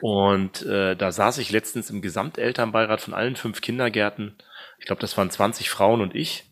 Und 0.00 0.62
äh, 0.62 0.96
da 0.96 1.12
saß 1.12 1.38
ich 1.38 1.52
letztens 1.52 1.90
im 1.90 2.02
Gesamtelternbeirat 2.02 3.00
von 3.00 3.14
allen 3.14 3.36
fünf 3.36 3.60
Kindergärten. 3.60 4.36
Ich 4.82 4.86
glaube, 4.86 5.00
das 5.00 5.16
waren 5.16 5.30
20 5.30 5.70
Frauen 5.70 6.00
und 6.00 6.16
ich. 6.16 6.50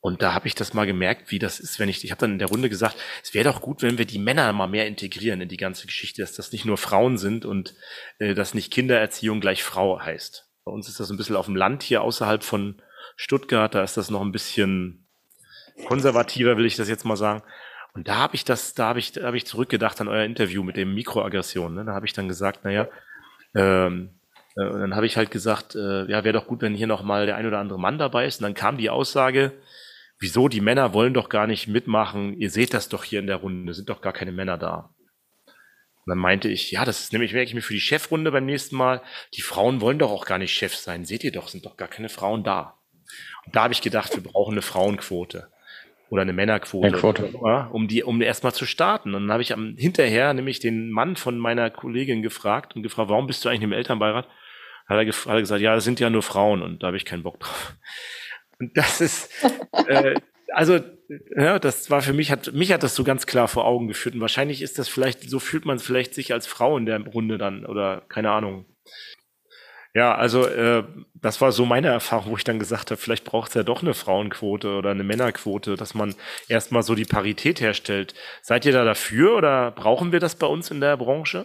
Und 0.00 0.20
da 0.20 0.34
habe 0.34 0.48
ich 0.48 0.56
das 0.56 0.74
mal 0.74 0.84
gemerkt, 0.84 1.30
wie 1.30 1.38
das 1.38 1.60
ist, 1.60 1.78
wenn 1.78 1.88
ich, 1.88 2.02
ich 2.02 2.10
habe 2.10 2.18
dann 2.18 2.32
in 2.32 2.38
der 2.40 2.48
Runde 2.48 2.68
gesagt, 2.68 2.96
es 3.22 3.34
wäre 3.34 3.44
doch 3.44 3.60
gut, 3.60 3.82
wenn 3.82 3.98
wir 3.98 4.04
die 4.04 4.18
Männer 4.18 4.52
mal 4.52 4.66
mehr 4.66 4.88
integrieren 4.88 5.40
in 5.40 5.48
die 5.48 5.56
ganze 5.56 5.86
Geschichte, 5.86 6.22
dass 6.22 6.32
das 6.32 6.50
nicht 6.50 6.64
nur 6.64 6.76
Frauen 6.76 7.18
sind 7.18 7.44
und 7.44 7.76
äh, 8.18 8.34
dass 8.34 8.52
nicht 8.52 8.72
Kindererziehung 8.72 9.40
gleich 9.40 9.62
Frau 9.62 10.00
heißt. 10.00 10.48
Bei 10.64 10.72
uns 10.72 10.88
ist 10.88 10.98
das 10.98 11.08
ein 11.08 11.16
bisschen 11.16 11.36
auf 11.36 11.46
dem 11.46 11.54
Land 11.54 11.84
hier 11.84 12.02
außerhalb 12.02 12.42
von 12.42 12.82
Stuttgart, 13.14 13.72
da 13.72 13.84
ist 13.84 13.96
das 13.96 14.10
noch 14.10 14.22
ein 14.22 14.32
bisschen 14.32 15.06
konservativer, 15.86 16.56
will 16.56 16.66
ich 16.66 16.74
das 16.74 16.88
jetzt 16.88 17.04
mal 17.04 17.16
sagen. 17.16 17.44
Und 17.94 18.08
da 18.08 18.16
habe 18.16 18.34
ich 18.34 18.44
das, 18.44 18.74
da 18.74 18.86
habe 18.88 18.98
ich, 18.98 19.12
da 19.12 19.22
habe 19.22 19.36
ich 19.36 19.46
zurückgedacht 19.46 20.00
an 20.00 20.08
euer 20.08 20.24
Interview 20.24 20.64
mit 20.64 20.76
dem 20.76 20.94
Mikroaggression. 20.94 21.74
Ne? 21.74 21.84
Da 21.84 21.94
habe 21.94 22.06
ich 22.06 22.12
dann 22.12 22.26
gesagt, 22.26 22.64
naja, 22.64 22.88
ähm, 23.54 24.19
äh, 24.56 24.64
und 24.64 24.80
dann 24.80 24.94
habe 24.94 25.06
ich 25.06 25.16
halt 25.16 25.30
gesagt, 25.30 25.74
äh, 25.74 26.10
ja, 26.10 26.24
wäre 26.24 26.32
doch 26.32 26.46
gut, 26.46 26.62
wenn 26.62 26.74
hier 26.74 26.86
noch 26.86 27.02
mal 27.02 27.26
der 27.26 27.36
ein 27.36 27.46
oder 27.46 27.58
andere 27.58 27.78
Mann 27.78 27.98
dabei 27.98 28.26
ist. 28.26 28.40
Und 28.40 28.44
dann 28.44 28.54
kam 28.54 28.78
die 28.78 28.90
Aussage, 28.90 29.52
wieso 30.18 30.48
die 30.48 30.60
Männer 30.60 30.94
wollen 30.94 31.14
doch 31.14 31.28
gar 31.28 31.46
nicht 31.46 31.68
mitmachen? 31.68 32.34
Ihr 32.38 32.50
seht 32.50 32.74
das 32.74 32.88
doch 32.88 33.04
hier 33.04 33.20
in 33.20 33.26
der 33.26 33.36
Runde, 33.36 33.74
sind 33.74 33.88
doch 33.88 34.00
gar 34.00 34.12
keine 34.12 34.32
Männer 34.32 34.58
da. 34.58 34.94
Und 35.46 36.12
dann 36.12 36.18
meinte 36.18 36.48
ich, 36.48 36.70
ja, 36.70 36.84
das 36.84 37.00
ist 37.00 37.12
nämlich 37.12 37.32
merke 37.32 37.48
ich 37.48 37.54
mir 37.54 37.62
für 37.62 37.74
die 37.74 37.80
Chefrunde 37.80 38.32
beim 38.32 38.46
nächsten 38.46 38.76
Mal. 38.76 39.02
Die 39.34 39.42
Frauen 39.42 39.80
wollen 39.80 39.98
doch 39.98 40.10
auch 40.10 40.24
gar 40.24 40.38
nicht 40.38 40.52
Chef 40.52 40.74
sein. 40.74 41.04
Seht 41.04 41.24
ihr 41.24 41.32
doch, 41.32 41.48
sind 41.48 41.66
doch 41.66 41.76
gar 41.76 41.88
keine 41.88 42.08
Frauen 42.08 42.42
da. 42.42 42.78
Und 43.44 43.54
da 43.54 43.64
habe 43.64 43.74
ich 43.74 43.82
gedacht, 43.82 44.14
wir 44.14 44.22
brauchen 44.22 44.52
eine 44.52 44.62
Frauenquote 44.62 45.48
oder 46.08 46.22
eine 46.22 46.32
Männerquote, 46.32 46.86
eine 46.88 46.96
Quote. 46.96 47.32
um 47.70 47.86
die, 47.86 48.02
um 48.02 48.20
erstmal 48.20 48.52
zu 48.52 48.66
starten. 48.66 49.14
Und 49.14 49.24
dann 49.24 49.32
habe 49.32 49.42
ich 49.42 49.52
am 49.52 49.76
hinterher 49.76 50.34
nämlich 50.34 50.58
den 50.58 50.90
Mann 50.90 51.16
von 51.16 51.38
meiner 51.38 51.70
Kollegin 51.70 52.22
gefragt 52.22 52.74
und 52.74 52.82
gefragt, 52.82 53.10
warum 53.10 53.26
bist 53.26 53.44
du 53.44 53.48
eigentlich 53.48 53.62
im 53.62 53.72
Elternbeirat? 53.72 54.26
Hat 54.86 54.98
er, 54.98 55.06
hat 55.06 55.26
er 55.26 55.40
gesagt, 55.40 55.60
ja, 55.60 55.74
das 55.74 55.84
sind 55.84 56.00
ja 56.00 56.10
nur 56.10 56.22
Frauen 56.22 56.62
und 56.62 56.82
da 56.82 56.88
habe 56.88 56.96
ich 56.96 57.04
keinen 57.04 57.22
Bock 57.22 57.40
drauf. 57.40 57.76
Und 58.58 58.76
das 58.76 59.00
ist, 59.00 59.30
äh, 59.88 60.14
also, 60.52 60.80
ja, 61.36 61.58
das 61.58 61.90
war 61.90 62.02
für 62.02 62.12
mich, 62.12 62.30
hat, 62.30 62.52
mich 62.52 62.72
hat 62.72 62.82
das 62.82 62.94
so 62.94 63.04
ganz 63.04 63.26
klar 63.26 63.48
vor 63.48 63.64
Augen 63.64 63.88
geführt. 63.88 64.14
Und 64.14 64.20
wahrscheinlich 64.20 64.62
ist 64.62 64.78
das 64.78 64.88
vielleicht, 64.88 65.28
so 65.28 65.38
fühlt 65.38 65.64
man 65.64 65.78
vielleicht 65.78 66.14
sich 66.14 66.32
als 66.32 66.46
Frau 66.46 66.76
in 66.76 66.86
der 66.86 67.00
Runde 67.00 67.38
dann 67.38 67.66
oder 67.66 68.02
keine 68.08 68.30
Ahnung. 68.30 68.66
Ja, 69.92 70.14
also 70.14 70.46
äh, 70.46 70.84
das 71.14 71.40
war 71.40 71.50
so 71.50 71.66
meine 71.66 71.88
Erfahrung, 71.88 72.30
wo 72.30 72.36
ich 72.36 72.44
dann 72.44 72.60
gesagt 72.60 72.92
habe, 72.92 73.00
vielleicht 73.00 73.24
braucht 73.24 73.48
es 73.48 73.54
ja 73.54 73.64
doch 73.64 73.82
eine 73.82 73.92
Frauenquote 73.92 74.76
oder 74.76 74.90
eine 74.90 75.02
Männerquote, 75.02 75.74
dass 75.74 75.94
man 75.94 76.14
erstmal 76.48 76.84
so 76.84 76.94
die 76.94 77.04
Parität 77.04 77.60
herstellt. 77.60 78.14
Seid 78.40 78.64
ihr 78.66 78.72
da 78.72 78.84
dafür 78.84 79.36
oder 79.36 79.72
brauchen 79.72 80.12
wir 80.12 80.20
das 80.20 80.36
bei 80.36 80.46
uns 80.46 80.70
in 80.70 80.80
der 80.80 80.96
Branche? 80.96 81.44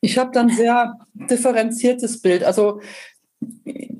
Ich 0.00 0.18
habe 0.18 0.30
dann 0.32 0.50
sehr 0.50 0.94
differenziertes 1.14 2.20
Bild. 2.20 2.44
Also 2.44 2.80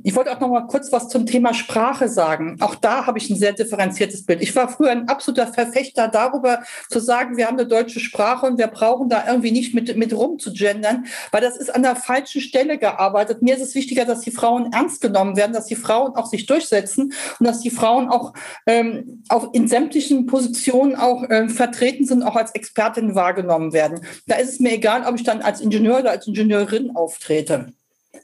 ich 0.07 0.15
wollte 0.15 0.31
auch 0.31 0.39
noch 0.39 0.49
mal 0.49 0.67
kurz 0.69 0.93
was 0.93 1.09
zum 1.09 1.27
Thema 1.27 1.53
Sprache 1.53 2.09
sagen. 2.09 2.57
Auch 2.61 2.77
da 2.77 3.07
habe 3.07 3.19
ich 3.19 3.29
ein 3.29 3.37
sehr 3.37 3.53
differenziertes 3.53 4.25
Bild. 4.25 4.41
Ich 4.41 4.55
war 4.55 4.69
früher 4.69 4.91
ein 4.91 5.09
absoluter 5.09 5.49
Verfechter 5.49 6.07
darüber 6.07 6.63
zu 6.89 7.01
sagen, 7.01 7.37
wir 7.37 7.49
haben 7.49 7.59
eine 7.59 7.67
deutsche 7.67 7.99
Sprache 7.99 8.47
und 8.47 8.57
wir 8.57 8.69
brauchen 8.69 9.09
da 9.09 9.25
irgendwie 9.27 9.51
nicht 9.51 9.75
mit, 9.75 9.97
mit 9.97 10.15
rum 10.15 10.39
zu 10.39 10.53
gendern, 10.53 11.07
weil 11.33 11.41
das 11.41 11.57
ist 11.57 11.75
an 11.75 11.83
der 11.83 11.97
falschen 11.97 12.41
Stelle 12.41 12.79
gearbeitet. 12.79 13.43
Mir 13.43 13.57
ist 13.57 13.63
es 13.63 13.75
wichtiger, 13.75 14.05
dass 14.05 14.21
die 14.21 14.31
Frauen 14.31 14.73
ernst 14.73 15.01
genommen 15.01 15.37
werden, 15.37 15.53
dass 15.53 15.67
die 15.67 15.75
Frauen 15.75 16.15
auch 16.15 16.27
sich 16.27 16.47
durchsetzen 16.47 17.13
und 17.41 17.47
dass 17.47 17.61
die 17.61 17.71
Frauen 17.71 18.09
auch, 18.09 18.33
ähm, 18.67 19.25
auch 19.29 19.53
in 19.55 19.67
sämtlichen 19.67 20.27
Positionen 20.27 20.95
auch 20.95 21.25
äh, 21.25 21.49
vertreten 21.49 22.07
sind, 22.07 22.23
auch 22.23 22.37
als 22.37 22.53
Expertin 22.53 23.17
wahrgenommen 23.17 23.73
werden. 23.73 24.01
Da 24.29 24.37
ist 24.37 24.51
es 24.51 24.61
mir 24.61 24.73
egal, 24.73 25.05
ob 25.05 25.17
ich 25.17 25.25
dann 25.25 25.43
als 25.43 25.61
Ingenieur 25.61 25.99
oder 25.99 26.13
als 26.13 26.29
Ingenieurin 26.29 26.95
auftrete. 26.95 27.73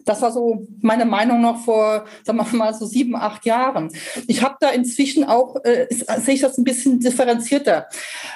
Das 0.04 0.22
war 0.22 0.32
so 0.32 0.66
meine 0.80 1.04
Meinung 1.04 1.40
noch 1.40 1.64
vor, 1.64 2.04
sagen 2.24 2.38
wir 2.38 2.56
mal, 2.56 2.74
so 2.74 2.86
sieben, 2.86 3.14
acht 3.16 3.46
Jahren. 3.46 3.92
Ich 4.26 4.42
habe 4.42 4.56
da 4.60 4.70
inzwischen 4.70 5.24
auch, 5.24 5.56
äh, 5.64 5.86
sehe 6.18 6.34
ich 6.34 6.40
das 6.40 6.58
ein 6.58 6.64
bisschen 6.64 7.00
differenzierter, 7.00 7.86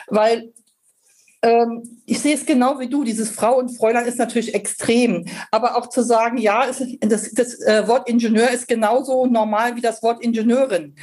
weil 0.09 0.53
ähm, 1.47 2.01
ich 2.07 2.21
sehe 2.21 2.35
es 2.35 2.45
genau 2.45 2.81
wie 2.81 2.89
du. 2.89 3.05
Dieses 3.05 3.31
Frau 3.31 3.59
und 3.59 3.77
Fräulein 3.77 4.07
ist 4.07 4.19
natürlich 4.19 4.55
extrem. 4.55 5.25
Aber 5.51 5.77
auch 5.77 5.89
zu 5.89 6.03
sagen, 6.03 6.39
ja, 6.39 6.65
es, 6.69 6.83
das, 7.01 7.33
das 7.33 7.61
äh, 7.63 7.87
Wort 7.87 8.09
Ingenieur 8.09 8.51
ist 8.51 8.67
genauso 8.69 9.27
normal 9.27 9.77
wie 9.77 9.81
das 9.81 10.03
Wort 10.03 10.23
Ingenieurin. 10.23 10.95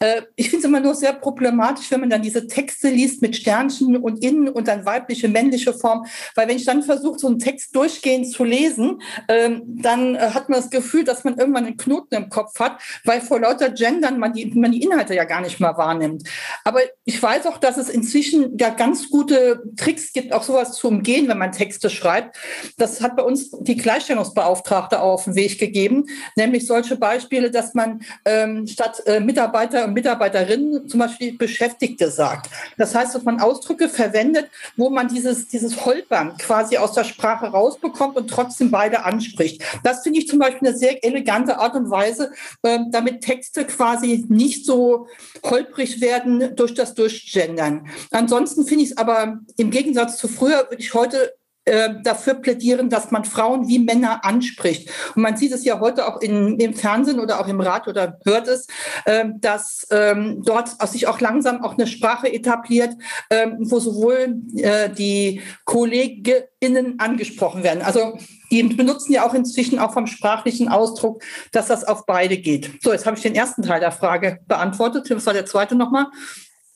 Äh, 0.00 0.22
ich 0.36 0.50
finde 0.50 0.58
es 0.58 0.64
immer 0.64 0.80
nur 0.80 0.94
sehr 0.94 1.12
problematisch, 1.12 1.90
wenn 1.90 2.00
man 2.00 2.10
dann 2.10 2.22
diese 2.22 2.46
Texte 2.46 2.88
liest 2.88 3.22
mit 3.22 3.36
Sternchen 3.36 3.96
und 3.96 4.24
innen 4.24 4.48
und 4.48 4.68
dann 4.68 4.84
weibliche, 4.84 5.28
männliche 5.28 5.72
Form. 5.72 6.06
Weil 6.34 6.48
wenn 6.48 6.56
ich 6.56 6.64
dann 6.64 6.82
versuche, 6.82 7.18
so 7.18 7.28
einen 7.28 7.38
Text 7.38 7.74
durchgehend 7.74 8.30
zu 8.30 8.44
lesen, 8.44 9.00
ähm, 9.28 9.62
dann 9.66 10.16
äh, 10.16 10.18
hat 10.18 10.48
man 10.48 10.60
das 10.60 10.70
Gefühl, 10.70 11.04
dass 11.04 11.24
man 11.24 11.38
irgendwann 11.38 11.66
einen 11.66 11.76
Knoten 11.76 12.14
im 12.14 12.28
Kopf 12.30 12.58
hat, 12.58 12.80
weil 13.04 13.20
vor 13.20 13.40
lauter 13.40 13.70
Gendern 13.70 14.18
man 14.18 14.32
die, 14.32 14.46
man 14.46 14.72
die 14.72 14.82
Inhalte 14.82 15.14
ja 15.14 15.24
gar 15.24 15.40
nicht 15.40 15.60
mehr 15.60 15.76
wahrnimmt. 15.76 16.28
Aber 16.64 16.80
ich 17.04 17.22
weiß 17.22 17.46
auch, 17.46 17.58
dass 17.58 17.76
es 17.76 17.88
inzwischen 17.88 18.56
ja 18.58 18.70
ganz 18.70 19.10
gute 19.10 19.62
Tricks 19.84 20.12
gibt, 20.12 20.32
auch 20.32 20.42
sowas 20.42 20.72
zu 20.72 20.88
umgehen, 20.88 21.28
wenn 21.28 21.36
man 21.36 21.52
Texte 21.52 21.90
schreibt. 21.90 22.36
Das 22.78 23.02
hat 23.02 23.16
bei 23.16 23.22
uns 23.22 23.50
die 23.50 23.76
Gleichstellungsbeauftragte 23.76 25.00
auf 25.00 25.24
den 25.24 25.34
Weg 25.34 25.58
gegeben, 25.58 26.06
nämlich 26.36 26.66
solche 26.66 26.96
Beispiele, 26.96 27.50
dass 27.50 27.74
man 27.74 28.02
ähm, 28.24 28.66
statt 28.66 29.02
äh, 29.04 29.20
Mitarbeiter 29.20 29.84
und 29.84 29.92
Mitarbeiterinnen 29.92 30.88
zum 30.88 31.00
Beispiel 31.00 31.36
Beschäftigte 31.36 32.10
sagt. 32.10 32.48
Das 32.78 32.94
heißt, 32.94 33.14
dass 33.14 33.24
man 33.24 33.40
Ausdrücke 33.40 33.90
verwendet, 33.90 34.48
wo 34.76 34.88
man 34.88 35.08
dieses, 35.08 35.48
dieses 35.48 35.84
Holpern 35.84 36.36
quasi 36.38 36.78
aus 36.78 36.92
der 36.92 37.04
Sprache 37.04 37.46
rausbekommt 37.46 38.16
und 38.16 38.28
trotzdem 38.28 38.70
beide 38.70 39.04
anspricht. 39.04 39.62
Das 39.82 40.02
finde 40.02 40.20
ich 40.20 40.28
zum 40.28 40.38
Beispiel 40.38 40.68
eine 40.68 40.76
sehr 40.76 41.04
elegante 41.04 41.58
Art 41.58 41.74
und 41.74 41.90
Weise, 41.90 42.32
äh, 42.62 42.78
damit 42.90 43.20
Texte 43.20 43.66
quasi 43.66 44.24
nicht 44.28 44.64
so 44.64 45.08
holprig 45.44 46.00
werden 46.00 46.56
durch 46.56 46.72
das 46.72 46.94
Durchgendern. 46.94 47.86
Ansonsten 48.10 48.64
finde 48.66 48.84
ich 48.84 48.92
es 48.92 48.96
aber 48.96 49.40
im 49.58 49.73
Gegensatz 49.74 50.16
zu 50.16 50.28
früher, 50.28 50.66
würde 50.70 50.78
ich 50.78 50.94
heute 50.94 51.34
äh, 51.66 51.94
dafür 52.02 52.34
plädieren, 52.34 52.90
dass 52.90 53.10
man 53.10 53.24
Frauen 53.24 53.68
wie 53.68 53.78
Männer 53.78 54.22
anspricht. 54.22 54.90
Und 55.16 55.22
man 55.22 55.36
sieht 55.36 55.50
es 55.50 55.64
ja 55.64 55.80
heute 55.80 56.06
auch 56.06 56.20
in, 56.20 56.60
im 56.60 56.74
Fernsehen 56.74 57.18
oder 57.18 57.40
auch 57.40 57.48
im 57.48 57.60
Rat 57.60 57.88
oder 57.88 58.18
hört 58.24 58.48
es, 58.48 58.66
äh, 59.06 59.24
dass 59.38 59.86
ähm, 59.90 60.42
dort 60.44 60.68
sich 60.90 61.06
auch 61.08 61.20
langsam 61.20 61.64
auch 61.64 61.78
eine 61.78 61.86
Sprache 61.86 62.30
etabliert, 62.30 62.92
äh, 63.30 63.46
wo 63.60 63.80
sowohl 63.80 64.42
äh, 64.56 64.90
die 64.90 65.40
KollegInnen 65.64 67.00
angesprochen 67.00 67.62
werden. 67.62 67.82
Also 67.82 68.18
die 68.50 68.62
benutzen 68.62 69.14
ja 69.14 69.26
auch 69.26 69.32
inzwischen 69.32 69.78
auch 69.78 69.94
vom 69.94 70.06
sprachlichen 70.06 70.68
Ausdruck, 70.68 71.22
dass 71.50 71.68
das 71.68 71.84
auf 71.84 72.04
beide 72.04 72.36
geht. 72.36 72.72
So, 72.82 72.92
jetzt 72.92 73.06
habe 73.06 73.16
ich 73.16 73.22
den 73.22 73.34
ersten 73.34 73.62
Teil 73.62 73.80
der 73.80 73.92
Frage 73.92 74.38
beantwortet. 74.46 75.08
Was 75.10 75.24
war 75.24 75.32
der 75.32 75.46
zweite 75.46 75.76
nochmal? 75.76 76.08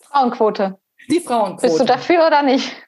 Frauenquote. 0.01 0.79
Die 1.11 1.21
Frauenquote. 1.21 1.67
Bist 1.67 1.81
du 1.81 1.85
dafür 1.85 2.27
oder 2.27 2.43
nicht? 2.43 2.88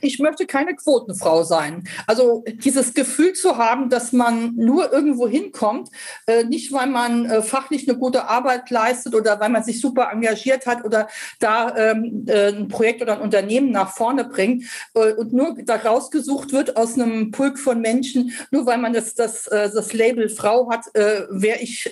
ich 0.00 0.18
möchte 0.18 0.46
keine 0.46 0.74
Quotenfrau 0.74 1.42
sein. 1.44 1.84
Also 2.06 2.44
dieses 2.46 2.94
Gefühl 2.94 3.32
zu 3.34 3.56
haben, 3.56 3.88
dass 3.88 4.12
man 4.12 4.54
nur 4.56 4.92
irgendwo 4.92 5.28
hinkommt, 5.28 5.88
äh, 6.26 6.44
nicht 6.44 6.72
weil 6.72 6.88
man 6.88 7.26
äh, 7.26 7.42
fachlich 7.42 7.88
eine 7.88 7.98
gute 7.98 8.28
Arbeit 8.28 8.70
leistet 8.70 9.14
oder 9.14 9.38
weil 9.40 9.50
man 9.50 9.64
sich 9.64 9.80
super 9.80 10.10
engagiert 10.12 10.66
hat 10.66 10.84
oder 10.84 11.08
da 11.38 11.76
ähm, 11.76 12.24
äh, 12.26 12.48
ein 12.48 12.68
Projekt 12.68 13.02
oder 13.02 13.14
ein 13.14 13.20
Unternehmen 13.20 13.70
nach 13.70 13.94
vorne 13.94 14.24
bringt 14.24 14.64
äh, 14.94 15.12
und 15.12 15.32
nur 15.32 15.56
da 15.64 15.76
rausgesucht 15.76 16.52
wird 16.52 16.76
aus 16.76 16.94
einem 16.94 17.30
Pulk 17.30 17.58
von 17.58 17.80
Menschen, 17.80 18.32
nur 18.50 18.66
weil 18.66 18.78
man 18.78 18.92
das, 18.92 19.14
das, 19.14 19.46
äh, 19.48 19.70
das 19.72 19.92
Label 19.92 20.28
Frau 20.28 20.70
hat, 20.70 20.86
äh, 20.94 21.22
wäre 21.30 21.60
ich 21.60 21.90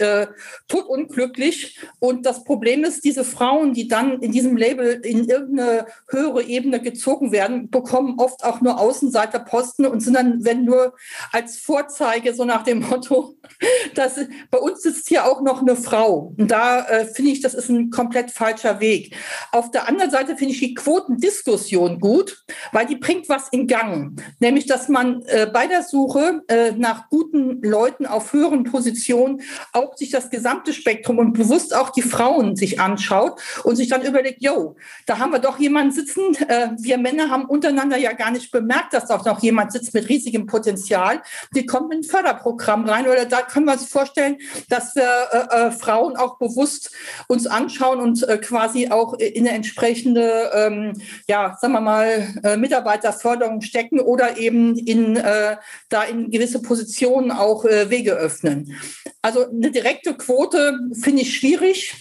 totunglücklich. 0.69 1.79
Und 1.99 2.25
das 2.27 2.45
Problem 2.45 2.85
ist, 2.85 3.05
diese 3.05 3.25
Frauen, 3.25 3.75
die 3.75 3.89
dann 3.89 4.21
in 4.21 4.33
diesem 4.33 4.57
Label 4.57 5.01
in 5.05 5.29
irgendeine 5.29 5.87
höhere 6.09 6.43
Ebene 6.43 6.81
gezogen 6.81 7.33
werden, 7.33 7.60
bekommen 7.69 8.15
oft 8.19 8.45
auch 8.45 8.61
nur 8.61 8.79
Außenseiterposten 8.79 9.87
und 9.87 10.01
sind 10.01 10.15
dann, 10.15 10.45
wenn 10.45 10.65
nur 10.65 10.95
als 11.33 11.59
Vorzeige, 11.59 12.35
so 12.35 12.45
nach 12.45 12.63
dem 12.63 12.81
Motto, 12.81 13.37
dass 13.95 14.21
bei 14.51 14.59
uns 14.59 14.83
sitzt 14.83 15.09
hier 15.09 15.27
auch 15.27 15.43
noch 15.43 15.61
eine 15.61 15.77
Frau. 15.77 16.35
Und 16.37 16.51
da 16.51 16.87
äh, 16.87 17.07
finde 17.07 17.33
ich, 17.33 17.41
das 17.41 17.55
ist 17.55 17.69
ein 17.69 17.91
komplett 17.91 18.31
falscher 18.31 18.81
Weg. 18.81 19.17
Auf 19.53 19.71
der 19.71 19.89
anderen 19.89 20.11
Seite 20.11 20.37
finde 20.37 20.55
ich 20.55 20.61
die 20.61 20.75
Quotendiskussion 20.75 22.01
gut, 22.01 22.45
weil 22.73 22.87
die 22.87 22.97
bringt 22.97 23.29
was 23.29 23.49
in 23.51 23.67
Gang. 23.67 24.21
Nämlich, 24.39 24.67
dass 24.67 24.89
man 24.89 25.23
äh, 25.27 25.47
bei 25.53 25.67
der 25.67 25.83
Suche 25.83 26.43
äh, 26.49 26.73
nach 26.73 27.09
guten 27.09 27.63
Leuten 27.63 28.07
auf 28.07 28.33
höheren 28.33 28.65
Positionen 28.65 29.43
auch 29.73 29.97
sich 29.97 30.11
das 30.11 30.31
gesamte 30.31 30.73
Spektrum 30.73 31.19
und 31.19 31.33
bewusst 31.33 31.75
auch 31.75 31.91
die 31.91 32.03
Frauen 32.03 32.57
sich 32.57 32.81
anschaut 32.81 33.41
und 33.65 33.77
sich 33.77 33.89
dann 33.89 34.03
überlegt, 34.03 34.43
yo, 34.43 34.77
da 35.07 35.19
haben 35.19 35.33
wir 35.33 35.39
doch 35.39 35.59
jemanden 35.59 35.93
sitzen, 35.93 36.35
äh, 36.49 36.71
wir 36.79 36.99
Männer 36.99 37.31
haben 37.31 37.45
untereinander 37.51 37.97
ja 37.97 38.13
gar 38.13 38.31
nicht 38.31 38.51
bemerkt, 38.51 38.95
dass 38.95 39.11
auch 39.11 39.25
noch 39.25 39.43
jemand 39.43 39.73
sitzt 39.73 39.93
mit 39.93 40.09
riesigem 40.09 40.47
Potenzial. 40.47 41.23
Die 41.55 41.67
kommen 41.67 41.91
in 41.91 41.99
ein 41.99 42.05
Förderprogramm 42.05 42.89
rein 42.89 43.07
oder 43.07 43.27
da 43.27 43.43
können 43.43 43.67
wir 43.67 43.73
uns 43.73 43.87
vorstellen, 43.87 44.39
dass 44.69 44.95
wir 44.95 45.03
äh, 45.33 45.67
äh, 45.67 45.71
Frauen 45.73 46.17
auch 46.17 46.39
bewusst 46.39 46.93
uns 47.29 47.47
anschauen 47.47 48.01
und 48.01 48.27
äh, 48.29 48.39
quasi 48.39 48.89
auch 48.89 49.15
in 49.15 49.47
eine 49.47 49.57
entsprechende, 49.57 50.51
ähm, 50.55 51.01
ja, 51.27 51.57
sagen 51.61 51.73
wir 51.73 51.81
mal, 51.81 52.35
äh, 52.43 52.57
Mitarbeiterförderung 52.57 53.61
stecken 53.61 54.01
oder 54.01 54.39
eben 54.39 54.77
in, 54.77 55.17
äh, 55.17 55.57
da 55.89 56.05
in 56.05 56.31
gewisse 56.31 56.63
Positionen 56.63 57.31
auch 57.31 57.65
äh, 57.65 57.91
Wege 57.91 58.13
öffnen. 58.13 58.77
Also 59.23 59.49
eine 59.49 59.71
direkte 59.71 60.15
Quote 60.15 60.79
finde 61.01 61.23
ich 61.23 61.37
schwierig, 61.37 61.95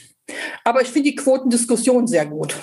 aber 0.64 0.82
ich 0.82 0.90
finde 0.90 1.10
die 1.10 1.16
Quotendiskussion 1.16 2.08
sehr 2.08 2.26
gut. 2.26 2.56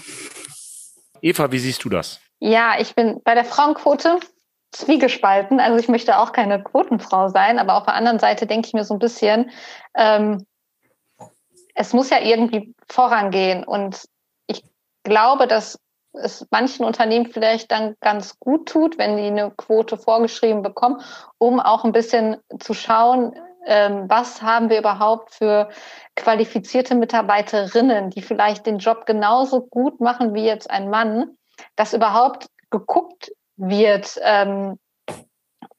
Eva, 1.20 1.50
wie 1.50 1.58
siehst 1.58 1.84
du 1.84 1.88
das? 1.88 2.20
Ja, 2.38 2.74
ich 2.78 2.94
bin 2.94 3.22
bei 3.24 3.34
der 3.34 3.44
Frauenquote 3.44 4.20
zwiegespalten. 4.72 5.60
Also 5.60 5.78
ich 5.78 5.88
möchte 5.88 6.18
auch 6.18 6.32
keine 6.32 6.62
Quotenfrau 6.62 7.28
sein, 7.28 7.58
aber 7.58 7.76
auf 7.76 7.84
der 7.84 7.94
anderen 7.94 8.18
Seite 8.18 8.46
denke 8.46 8.68
ich 8.68 8.74
mir 8.74 8.84
so 8.84 8.94
ein 8.94 8.98
bisschen, 8.98 9.50
ähm, 9.94 10.46
es 11.74 11.92
muss 11.92 12.10
ja 12.10 12.20
irgendwie 12.20 12.74
vorangehen. 12.88 13.64
Und 13.64 14.06
ich 14.46 14.62
glaube, 15.02 15.46
dass 15.46 15.78
es 16.12 16.46
manchen 16.50 16.84
Unternehmen 16.84 17.26
vielleicht 17.26 17.70
dann 17.70 17.94
ganz 18.00 18.38
gut 18.38 18.68
tut, 18.68 18.98
wenn 18.98 19.16
die 19.16 19.24
eine 19.24 19.50
Quote 19.50 19.96
vorgeschrieben 19.96 20.62
bekommen, 20.62 21.02
um 21.38 21.60
auch 21.60 21.84
ein 21.84 21.92
bisschen 21.92 22.38
zu 22.58 22.74
schauen, 22.74 23.34
ähm, 23.66 24.04
was 24.08 24.42
haben 24.42 24.70
wir 24.70 24.78
überhaupt 24.78 25.34
für 25.34 25.68
qualifizierte 26.14 26.94
Mitarbeiterinnen, 26.94 28.10
die 28.10 28.22
vielleicht 28.22 28.64
den 28.64 28.78
Job 28.78 29.06
genauso 29.06 29.66
gut 29.66 30.00
machen 30.00 30.34
wie 30.34 30.44
jetzt 30.44 30.70
ein 30.70 30.88
Mann 30.88 31.36
dass 31.76 31.94
überhaupt 31.94 32.48
geguckt 32.70 33.32
wird, 33.56 34.18
ähm, 34.22 34.78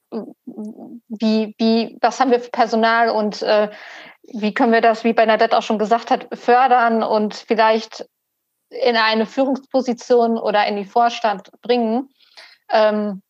wie, 0.09 1.55
wie, 1.57 1.97
was 2.01 2.19
haben 2.19 2.31
wir 2.31 2.39
für 2.39 2.49
Personal 2.49 3.09
und 3.09 3.41
äh, 3.41 3.69
wie 4.23 4.53
können 4.53 4.73
wir 4.73 4.81
das, 4.81 5.03
wie 5.03 5.13
Bernadette 5.13 5.57
auch 5.57 5.61
schon 5.61 5.79
gesagt 5.79 6.11
hat, 6.11 6.27
fördern 6.37 7.03
und 7.03 7.35
vielleicht 7.35 8.07
in 8.69 8.95
eine 8.95 9.25
Führungsposition 9.25 10.37
oder 10.37 10.65
in 10.67 10.75
die 10.75 10.85
Vorstand 10.85 11.49
bringen. 11.61 12.09
Ähm, 12.69 13.21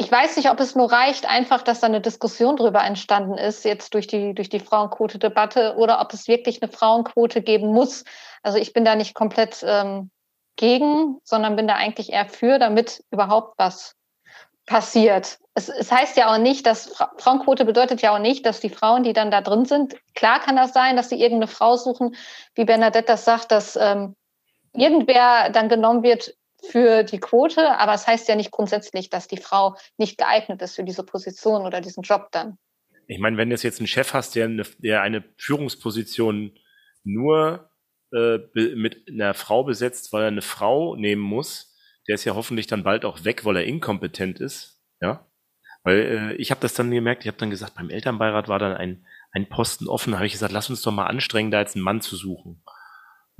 ich 0.00 0.10
weiß 0.10 0.36
nicht, 0.36 0.48
ob 0.48 0.60
es 0.60 0.76
nur 0.76 0.92
reicht, 0.92 1.28
einfach, 1.28 1.62
dass 1.62 1.80
da 1.80 1.88
eine 1.88 2.00
Diskussion 2.00 2.56
darüber 2.56 2.84
entstanden 2.84 3.36
ist, 3.36 3.64
jetzt 3.64 3.94
durch 3.94 4.06
die, 4.06 4.32
durch 4.32 4.48
die 4.48 4.60
Frauenquote-Debatte, 4.60 5.74
oder 5.76 6.00
ob 6.00 6.12
es 6.12 6.28
wirklich 6.28 6.62
eine 6.62 6.70
Frauenquote 6.70 7.42
geben 7.42 7.72
muss. 7.72 8.04
Also 8.44 8.58
ich 8.58 8.72
bin 8.72 8.84
da 8.84 8.94
nicht 8.94 9.14
komplett 9.14 9.64
ähm, 9.66 10.10
gegen, 10.58 11.18
sondern 11.24 11.56
bin 11.56 11.66
da 11.66 11.74
eigentlich 11.76 12.12
eher 12.12 12.28
für, 12.28 12.58
damit 12.58 13.02
überhaupt 13.10 13.54
was 13.58 13.94
passiert. 14.66 15.38
Es, 15.54 15.70
es 15.70 15.90
heißt 15.90 16.18
ja 16.18 16.32
auch 16.32 16.38
nicht, 16.38 16.66
dass 16.66 16.88
Fra 16.92 17.10
Frauenquote 17.16 17.64
bedeutet 17.64 18.02
ja 18.02 18.14
auch 18.14 18.18
nicht, 18.18 18.44
dass 18.44 18.60
die 18.60 18.68
Frauen, 18.68 19.02
die 19.02 19.14
dann 19.14 19.30
da 19.30 19.40
drin 19.40 19.64
sind, 19.64 19.96
klar 20.14 20.40
kann 20.40 20.56
das 20.56 20.74
sein, 20.74 20.96
dass 20.96 21.08
sie 21.08 21.18
irgendeine 21.18 21.48
Frau 21.48 21.76
suchen, 21.76 22.14
wie 22.54 22.66
Bernadette 22.66 23.06
das 23.06 23.24
sagt, 23.24 23.50
dass 23.50 23.76
ähm, 23.76 24.14
irgendwer 24.74 25.48
dann 25.50 25.70
genommen 25.70 26.02
wird 26.02 26.34
für 26.62 27.02
die 27.04 27.20
Quote, 27.20 27.78
aber 27.78 27.94
es 27.94 28.06
heißt 28.06 28.28
ja 28.28 28.34
nicht 28.34 28.50
grundsätzlich, 28.50 29.08
dass 29.08 29.28
die 29.28 29.36
Frau 29.36 29.76
nicht 29.96 30.18
geeignet 30.18 30.60
ist 30.60 30.74
für 30.74 30.84
diese 30.84 31.04
Position 31.04 31.62
oder 31.62 31.80
diesen 31.80 32.02
Job 32.02 32.28
dann. 32.32 32.58
ich 33.06 33.18
meine, 33.18 33.36
wenn 33.36 33.48
du 33.48 33.56
jetzt 33.56 33.78
einen 33.78 33.86
Chef 33.86 34.12
hast, 34.12 34.34
der 34.34 34.46
eine, 34.46 34.64
der 34.78 35.02
eine 35.02 35.24
Führungsposition 35.38 36.52
nur 37.04 37.67
äh, 38.12 38.38
mit 38.74 39.08
einer 39.08 39.34
Frau 39.34 39.64
besetzt, 39.64 40.12
weil 40.12 40.22
er 40.22 40.28
eine 40.28 40.42
Frau 40.42 40.96
nehmen 40.96 41.22
muss, 41.22 41.76
der 42.06 42.14
ist 42.14 42.24
ja 42.24 42.34
hoffentlich 42.34 42.66
dann 42.66 42.84
bald 42.84 43.04
auch 43.04 43.24
weg, 43.24 43.44
weil 43.44 43.56
er 43.56 43.64
inkompetent 43.64 44.40
ist. 44.40 44.82
Ja, 45.00 45.26
weil 45.84 45.98
äh, 45.98 46.34
ich 46.34 46.50
habe 46.50 46.60
das 46.60 46.74
dann 46.74 46.90
gemerkt. 46.90 47.22
Ich 47.24 47.28
habe 47.28 47.38
dann 47.38 47.50
gesagt, 47.50 47.74
beim 47.74 47.90
Elternbeirat 47.90 48.48
war 48.48 48.58
dann 48.58 48.72
ein 48.74 49.04
ein 49.30 49.48
Posten 49.48 49.88
offen. 49.88 50.14
Habe 50.14 50.26
ich 50.26 50.32
gesagt, 50.32 50.52
lass 50.52 50.70
uns 50.70 50.82
doch 50.82 50.92
mal 50.92 51.06
anstrengen, 51.06 51.50
da 51.50 51.60
jetzt 51.60 51.76
einen 51.76 51.84
Mann 51.84 52.00
zu 52.00 52.16
suchen, 52.16 52.62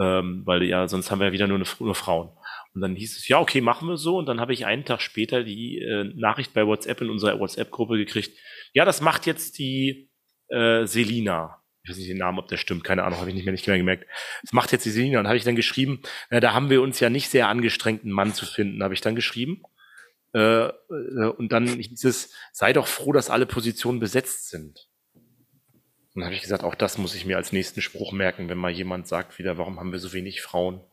ähm, 0.00 0.42
weil 0.44 0.62
ja 0.64 0.88
sonst 0.88 1.10
haben 1.10 1.20
wir 1.20 1.28
ja 1.28 1.32
wieder 1.32 1.46
nur, 1.46 1.58
eine, 1.58 1.66
nur 1.80 1.94
Frauen. 1.94 2.30
Und 2.74 2.82
dann 2.82 2.94
hieß 2.94 3.16
es, 3.16 3.28
ja, 3.28 3.40
okay, 3.40 3.60
machen 3.60 3.88
wir 3.88 3.96
so. 3.96 4.18
Und 4.18 4.26
dann 4.26 4.40
habe 4.40 4.52
ich 4.52 4.66
einen 4.66 4.84
Tag 4.84 5.00
später 5.00 5.42
die 5.42 5.78
äh, 5.78 6.04
Nachricht 6.14 6.52
bei 6.52 6.66
WhatsApp 6.66 7.00
in 7.00 7.10
unserer 7.10 7.38
WhatsApp-Gruppe 7.40 7.96
gekriegt. 7.96 8.38
Ja, 8.72 8.84
das 8.84 9.00
macht 9.00 9.26
jetzt 9.26 9.58
die 9.58 10.10
äh, 10.48 10.86
Selina 10.86 11.57
ich 11.88 11.92
weiß 11.92 11.98
nicht 11.98 12.10
den 12.10 12.18
Namen, 12.18 12.38
ob 12.38 12.48
der 12.48 12.58
stimmt, 12.58 12.84
keine 12.84 13.04
Ahnung, 13.04 13.18
habe 13.18 13.30
ich 13.30 13.34
nicht 13.34 13.46
mehr 13.46 13.52
nicht 13.52 13.66
mehr 13.66 13.78
gemerkt. 13.78 14.06
Das 14.42 14.52
macht 14.52 14.72
jetzt 14.72 14.84
die 14.84 14.90
Selina 14.90 15.20
und 15.20 15.26
habe 15.26 15.38
ich 15.38 15.44
dann 15.44 15.56
geschrieben, 15.56 16.02
na, 16.30 16.40
da 16.40 16.52
haben 16.52 16.68
wir 16.68 16.82
uns 16.82 17.00
ja 17.00 17.08
nicht 17.08 17.30
sehr 17.30 17.48
angestrengt, 17.48 18.02
einen 18.02 18.12
Mann 18.12 18.34
zu 18.34 18.44
finden, 18.44 18.82
habe 18.82 18.92
ich 18.92 19.00
dann 19.00 19.14
geschrieben. 19.14 19.62
Äh, 20.34 20.66
äh, 20.66 20.72
und 21.38 21.50
dann 21.52 21.66
hieß 21.66 22.04
es, 22.04 22.34
sei 22.52 22.74
doch 22.74 22.86
froh, 22.86 23.12
dass 23.12 23.30
alle 23.30 23.46
Positionen 23.46 24.00
besetzt 24.00 24.50
sind. 24.50 24.88
Und 25.14 26.22
dann 26.22 26.24
habe 26.24 26.34
ich 26.34 26.42
gesagt, 26.42 26.64
auch 26.64 26.74
das 26.74 26.98
muss 26.98 27.14
ich 27.14 27.24
mir 27.24 27.36
als 27.36 27.52
nächsten 27.52 27.80
Spruch 27.80 28.12
merken, 28.12 28.48
wenn 28.48 28.58
mal 28.58 28.70
jemand 28.70 29.08
sagt 29.08 29.38
wieder, 29.38 29.56
warum 29.56 29.78
haben 29.78 29.92
wir 29.92 29.98
so 29.98 30.12
wenig 30.12 30.42
Frauen? 30.42 30.84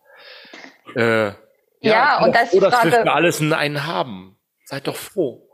Äh, 0.95 1.25
ja, 1.27 1.35
ja 1.81 2.23
und 2.23 2.33
das 2.33 2.53
ist 2.53 2.59
froh, 2.59 2.69
dass 2.69 2.83
wir 2.85 3.13
alles 3.13 3.41
in 3.41 3.51
einen 3.51 3.85
haben. 3.85 4.37
Seid 4.63 4.87
doch 4.87 4.95
froh. 4.95 5.44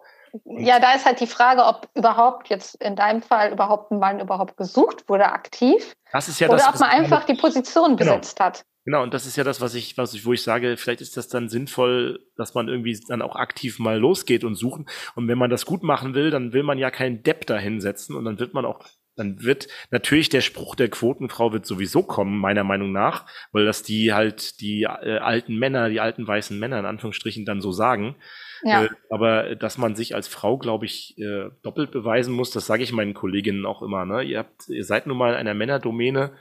Ja, 0.45 0.79
da 0.79 0.93
ist 0.93 1.05
halt 1.05 1.19
die 1.19 1.27
Frage, 1.27 1.65
ob 1.65 1.87
überhaupt 1.93 2.49
jetzt 2.49 2.75
in 2.75 2.95
deinem 2.95 3.21
Fall 3.21 3.51
überhaupt 3.51 3.91
ein 3.91 3.99
Mann 3.99 4.19
überhaupt 4.19 4.57
gesucht 4.57 5.07
wurde 5.09 5.25
aktiv. 5.25 5.93
Das 6.11 6.27
ist 6.27 6.39
ja 6.39 6.47
oder 6.47 6.57
das, 6.57 6.67
ob 6.67 6.79
man 6.79 6.89
einfach 6.89 7.25
die 7.25 7.35
Position 7.35 7.97
genau. 7.97 8.17
besetzt 8.17 8.39
hat. 8.39 8.63
Genau, 8.83 9.03
und 9.03 9.13
das 9.13 9.27
ist 9.27 9.35
ja 9.35 9.43
das, 9.43 9.61
was 9.61 9.75
ich, 9.75 9.97
was 9.97 10.15
ich, 10.15 10.25
wo 10.25 10.33
ich 10.33 10.41
sage, 10.41 10.75
vielleicht 10.75 11.01
ist 11.01 11.15
das 11.15 11.27
dann 11.27 11.49
sinnvoll, 11.49 12.25
dass 12.35 12.55
man 12.55 12.67
irgendwie 12.67 12.99
dann 13.07 13.21
auch 13.21 13.35
aktiv 13.35 13.77
mal 13.77 13.99
losgeht 13.99 14.43
und 14.43 14.55
suchen. 14.55 14.87
Und 15.15 15.27
wenn 15.27 15.37
man 15.37 15.51
das 15.51 15.67
gut 15.67 15.83
machen 15.83 16.15
will, 16.15 16.31
dann 16.31 16.51
will 16.51 16.63
man 16.63 16.79
ja 16.79 16.89
keinen 16.89 17.21
Depp 17.21 17.45
da 17.45 17.57
hinsetzen 17.57 18.15
und 18.15 18.25
dann 18.25 18.39
wird 18.39 18.55
man 18.55 18.65
auch 18.65 18.79
dann 19.17 19.43
wird 19.43 19.67
natürlich 19.91 20.29
der 20.29 20.41
Spruch 20.41 20.75
der 20.75 20.89
Quotenfrau 20.89 21.51
wird 21.51 21.65
sowieso 21.65 22.01
kommen, 22.01 22.39
meiner 22.39 22.63
Meinung 22.63 22.91
nach, 22.91 23.25
weil 23.51 23.65
das 23.65 23.83
die 23.83 24.13
halt 24.13 24.61
die 24.61 24.83
äh, 24.83 25.17
alten 25.17 25.57
Männer, 25.57 25.89
die 25.89 25.99
alten 25.99 26.25
weißen 26.25 26.57
Männer 26.57 26.79
in 26.79 26.85
Anführungsstrichen 26.85 27.45
dann 27.45 27.61
so 27.61 27.71
sagen. 27.71 28.15
Ja. 28.63 28.85
Äh, 28.85 28.89
aber 29.09 29.55
dass 29.55 29.77
man 29.77 29.95
sich 29.95 30.15
als 30.15 30.27
Frau, 30.27 30.57
glaube 30.57 30.85
ich, 30.85 31.17
äh, 31.17 31.49
doppelt 31.63 31.91
beweisen 31.91 32.33
muss, 32.33 32.51
das 32.51 32.65
sage 32.65 32.83
ich 32.83 32.91
meinen 32.91 33.13
Kolleginnen 33.13 33.65
auch 33.65 33.81
immer. 33.81 34.05
Ne? 34.05 34.23
Ihr, 34.23 34.39
habt, 34.39 34.67
ihr 34.69 34.85
seid 34.85 35.07
nun 35.07 35.17
mal 35.17 35.31
in 35.31 35.37
einer 35.37 35.53
Männerdomäne 35.53 36.33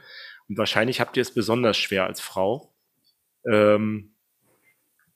und 0.49 0.59
wahrscheinlich 0.59 1.01
habt 1.01 1.17
ihr 1.17 1.23
es 1.23 1.33
besonders 1.33 1.77
schwer 1.77 2.05
als 2.05 2.21
Frau. 2.21 2.73
Ähm, 3.51 4.15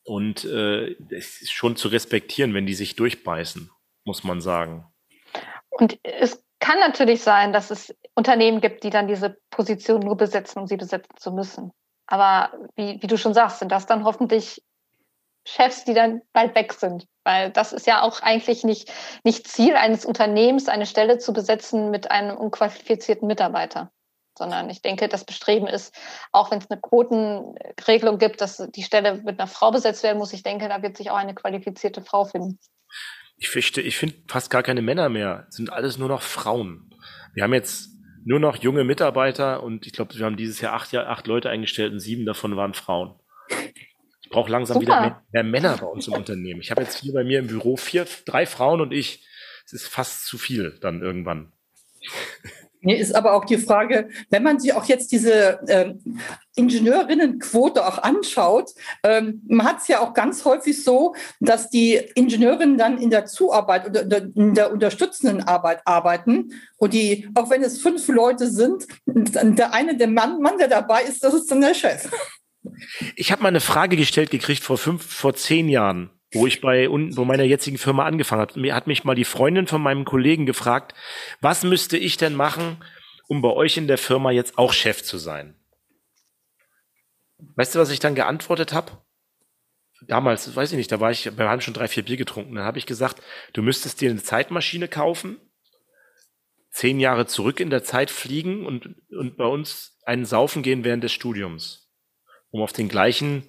und 0.05 0.45
äh, 0.45 0.93
es 1.11 1.43
ist 1.43 1.53
schon 1.53 1.77
zu 1.77 1.89
respektieren, 1.89 2.55
wenn 2.55 2.67
die 2.67 2.75
sich 2.75 2.95
durchbeißen, 2.95 3.71
muss 4.05 4.23
man 4.23 4.41
sagen. 4.41 4.87
Und 5.71 5.99
es 6.03 6.45
kann 6.61 6.79
natürlich 6.79 7.23
sein, 7.23 7.53
dass 7.53 7.71
es 7.71 7.95
Unternehmen 8.15 8.61
gibt, 8.61 8.85
die 8.85 8.91
dann 8.91 9.09
diese 9.09 9.39
Position 9.51 10.01
nur 10.01 10.17
besetzen, 10.17 10.61
um 10.61 10.67
sie 10.67 10.77
besetzen 10.77 11.17
zu 11.17 11.33
müssen. 11.33 11.73
Aber 12.07 12.53
wie, 12.77 13.03
wie 13.03 13.07
du 13.07 13.17
schon 13.17 13.35
sagst, 13.35 13.59
sind 13.59 13.73
das 13.73 13.87
dann 13.87 14.05
hoffentlich 14.05 14.63
Chefs, 15.47 15.85
die 15.85 15.95
dann 15.95 16.23
bald 16.33 16.55
weg 16.55 16.73
sind. 16.73 17.07
Weil 17.25 17.51
das 17.51 17.73
ist 17.73 17.87
ja 17.87 18.03
auch 18.03 18.21
eigentlich 18.21 18.65
nicht, 18.65 18.93
nicht 19.25 19.49
Ziel 19.49 19.77
eines 19.77 20.05
Unternehmens, 20.05 20.69
eine 20.69 20.87
Stelle 20.87 21.19
zu 21.19 21.33
besetzen 21.33 21.91
mit 21.91 22.11
einem 22.11 22.37
unqualifizierten 22.37 23.27
Mitarbeiter. 23.27 23.91
Sondern 24.37 24.69
ich 24.69 24.83
denke, 24.83 25.09
das 25.09 25.25
Bestreben 25.25 25.67
ist, 25.67 25.95
auch 26.33 26.51
wenn 26.51 26.59
es 26.59 26.71
eine 26.71 26.81
Quotenregelung 26.81 28.19
gibt, 28.19 28.41
dass 28.41 28.57
die 28.75 28.83
Stelle 28.83 29.23
mit 29.23 29.39
einer 29.39 29.47
Frau 29.47 29.71
besetzt 29.71 30.03
werden 30.03 30.19
muss, 30.19 30.33
ich 30.33 30.43
denke, 30.43 30.69
da 30.69 30.83
wird 30.83 30.97
sich 30.97 31.11
auch 31.11 31.17
eine 31.17 31.35
qualifizierte 31.35 32.03
Frau 32.03 32.25
finden. 32.25 32.59
Ich 33.37 33.49
finde 33.49 33.81
ich 33.83 33.97
finde 33.97 34.17
fast 34.29 34.51
gar 34.51 34.63
keine 34.63 34.83
Männer 34.83 35.09
mehr. 35.09 35.47
Es 35.49 35.57
sind 35.57 35.73
alles 35.73 35.99
nur 35.99 36.09
noch 36.09 36.23
Frauen. 36.23 36.95
Wir 37.33 37.45
haben 37.45 37.55
jetzt 37.55 37.91
nur 38.25 38.41
noch 38.41 38.57
junge 38.57 38.85
Mitarbeiter 38.85 39.63
und 39.63 39.87
ich 39.87 39.93
glaube, 39.93 40.15
wir 40.15 40.27
haben 40.27 40.37
dieses 40.37 40.61
Jahr 40.61 40.75
acht, 40.75 40.95
acht 40.95 41.27
Leute 41.27 41.51
eingestellt 41.51 41.93
und 41.93 42.01
sieben 42.01 42.27
davon 42.27 42.57
waren 42.57 42.75
Frauen 42.75 43.19
brauche 44.35 44.51
langsam 44.51 44.75
Super. 44.75 44.87
wieder 44.87 45.01
mehr, 45.01 45.23
mehr, 45.33 45.45
Männer 45.45 45.77
bei 45.79 45.87
uns 45.87 46.09
im 46.09 46.15
Unternehmen. 46.15 46.61
Ich 46.61 46.71
habe 46.71 46.83
jetzt 46.83 46.99
hier 46.99 47.13
bei 47.13 47.25
mir 47.25 47.39
im 47.39 47.47
Büro 47.47 47.77
vier, 47.77 48.07
drei 48.25 48.47
Frauen 48.47 48.81
und 48.81 48.93
ich. 48.93 49.27
Es 49.65 49.73
ist 49.73 49.89
fast 49.89 50.27
zu 50.27 50.37
viel 50.37 50.77
dann 50.81 51.01
irgendwann. 51.01 51.53
Mir 52.81 52.99
ist 52.99 53.15
aber 53.15 53.33
auch 53.33 53.47
die 53.47 53.57
Frage, 53.57 54.11
wenn 54.29 54.43
man 54.43 54.61
sich 54.61 54.75
auch 54.75 54.85
jetzt 54.85 55.11
diese 55.11 55.59
ähm, 55.69 56.21
Ingenieurinnenquote 56.55 57.87
auch 57.87 57.97
anschaut, 57.97 58.73
ähm, 59.03 59.41
man 59.49 59.67
hat 59.67 59.79
es 59.79 59.89
ja 59.89 60.01
auch 60.01 60.13
ganz 60.13 60.45
häufig 60.45 60.85
so, 60.85 61.15
dass 61.41 61.71
die 61.71 61.95
Ingenieurinnen 62.15 62.77
dann 62.77 62.99
in 62.99 63.09
der 63.09 63.25
Zuarbeit 63.25 63.89
oder 63.89 64.19
in 64.35 64.53
der 64.53 64.71
unterstützenden 64.71 65.43
Arbeit 65.43 65.81
arbeiten 65.87 66.53
und 66.77 66.93
die, 66.93 67.27
auch 67.35 67.49
wenn 67.49 67.63
es 67.63 67.81
fünf 67.81 68.07
Leute 68.09 68.51
sind, 68.51 68.87
der 69.07 69.73
eine, 69.73 69.97
der 69.97 70.09
Mann, 70.09 70.43
Mann, 70.43 70.59
der 70.59 70.69
dabei 70.69 71.05
ist, 71.05 71.25
das 71.25 71.33
ist 71.33 71.51
dann 71.51 71.63
der 71.63 71.73
Chef. 71.73 72.11
Ich 73.17 73.31
habe 73.31 73.43
mal 73.43 73.49
eine 73.49 73.61
Frage 73.61 73.97
gestellt 73.97 74.31
gekriegt 74.31 74.63
vor 74.63 74.79
fünf, 74.79 75.05
vor 75.05 75.35
zehn 75.35 75.69
Jahren, 75.69 76.11
wo 76.33 76.47
ich 76.47 76.61
bei 76.61 76.89
wo 76.89 77.25
meiner 77.25 77.45
jetzigen 77.45 77.79
Firma 77.79 78.05
angefangen 78.05 78.43
hat. 78.43 78.57
Mir 78.57 78.75
hat 78.75 78.87
mich 78.87 79.05
mal 79.05 79.15
die 79.15 79.25
Freundin 79.25 79.67
von 79.67 79.83
meinem 79.83 80.05
Kollegen 80.05 80.47
gefragt, 80.47 80.95
was 81.41 81.63
müsste 81.63 81.97
ich 81.99 82.17
denn 82.17 82.35
machen, 82.35 82.83
um 83.29 83.43
bei 83.43 83.51
euch 83.51 83.77
in 83.77 83.87
der 83.87 83.99
Firma 83.99 84.31
jetzt 84.31 84.59
auch 84.59 84.73
Chef 84.73 85.03
zu 85.03 85.19
sein? 85.19 85.55
Weißt 87.57 87.75
du, 87.75 87.79
was 87.79 87.91
ich 87.91 88.01
dann 88.01 88.15
geantwortet 88.15 88.73
habe? 88.73 88.93
Damals, 90.07 90.55
weiß 90.55 90.73
ich 90.73 90.77
nicht, 90.77 90.93
da 90.93 91.01
war 91.01 91.11
ich, 91.11 91.37
wir 91.37 91.49
haben 91.49 91.61
schon 91.61 91.75
drei, 91.75 91.89
vier 91.89 92.05
Bier 92.05 92.17
getrunken. 92.17 92.55
Dann 92.55 92.65
habe 92.65 92.79
ich 92.79 92.87
gesagt, 92.87 93.23
du 93.53 93.63
müsstest 93.63 94.01
dir 94.01 94.11
eine 94.11 94.23
Zeitmaschine 94.23 94.89
kaufen, 94.89 95.39
zehn 96.71 97.01
Jahre 97.01 97.27
zurück 97.27 97.61
in 97.61 97.71
der 97.71 97.85
Zeit 97.85 98.11
fliegen 98.11 98.67
und, 98.67 98.97
und 99.11 99.37
bei 99.37 99.47
uns 99.47 99.99
einen 100.05 100.25
saufen 100.25 100.63
gehen 100.63 100.85
während 100.85 101.05
des 101.05 101.13
Studiums 101.13 101.84
um 102.55 102.63
auf 102.63 102.73
den 102.73 102.89
gleichen, 102.89 103.43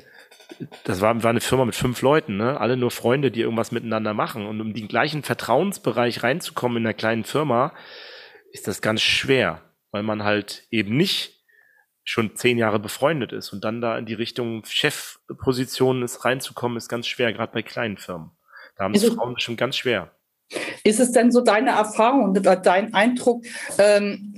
das 0.84 0.99
war, 0.99 1.22
war 1.22 1.30
eine 1.30 1.39
Firma 1.39 1.64
mit 1.64 1.76
fünf 1.76 2.01
Leuten, 2.01 2.38
ne? 2.38 2.60
alle 2.60 2.76
nur 2.76 2.89
Freunde, 2.89 3.30
die 3.30 3.41
irgendwas 3.41 3.72
miteinander 3.72 4.16
machen. 4.16 4.47
Und 4.47 4.60
um 4.62 4.74
den 4.74 4.88
gleichen 4.88 5.22
Vertrauensbereich 5.22 6.24
reinzukommen 6.24 6.78
in 6.78 6.88
einer 6.88 6.95
kleinen 6.95 7.24
Firma, 7.24 7.72
ist 8.51 8.68
das 8.68 8.82
ganz 8.82 9.03
schwer, 9.03 9.62
weil 9.91 10.01
man 10.01 10.24
halt 10.24 10.64
eben 10.72 10.97
nicht 10.97 11.43
schon 12.03 12.36
zehn 12.36 12.58
Jahre 12.58 12.80
befreundet 12.80 13.32
ist 13.32 13.53
und 13.53 13.64
dann 13.64 13.80
da 13.80 13.95
in 13.95 14.08
die 14.08 14.16
Richtung 14.16 14.64
Chefpositionen 14.66 16.01
ist 16.01 16.26
reinzukommen, 16.26 16.76
ist 16.76 16.89
ganz 16.89 17.06
schwer, 17.06 17.32
gerade 17.32 17.53
bei 17.53 17.62
kleinen 17.62 17.97
Firmen. 17.97 18.32
Da 18.76 18.86
haben 18.86 18.95
es 18.95 19.06
Frauen 19.06 19.39
schon 19.39 19.56
ganz 19.56 19.78
schwer. 19.78 20.12
Ist 20.84 20.99
es 20.99 21.12
denn 21.12 21.32
so 21.32 21.41
deine 21.41 21.72
Erfahrung 21.72 22.32
oder 22.32 22.56
dein 22.56 22.95
Eindruck, 22.95 23.43
ähm, 23.78 24.35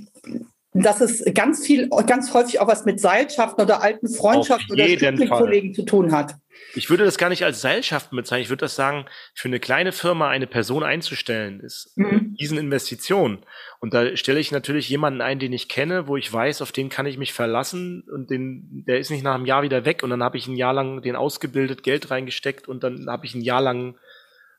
dass 0.74 1.00
es 1.00 1.24
ganz 1.34 1.66
viel, 1.66 1.88
ganz 2.06 2.32
häufig 2.34 2.60
auch 2.60 2.68
was 2.68 2.84
mit 2.84 3.00
Seilschaften 3.00 3.62
oder 3.62 3.82
alten 3.82 4.08
Freundschaften 4.08 4.72
oder 4.72 5.26
Kollegen 5.28 5.74
zu 5.74 5.84
tun 5.84 6.12
hat. 6.12 6.34
Ich 6.74 6.90
würde 6.90 7.04
das 7.04 7.18
gar 7.18 7.28
nicht 7.28 7.44
als 7.44 7.60
Seilschaften 7.60 8.16
bezeichnen. 8.16 8.42
Ich 8.42 8.50
würde 8.50 8.64
das 8.64 8.74
sagen, 8.74 9.06
für 9.34 9.48
eine 9.48 9.60
kleine 9.60 9.92
Firma 9.92 10.28
eine 10.28 10.46
Person 10.46 10.82
einzustellen, 10.82 11.60
ist 11.60 11.92
mhm. 11.96 12.34
diesen 12.38 12.58
Investition. 12.58 13.38
Und 13.80 13.94
da 13.94 14.16
stelle 14.16 14.40
ich 14.40 14.50
natürlich 14.50 14.88
jemanden 14.88 15.20
ein, 15.20 15.38
den 15.38 15.52
ich 15.52 15.68
kenne, 15.68 16.08
wo 16.08 16.16
ich 16.16 16.30
weiß, 16.30 16.60
auf 16.62 16.72
den 16.72 16.88
kann 16.88 17.06
ich 17.06 17.16
mich 17.16 17.32
verlassen 17.32 18.02
und 18.12 18.30
den, 18.30 18.84
der 18.86 18.98
ist 18.98 19.10
nicht 19.10 19.22
nach 19.22 19.34
einem 19.34 19.46
Jahr 19.46 19.62
wieder 19.62 19.84
weg 19.84 20.02
und 20.02 20.10
dann 20.10 20.22
habe 20.22 20.36
ich 20.36 20.48
ein 20.48 20.56
Jahr 20.56 20.74
lang 20.74 21.00
den 21.00 21.16
ausgebildet, 21.16 21.82
Geld 21.82 22.10
reingesteckt 22.10 22.68
und 22.68 22.82
dann 22.82 23.06
habe 23.08 23.24
ich 23.24 23.34
ein 23.34 23.40
Jahr 23.40 23.62
lang 23.62 23.96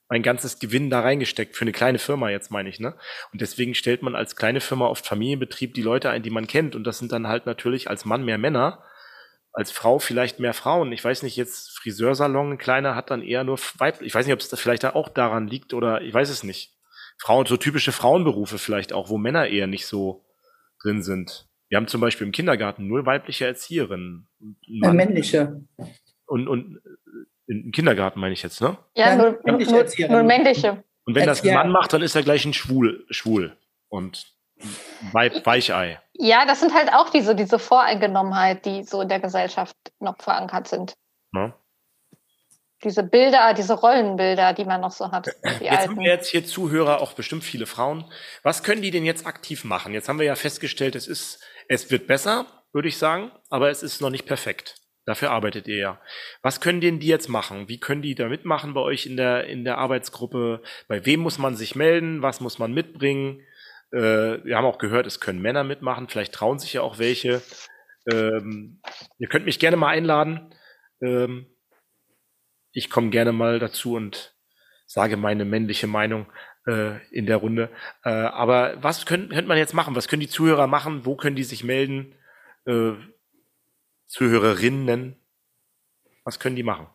mein 0.09 0.23
ganzes 0.23 0.57
Gewinn 0.57 0.89
da 0.89 1.01
reingesteckt, 1.01 1.55
für 1.55 1.61
eine 1.61 1.71
kleine 1.71 1.99
Firma 1.99 2.29
jetzt 2.29 2.49
meine 2.49 2.67
ich, 2.67 2.79
ne? 2.79 2.95
Und 3.31 3.41
deswegen 3.41 3.75
stellt 3.75 4.01
man 4.01 4.15
als 4.15 4.35
kleine 4.35 4.59
Firma 4.59 4.87
oft 4.87 5.05
Familienbetrieb 5.05 5.75
die 5.75 5.83
Leute 5.83 6.09
ein, 6.09 6.23
die 6.23 6.31
man 6.31 6.47
kennt. 6.47 6.75
Und 6.75 6.83
das 6.85 6.97
sind 6.97 7.11
dann 7.11 7.27
halt 7.27 7.45
natürlich 7.45 7.89
als 7.89 8.05
Mann 8.05 8.25
mehr 8.25 8.39
Männer, 8.39 8.83
als 9.53 9.71
Frau 9.71 9.99
vielleicht 9.99 10.39
mehr 10.39 10.55
Frauen. 10.55 10.91
Ich 10.91 11.03
weiß 11.03 11.21
nicht, 11.21 11.37
jetzt 11.37 11.77
Friseursalon, 11.77 12.53
ein 12.53 12.57
kleiner 12.57 12.95
hat 12.95 13.11
dann 13.11 13.21
eher 13.21 13.43
nur 13.43 13.59
weiblich. 13.77 14.07
Ich 14.07 14.15
weiß 14.15 14.25
nicht, 14.25 14.33
ob 14.33 14.39
es 14.39 14.59
vielleicht 14.59 14.83
auch 14.83 15.09
daran 15.09 15.47
liegt 15.47 15.75
oder 15.75 16.01
ich 16.01 16.13
weiß 16.13 16.29
es 16.29 16.43
nicht. 16.43 16.75
Frauen, 17.19 17.45
so 17.45 17.57
typische 17.57 17.91
Frauenberufe 17.91 18.57
vielleicht 18.57 18.93
auch, 18.93 19.09
wo 19.09 19.17
Männer 19.17 19.47
eher 19.47 19.67
nicht 19.67 19.85
so 19.85 20.25
drin 20.81 21.03
sind. 21.03 21.47
Wir 21.67 21.77
haben 21.77 21.87
zum 21.87 22.01
Beispiel 22.01 22.25
im 22.25 22.33
Kindergarten 22.33 22.87
nur 22.87 23.05
weibliche 23.05 23.45
Erzieherinnen. 23.45 24.27
Äh, 24.41 24.91
männliche. 24.91 25.61
Und, 26.25 26.47
und 26.47 26.79
im 27.49 27.71
Kindergarten 27.71 28.19
meine 28.19 28.33
ich 28.33 28.43
jetzt, 28.43 28.61
ne? 28.61 28.77
Ja, 28.95 29.15
nur, 29.15 29.39
nur, 29.43 29.57
nur 30.09 30.23
männliche. 30.23 30.83
Und 31.05 31.15
wenn 31.15 31.25
das 31.25 31.43
ein 31.43 31.53
Mann 31.53 31.71
macht, 31.71 31.91
dann 31.91 32.03
ist 32.03 32.15
er 32.15 32.21
gleich 32.21 32.45
ein 32.45 32.53
Schwul, 32.53 33.05
schwul 33.09 33.57
und 33.87 34.27
Weib, 35.13 35.45
Weichei. 35.45 35.99
Ja, 36.13 36.45
das 36.45 36.59
sind 36.59 36.73
halt 36.73 36.93
auch 36.93 37.09
diese, 37.09 37.33
diese 37.33 37.57
Voreingenommenheit, 37.57 38.65
die 38.65 38.83
so 38.83 39.01
in 39.01 39.09
der 39.09 39.19
Gesellschaft 39.19 39.75
noch 39.99 40.17
verankert 40.19 40.67
sind. 40.67 40.93
Ja. 41.33 41.53
diese 42.83 43.03
Bilder, 43.03 43.53
diese 43.53 43.73
Rollenbilder, 43.73 44.53
die 44.53 44.65
man 44.65 44.81
noch 44.81 44.91
so 44.91 45.11
hat. 45.11 45.27
jetzt 45.27 45.45
alten. 45.45 45.71
haben 45.71 45.99
wir 45.99 46.11
jetzt 46.11 46.29
hier 46.29 46.45
Zuhörer, 46.45 47.01
auch 47.01 47.13
bestimmt 47.13 47.43
viele 47.43 47.65
Frauen. 47.65 48.05
Was 48.43 48.63
können 48.63 48.81
die 48.81 48.91
denn 48.91 49.05
jetzt 49.05 49.25
aktiv 49.25 49.63
machen? 49.63 49.93
Jetzt 49.93 50.07
haben 50.09 50.19
wir 50.19 50.25
ja 50.25 50.35
festgestellt, 50.35 50.95
es 50.95 51.07
ist, 51.07 51.43
es 51.67 51.89
wird 51.89 52.05
besser, 52.05 52.45
würde 52.73 52.87
ich 52.87 52.97
sagen, 52.97 53.31
aber 53.49 53.69
es 53.69 53.81
ist 53.81 54.01
noch 54.01 54.09
nicht 54.09 54.25
perfekt. 54.25 54.78
Dafür 55.09 55.31
arbeitet 55.31 55.67
ihr 55.67 55.77
ja. 55.77 56.01
Was 56.43 56.61
können 56.61 56.81
denn 56.81 56.99
die 56.99 57.07
jetzt 57.07 57.29
machen? 57.29 57.67
Wie 57.67 57.79
können 57.79 58.03
die 58.03 58.13
da 58.13 58.29
mitmachen 58.29 58.75
bei 58.75 58.81
euch 58.81 59.07
in 59.07 59.17
der, 59.17 59.45
in 59.45 59.63
der 59.63 59.79
Arbeitsgruppe? 59.79 60.61
Bei 60.87 61.03
wem 61.03 61.21
muss 61.21 61.39
man 61.39 61.55
sich 61.55 61.75
melden? 61.75 62.21
Was 62.21 62.41
muss 62.41 62.59
man 62.59 62.75
mitbringen? 62.75 63.41
Äh, 63.91 63.97
wir 64.43 64.55
haben 64.55 64.65
auch 64.65 64.77
gehört, 64.77 65.07
es 65.07 65.19
können 65.19 65.41
Männer 65.41 65.63
mitmachen. 65.63 66.09
Vielleicht 66.09 66.35
trauen 66.35 66.59
sich 66.59 66.73
ja 66.73 66.83
auch 66.83 66.99
welche. 66.99 67.41
Ähm, 68.13 68.83
ihr 69.17 69.27
könnt 69.27 69.45
mich 69.45 69.57
gerne 69.57 69.77
mal 69.77 69.87
einladen. 69.87 70.53
Ähm, 71.01 71.47
ich 72.71 72.91
komme 72.91 73.09
gerne 73.09 73.31
mal 73.31 73.57
dazu 73.57 73.95
und 73.95 74.35
sage 74.85 75.17
meine 75.17 75.43
männliche 75.43 75.87
Meinung 75.87 76.27
äh, 76.67 77.03
in 77.09 77.25
der 77.25 77.37
Runde. 77.37 77.71
Äh, 78.03 78.11
aber 78.11 78.75
was 78.83 79.07
können, 79.07 79.29
könnte 79.29 79.47
man 79.47 79.57
jetzt 79.57 79.73
machen? 79.73 79.95
Was 79.95 80.07
können 80.07 80.19
die 80.19 80.29
Zuhörer 80.29 80.67
machen? 80.67 81.03
Wo 81.03 81.15
können 81.15 81.35
die 81.35 81.43
sich 81.43 81.63
melden? 81.63 82.13
Zuhörerinnen? 84.09 85.15
Was 86.25 86.39
können 86.39 86.55
die 86.55 86.63
machen? 86.63 86.87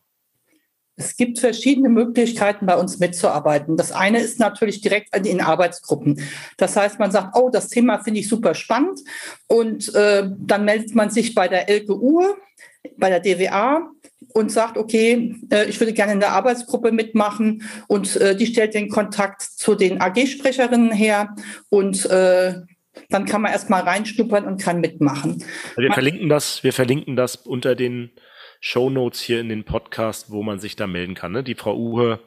Es 0.96 1.16
gibt 1.16 1.38
verschiedene 1.38 1.88
Möglichkeiten, 1.88 2.66
bei 2.66 2.76
uns 2.76 2.98
mitzuarbeiten. 2.98 3.76
Das 3.76 3.90
eine 3.90 4.20
ist 4.20 4.38
natürlich 4.38 4.80
direkt 4.80 5.16
in 5.26 5.40
Arbeitsgruppen. 5.40 6.20
Das 6.56 6.76
heißt, 6.76 7.00
man 7.00 7.10
sagt, 7.10 7.36
oh, 7.36 7.50
das 7.50 7.68
Thema 7.68 7.98
finde 7.98 8.20
ich 8.20 8.28
super 8.28 8.54
spannend. 8.54 9.00
Und 9.48 9.92
äh, 9.94 10.28
dann 10.38 10.64
meldet 10.64 10.94
man 10.94 11.10
sich 11.10 11.34
bei 11.34 11.48
der 11.48 11.68
LGU, 11.68 12.22
bei 12.96 13.10
der 13.10 13.20
DWA 13.20 13.90
und 14.34 14.52
sagt, 14.52 14.76
okay, 14.76 15.34
äh, 15.50 15.68
ich 15.68 15.80
würde 15.80 15.92
gerne 15.92 16.12
in 16.12 16.20
der 16.20 16.32
Arbeitsgruppe 16.32 16.92
mitmachen. 16.92 17.68
Und 17.88 18.14
äh, 18.16 18.36
die 18.36 18.46
stellt 18.46 18.74
den 18.74 18.88
Kontakt 18.88 19.42
zu 19.42 19.74
den 19.74 20.00
AG-Sprecherinnen 20.00 20.92
her. 20.92 21.34
Und 21.70 22.06
äh, 22.06 22.60
dann 23.10 23.24
kann 23.24 23.42
man 23.42 23.52
erstmal 23.52 23.82
reinschnuppern 23.82 24.44
und 24.44 24.60
kann 24.60 24.80
mitmachen. 24.80 25.42
Wir 25.76 25.92
verlinken 25.92 26.28
das, 26.28 26.62
wir 26.64 26.72
verlinken 26.72 27.16
das 27.16 27.36
unter 27.36 27.74
den 27.74 28.10
Show 28.60 28.90
Notes 28.90 29.20
hier 29.20 29.40
in 29.40 29.48
den 29.48 29.64
Podcast, 29.64 30.30
wo 30.30 30.42
man 30.42 30.58
sich 30.58 30.76
da 30.76 30.86
melden 30.86 31.14
kann. 31.14 31.32
Ne? 31.32 31.42
Die 31.42 31.54
Frau 31.54 31.76
Uhe 31.76 32.20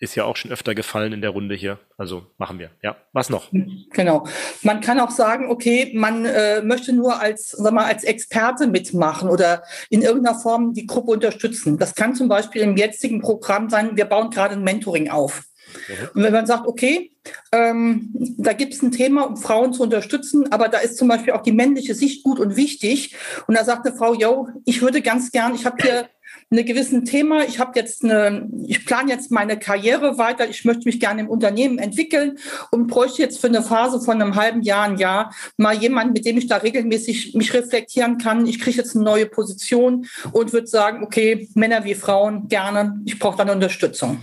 ist 0.00 0.14
ja 0.14 0.24
auch 0.24 0.36
schon 0.36 0.50
öfter 0.50 0.74
gefallen 0.74 1.12
in 1.12 1.20
der 1.20 1.30
Runde 1.30 1.54
hier. 1.54 1.78
Also 1.96 2.26
machen 2.38 2.58
wir. 2.58 2.70
Ja, 2.82 2.96
was 3.12 3.30
noch? 3.30 3.50
Genau. 3.92 4.26
Man 4.62 4.80
kann 4.80 5.00
auch 5.00 5.10
sagen, 5.10 5.50
okay, 5.50 5.92
man 5.94 6.24
äh, 6.24 6.62
möchte 6.62 6.92
nur 6.92 7.20
als, 7.20 7.50
sag 7.50 7.72
mal, 7.72 7.86
als 7.86 8.04
Experte 8.04 8.66
mitmachen 8.66 9.28
oder 9.28 9.62
in 9.88 10.02
irgendeiner 10.02 10.38
Form 10.38 10.74
die 10.74 10.86
Gruppe 10.86 11.12
unterstützen. 11.12 11.78
Das 11.78 11.94
kann 11.94 12.14
zum 12.14 12.28
Beispiel 12.28 12.62
im 12.62 12.76
jetzigen 12.76 13.20
Programm 13.20 13.70
sein, 13.70 13.96
wir 13.96 14.04
bauen 14.04 14.30
gerade 14.30 14.54
ein 14.54 14.64
Mentoring 14.64 15.10
auf. 15.10 15.44
Mhm. 15.88 16.08
Und 16.14 16.22
wenn 16.22 16.32
man 16.32 16.46
sagt, 16.46 16.66
okay, 16.66 17.12
ähm, 17.52 18.10
da 18.38 18.52
gibt 18.52 18.74
es 18.74 18.82
ein 18.82 18.92
Thema, 18.92 19.22
um 19.22 19.36
Frauen 19.36 19.72
zu 19.72 19.82
unterstützen, 19.82 20.50
aber 20.52 20.68
da 20.68 20.78
ist 20.78 20.96
zum 20.96 21.08
Beispiel 21.08 21.32
auch 21.32 21.42
die 21.42 21.52
männliche 21.52 21.94
Sicht 21.94 22.22
gut 22.22 22.38
und 22.38 22.56
wichtig. 22.56 23.16
Und 23.46 23.56
da 23.56 23.64
sagt 23.64 23.86
eine 23.86 23.96
Frau, 23.96 24.14
yo, 24.14 24.48
ich 24.64 24.82
würde 24.82 25.02
ganz 25.02 25.32
gern, 25.32 25.54
ich 25.54 25.66
habe 25.66 25.82
hier 25.82 26.08
ein 26.50 26.64
gewissen 26.64 27.04
Thema, 27.04 27.44
ich 27.44 27.58
habe 27.58 27.78
jetzt 27.78 28.04
eine, 28.04 28.48
ich 28.66 28.86
plane 28.86 29.10
jetzt 29.10 29.30
meine 29.30 29.58
Karriere 29.58 30.16
weiter, 30.16 30.48
ich 30.48 30.64
möchte 30.64 30.84
mich 30.84 31.00
gerne 31.00 31.22
im 31.22 31.28
Unternehmen 31.28 31.78
entwickeln 31.78 32.38
und 32.70 32.86
bräuchte 32.86 33.22
jetzt 33.22 33.40
für 33.40 33.48
eine 33.48 33.62
Phase 33.62 34.00
von 34.00 34.20
einem 34.20 34.36
halben 34.36 34.62
Jahr, 34.62 34.84
ein 34.84 34.96
Jahr 34.96 35.34
mal 35.56 35.74
jemanden, 35.74 36.12
mit 36.12 36.24
dem 36.24 36.38
ich 36.38 36.46
da 36.46 36.58
regelmäßig 36.58 37.34
mich 37.34 37.52
reflektieren 37.52 38.18
kann. 38.18 38.46
Ich 38.46 38.60
kriege 38.60 38.76
jetzt 38.76 38.94
eine 38.94 39.04
neue 39.04 39.26
Position 39.26 40.06
und 40.32 40.52
würde 40.52 40.68
sagen, 40.68 41.02
okay, 41.02 41.48
Männer 41.54 41.84
wie 41.84 41.94
Frauen 41.94 42.48
gerne, 42.48 43.00
ich 43.04 43.18
brauche 43.18 43.38
dann 43.38 43.50
Unterstützung. 43.50 44.20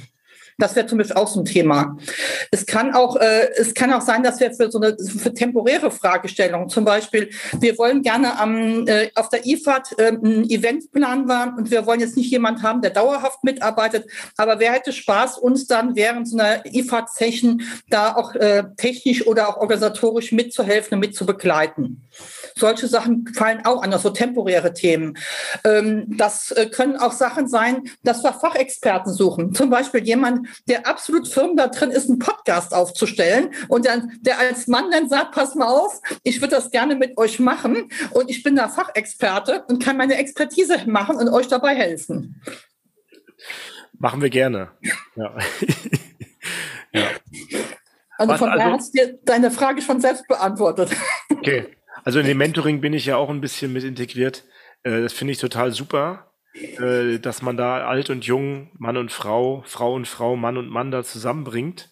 Das 0.58 0.76
wäre 0.76 0.86
zum 0.86 0.97
Beispiel 0.97 1.16
auch 1.16 1.28
so 1.28 1.41
ein 1.41 1.45
Thema. 1.45 1.97
Es 2.51 2.66
kann 2.66 2.93
auch, 2.93 3.16
äh, 3.16 3.49
es 3.56 3.74
kann 3.74 3.91
auch 3.93 4.01
sein, 4.01 4.24
dass 4.24 4.39
wir 4.39 4.54
für 4.54 4.72
so 4.72 4.80
eine 4.80 4.97
für 4.97 5.34
temporäre 5.34 5.91
Fragestellungen, 5.91 6.70
zum 6.70 6.86
Beispiel, 6.86 7.30
wir 7.60 7.78
wollen 7.78 8.01
gerne 8.01 8.39
am, 8.39 8.88
äh, 8.88 9.10
auf 9.16 9.30
der 9.30 9.45
IFAD 9.45 9.95
äh, 9.97 10.12
ein 10.12 10.49
Eventplan 10.49 11.28
waren 11.28 11.56
und 11.58 11.72
wir 11.72 11.86
wollen 11.86 11.99
jetzt 11.99 12.18
nicht 12.18 12.32
jemand 12.32 12.62
haben, 12.64 12.82
der 12.82 12.91
dauerhaft 12.91 13.43
mitarbeitet, 13.43 14.06
aber 14.38 14.60
wer 14.60 14.74
hätte 14.74 14.93
Spaß, 14.93 15.38
uns 15.38 15.68
dann 15.68 15.95
während 15.95 16.30
so 16.30 16.38
einer 16.38 16.66
IFAD-Session 16.66 17.64
da 17.89 18.16
auch 18.16 18.36
äh, 18.36 18.64
technisch 18.78 19.26
oder 19.26 19.49
auch 19.49 19.58
organisatorisch 19.58 20.32
mitzuhelfen 20.32 20.95
und 20.95 20.99
mitzubegleiten. 20.99 22.04
Solche 22.56 22.88
Sachen 22.88 23.28
fallen 23.34 23.66
auch 23.66 23.82
an, 23.82 23.93
also 23.93 24.10
temporäre 24.10 24.74
Themen. 24.74 25.18
Ähm, 25.64 26.06
das 26.18 26.51
äh, 26.51 26.68
können 26.68 26.97
auch 26.97 27.12
Sachen 27.12 27.47
sein, 27.47 27.89
dass 28.04 28.24
wir 28.24 28.34
Fachexperten 28.34 29.14
suchen. 29.14 29.54
Zum 29.54 29.70
Beispiel 29.70 30.04
jemand, 30.04 30.47
der 30.68 30.88
absolut 30.88 31.28
firm 31.28 31.56
da 31.56 31.68
drin 31.68 31.91
ist, 31.91 32.10
einen 32.10 32.20
Podcast 32.20 32.74
aufzustellen 32.74 33.51
und 33.68 33.86
dann, 33.86 34.12
der 34.22 34.39
als 34.39 34.68
Mann 34.68 34.91
dann 34.91 35.10
sagt, 35.10 35.32
pass 35.32 35.56
mal 35.56 35.68
auf, 35.68 36.01
ich 36.24 36.41
würde 36.41 36.56
das 36.56 36.72
gerne 36.72 36.95
mit 36.95 37.18
euch 37.18 37.39
machen 37.39 37.89
und 38.12 38.30
ich 38.30 38.43
bin 38.43 38.56
da 38.56 38.68
Fachexperte 38.68 39.64
und 39.68 39.84
kann 39.84 39.97
meine 39.97 40.16
Expertise 40.16 40.78
machen 40.86 41.18
und 41.18 41.30
euch 41.30 41.47
dabei 41.47 41.76
helfen. 41.76 42.41
Machen 43.99 44.22
wir 44.22 44.30
gerne. 44.30 44.72
Ja. 45.16 45.38
ja. 46.91 47.10
Also 48.18 48.36
von 48.38 48.49
daher 48.49 48.66
also, 48.66 48.78
hast 48.78 48.93
du 48.93 48.99
dir 48.99 49.20
deine 49.24 49.51
Frage 49.51 49.82
schon 49.82 49.99
selbst 50.01 50.28
beantwortet. 50.28 50.91
Okay. 51.30 51.76
Also 52.04 52.20
in 52.20 52.26
dem 52.26 52.38
Mentoring 52.38 52.82
bin 52.82 52.93
ich 52.93 53.06
ja 53.06 53.18
auch 53.18 53.30
ein 53.30 53.41
bisschen 53.41 53.72
mit 53.74 53.84
integriert. 53.84 54.43
Äh, 54.84 55.01
das 55.01 55.14
finde 55.14 55.34
ich 55.34 55.39
total 55.39 55.72
super, 55.72 56.32
äh, 56.54 57.20
dass 57.20 57.41
man 57.41 57.58
da 57.58 57.88
alt 57.88 58.10
und 58.10 58.26
jung, 58.26 58.72
Mann 58.78 58.97
und 58.97 59.12
Frau, 59.12 59.64
Frau 59.66 59.93
und 59.93 60.08
Frau, 60.08 60.36
Mann 60.36 60.58
und 60.58 60.70
Mann 60.70 60.91
da 60.91 61.04
zusammenbringt 61.04 61.91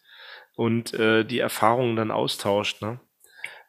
und 0.55 0.93
äh, 0.93 1.24
die 1.24 1.39
Erfahrungen 1.39 1.95
dann 1.95 2.12
austauscht. 2.12 2.82
Ne? 2.82 2.99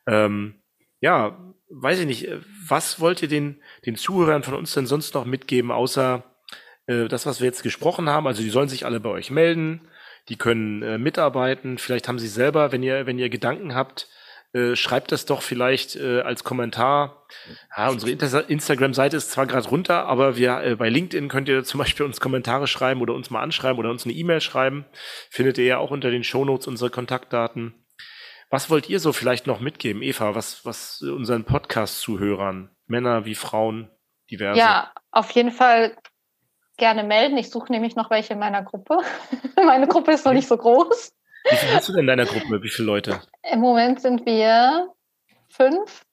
Ähm, 0.06 0.62
ja, 1.00 1.38
weiß 1.70 2.00
ich 2.00 2.06
nicht, 2.06 2.28
was 2.66 3.00
wollt 3.00 3.22
ihr 3.22 3.28
den, 3.28 3.62
den 3.86 3.96
Zuhörern 3.96 4.42
von 4.42 4.54
uns 4.54 4.74
denn 4.74 4.86
sonst 4.86 5.14
noch 5.14 5.24
mitgeben, 5.24 5.70
außer 5.70 6.24
äh, 6.86 7.08
das, 7.08 7.24
was 7.24 7.40
wir 7.40 7.46
jetzt 7.46 7.62
gesprochen 7.62 8.08
haben? 8.08 8.26
Also 8.26 8.42
die 8.42 8.50
sollen 8.50 8.68
sich 8.68 8.84
alle 8.84 9.00
bei 9.00 9.10
euch 9.10 9.30
melden, 9.30 9.88
die 10.28 10.36
können 10.36 10.82
äh, 10.82 10.98
mitarbeiten, 10.98 11.78
vielleicht 11.78 12.08
haben 12.08 12.18
sie 12.18 12.28
selber, 12.28 12.72
wenn 12.72 12.82
ihr, 12.82 13.06
wenn 13.06 13.18
ihr 13.18 13.30
Gedanken 13.30 13.74
habt, 13.74 14.08
äh, 14.54 14.76
schreibt 14.76 15.12
das 15.12 15.24
doch 15.24 15.40
vielleicht 15.40 15.96
äh, 15.96 16.20
als 16.20 16.44
Kommentar. 16.44 17.26
Ja, 17.76 17.88
unsere 17.88 18.10
Instagram-Seite 18.10 19.16
ist 19.16 19.30
zwar 19.30 19.46
gerade 19.46 19.68
runter, 19.68 20.04
aber 20.04 20.36
wir 20.36 20.62
äh, 20.62 20.76
bei 20.76 20.90
LinkedIn 20.90 21.28
könnt 21.28 21.48
ihr 21.48 21.64
zum 21.64 21.78
Beispiel 21.78 22.04
uns 22.04 22.20
Kommentare 22.20 22.66
schreiben 22.66 23.00
oder 23.00 23.14
uns 23.14 23.30
mal 23.30 23.42
anschreiben 23.42 23.78
oder 23.78 23.90
uns 23.90 24.04
eine 24.04 24.12
E-Mail 24.12 24.42
schreiben. 24.42 24.84
Findet 25.30 25.56
ihr 25.56 25.64
ja 25.64 25.78
auch 25.78 25.90
unter 25.90 26.10
den 26.10 26.22
Shownotes 26.22 26.66
unsere 26.66 26.90
Kontaktdaten. 26.90 27.74
Was 28.50 28.68
wollt 28.68 28.90
ihr 28.90 29.00
so 29.00 29.14
vielleicht 29.14 29.46
noch 29.46 29.60
mitgeben, 29.60 30.02
Eva, 30.02 30.34
was, 30.34 30.66
was 30.66 31.00
unseren 31.00 31.44
Podcast-Zuhörern, 31.44 32.68
Männer 32.86 33.24
wie 33.24 33.34
Frauen, 33.34 33.90
diverse? 34.30 34.58
Ja, 34.58 34.92
auf 35.10 35.30
jeden 35.30 35.52
Fall 35.52 35.96
gerne 36.76 37.04
melden. 37.04 37.38
Ich 37.38 37.48
suche 37.48 37.72
nämlich 37.72 37.96
noch 37.96 38.10
welche 38.10 38.34
in 38.34 38.38
meiner 38.38 38.62
Gruppe. 38.62 38.98
Meine 39.56 39.88
Gruppe 39.88 40.12
ist 40.12 40.26
noch 40.26 40.34
nicht 40.34 40.48
so 40.48 40.58
groß. 40.58 41.12
Wie 41.50 41.56
viel 41.56 41.74
hast 41.74 41.88
du 41.88 41.92
denn 41.92 42.02
in 42.02 42.06
deiner 42.06 42.26
Gruppe? 42.26 42.62
Wie 42.62 42.68
viele 42.68 42.86
Leute? 42.86 43.20
Im 43.50 43.60
Moment 43.60 44.00
sind 44.00 44.24
wir 44.26 44.92
fünf. 45.48 46.04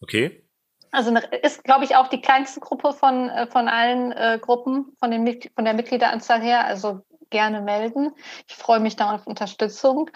Okay. 0.00 0.44
Also 0.92 1.14
ist, 1.42 1.64
glaube 1.64 1.84
ich, 1.84 1.96
auch 1.96 2.08
die 2.08 2.20
kleinste 2.20 2.60
Gruppe 2.60 2.92
von, 2.92 3.28
äh, 3.28 3.46
von 3.46 3.68
allen 3.68 4.12
äh, 4.12 4.38
Gruppen, 4.40 4.96
von, 4.98 5.10
den, 5.10 5.40
von 5.54 5.64
der 5.64 5.74
Mitgliederanzahl 5.74 6.40
her. 6.40 6.66
Also 6.66 7.02
gerne 7.30 7.62
melden. 7.62 8.12
Ich 8.48 8.56
freue 8.56 8.80
mich 8.80 8.96
da 8.96 9.14
auf 9.14 9.26
Unterstützung. 9.26 10.10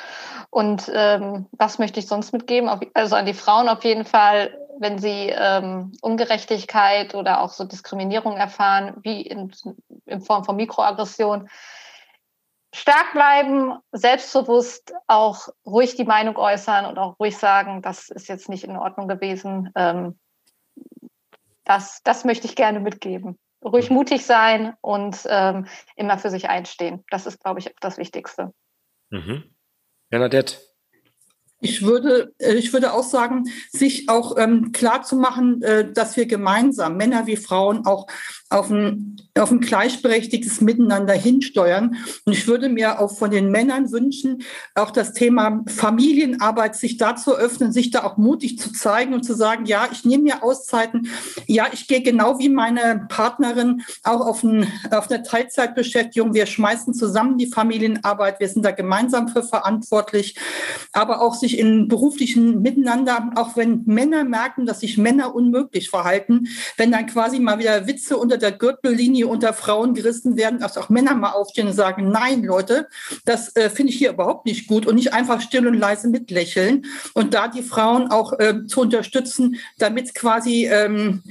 Und 0.50 0.90
ähm, 0.92 1.46
was 1.52 1.78
möchte 1.78 2.00
ich 2.00 2.07
sonst 2.07 2.32
mitgeben? 2.32 2.68
Also 2.92 3.16
an 3.16 3.26
die 3.26 3.34
Frauen 3.34 3.68
auf 3.68 3.84
jeden 3.84 4.05
Fall, 4.05 4.59
wenn 4.80 4.98
sie 4.98 5.32
ähm, 5.32 5.92
Ungerechtigkeit 6.02 7.14
oder 7.14 7.40
auch 7.40 7.50
so 7.50 7.64
Diskriminierung 7.64 8.36
erfahren, 8.36 8.94
wie 9.02 9.22
in, 9.22 9.52
in 10.07 10.20
Form 10.20 10.44
von 10.44 10.57
Mikroaggression, 10.57 11.48
stark 12.75 13.12
bleiben, 13.12 13.79
selbstbewusst 13.93 14.93
auch 15.07 15.49
ruhig 15.64 15.95
die 15.95 16.05
Meinung 16.05 16.37
äußern 16.37 16.87
und 16.87 16.99
auch 16.99 17.18
ruhig 17.20 17.37
sagen, 17.37 17.83
das 17.83 18.09
ist 18.09 18.29
jetzt 18.29 18.49
nicht 18.49 18.64
in 18.64 18.77
Ordnung 18.77 19.07
gewesen. 19.07 19.70
Ähm, 19.77 20.18
das, 21.64 22.03
das 22.03 22.25
möchte 22.25 22.47
ich 22.47 22.57
gerne 22.57 22.81
mitgeben. 22.81 23.39
Ruhig 23.64 23.91
mhm. 23.91 23.97
mutig 23.97 24.27
sein 24.27 24.75
und 24.81 25.18
ähm, 25.29 25.66
immer 25.97 26.18
für 26.18 26.31
sich 26.31 26.49
einstehen. 26.49 27.05
Das 27.11 27.27
ist, 27.27 27.41
glaube 27.41 27.61
ich, 27.61 27.75
das 27.81 27.97
Wichtigste. 27.97 28.53
Mhm. 29.11 29.55
Bernadette. 30.11 30.57
Ich 31.64 31.82
würde, 31.82 32.34
äh, 32.38 32.54
ich 32.54 32.74
würde 32.74 32.92
auch 32.92 33.02
sagen, 33.02 33.44
sich 33.72 34.10
auch 34.10 34.36
ähm, 34.36 34.72
klar 34.72 35.02
zu 35.02 35.16
machen, 35.16 35.62
äh, 35.62 35.90
dass 35.90 36.14
wir 36.16 36.26
gemeinsam, 36.26 36.98
Männer 36.98 37.26
wie 37.26 37.36
Frauen, 37.36 37.86
auch 37.86 38.06
auf 38.50 38.70
ein, 38.70 39.16
auf 39.36 39.50
ein 39.50 39.60
gleichberechtigtes 39.60 40.60
Miteinander 40.60 41.14
hinsteuern. 41.14 41.96
Und 42.24 42.32
ich 42.34 42.46
würde 42.46 42.68
mir 42.68 43.00
auch 43.00 43.16
von 43.16 43.30
den 43.30 43.50
Männern 43.50 43.90
wünschen, 43.90 44.42
auch 44.74 44.90
das 44.90 45.12
Thema 45.12 45.64
Familienarbeit 45.66 46.76
sich 46.76 46.98
dazu 46.98 47.34
öffnen, 47.34 47.72
sich 47.72 47.90
da 47.90 48.04
auch 48.04 48.16
mutig 48.16 48.58
zu 48.58 48.72
zeigen 48.72 49.14
und 49.14 49.24
zu 49.24 49.34
sagen, 49.34 49.64
ja, 49.64 49.88
ich 49.90 50.04
nehme 50.04 50.24
mir 50.24 50.44
Auszeiten. 50.44 51.08
Ja, 51.46 51.66
ich 51.72 51.88
gehe 51.88 52.02
genau 52.02 52.38
wie 52.38 52.48
meine 52.48 53.06
Partnerin 53.08 53.82
auch 54.04 54.20
auf, 54.20 54.44
ein, 54.44 54.68
auf 54.90 55.10
eine 55.10 55.22
Teilzeitbeschäftigung. 55.22 56.34
Wir 56.34 56.46
schmeißen 56.46 56.94
zusammen 56.94 57.38
die 57.38 57.46
Familienarbeit. 57.46 58.38
Wir 58.38 58.48
sind 58.48 58.64
da 58.64 58.70
gemeinsam 58.70 59.28
für 59.28 59.42
verantwortlich. 59.42 60.36
Aber 60.92 61.22
auch 61.22 61.34
sich 61.34 61.53
in 61.59 61.88
beruflichen 61.88 62.62
Miteinander, 62.62 63.30
auch 63.36 63.57
wenn 63.57 63.82
Männer 63.86 64.24
merken, 64.24 64.66
dass 64.66 64.80
sich 64.80 64.98
Männer 64.98 65.34
unmöglich 65.34 65.90
verhalten, 65.90 66.48
wenn 66.76 66.92
dann 66.92 67.07
quasi 67.07 67.38
mal 67.38 67.59
wieder 67.59 67.86
Witze 67.86 68.16
unter 68.16 68.38
der 68.38 68.52
Gürtellinie 68.52 69.26
unter 69.26 69.52
Frauen 69.52 69.94
gerissen 69.94 70.36
werden, 70.36 70.61
dass 70.61 70.76
auch 70.76 70.88
Männer 70.88 71.14
mal 71.14 71.32
aufstehen 71.32 71.68
und 71.68 71.74
sagen, 71.74 72.11
nein, 72.11 72.42
Leute, 72.42 72.88
das 73.24 73.55
äh, 73.57 73.70
finde 73.70 73.92
ich 73.92 73.98
hier 73.98 74.11
überhaupt 74.11 74.46
nicht 74.46 74.66
gut 74.66 74.86
und 74.86 74.96
nicht 74.96 75.12
einfach 75.12 75.40
still 75.40 75.66
und 75.66 75.74
leise 75.74 76.09
mitlächeln 76.09 76.86
und 77.14 77.34
da 77.34 77.48
die 77.48 77.62
Frauen 77.62 78.11
auch 78.11 78.32
äh, 78.38 78.66
zu 78.66 78.80
unterstützen, 78.80 79.57
damit 79.78 80.14
quasi 80.14 80.66
ähm, 80.66 81.22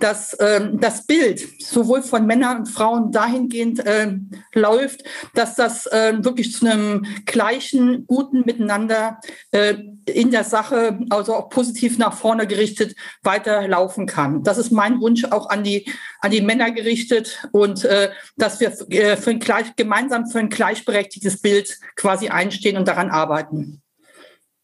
dass 0.00 0.36
ähm, 0.40 0.78
das 0.80 1.06
Bild 1.06 1.40
sowohl 1.62 2.02
von 2.02 2.26
Männern 2.26 2.58
und 2.58 2.66
Frauen 2.66 3.12
dahingehend 3.12 3.84
äh, 3.86 4.12
läuft, 4.54 5.04
dass 5.34 5.54
das 5.54 5.86
äh, 5.86 6.14
wirklich 6.18 6.52
zu 6.52 6.66
einem 6.66 7.06
gleichen, 7.24 8.06
guten 8.06 8.44
Miteinander 8.44 9.20
äh, 9.50 9.74
in 10.06 10.30
der 10.30 10.44
Sache, 10.44 10.98
also 11.10 11.34
auch 11.34 11.48
positiv 11.48 11.98
nach 11.98 12.12
vorne 12.12 12.46
gerichtet, 12.46 12.94
weiterlaufen 13.22 14.06
kann. 14.06 14.42
Das 14.42 14.58
ist 14.58 14.70
mein 14.70 15.00
Wunsch 15.00 15.24
auch 15.24 15.48
an 15.48 15.64
die, 15.64 15.90
an 16.20 16.30
die 16.30 16.40
Männer 16.40 16.70
gerichtet 16.70 17.42
und 17.52 17.84
äh, 17.84 18.10
dass 18.36 18.60
wir 18.60 18.68
äh, 18.90 19.16
für 19.16 19.30
ein 19.30 19.40
gleich, 19.40 19.74
gemeinsam 19.76 20.26
für 20.26 20.38
ein 20.38 20.50
gleichberechtigtes 20.50 21.40
Bild 21.40 21.78
quasi 21.96 22.28
einstehen 22.28 22.76
und 22.76 22.86
daran 22.86 23.10
arbeiten. 23.10 23.82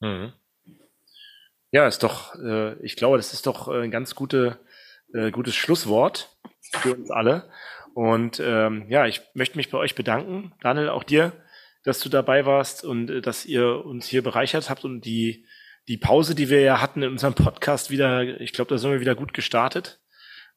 Mhm. 0.01 0.33
Ja, 1.71 1.89
ist 1.89 2.03
doch, 2.03 2.35
äh, 2.35 2.75
ich 2.85 2.97
glaube, 2.97 3.17
das 3.17 3.33
ist 3.33 3.47
doch 3.47 3.69
eine 3.69 3.89
ganz 3.89 4.15
gute 4.15 4.59
äh, 5.15 5.31
gutes 5.31 5.55
Schlusswort 5.55 6.37
für 6.73 6.95
uns 6.95 7.11
alle. 7.11 7.51
Und 7.95 8.41
ähm, 8.45 8.87
ja, 8.89 9.07
ich 9.07 9.21
möchte 9.35 9.57
mich 9.57 9.71
bei 9.71 9.79
euch 9.79 9.95
bedanken, 9.95 10.53
Daniel, 10.61 10.89
auch 10.89 11.05
dir, 11.05 11.33
dass 11.85 12.01
du 12.01 12.09
dabei 12.09 12.47
warst 12.47 12.85
und 12.85 13.11
äh, 13.11 13.21
dass 13.21 13.45
ihr 13.45 13.85
uns 13.85 14.07
hier 14.07 14.23
bereichert 14.23 14.71
habt 14.71 14.85
und 14.85 15.03
die, 15.03 15.47
die 15.89 15.99
Pause, 15.99 16.35
die 16.35 16.49
wir 16.49 16.61
ja 16.61 16.81
hatten 16.81 17.03
in 17.03 17.11
unserem 17.11 17.35
Podcast 17.35 17.91
wieder, 17.91 18.41
ich 18.41 18.53
glaube, 18.53 18.71
da 18.71 18.79
sind 18.79 18.93
wir 18.93 19.01
wieder 19.01 19.15
gut 19.15 19.35
gestartet. 19.35 20.01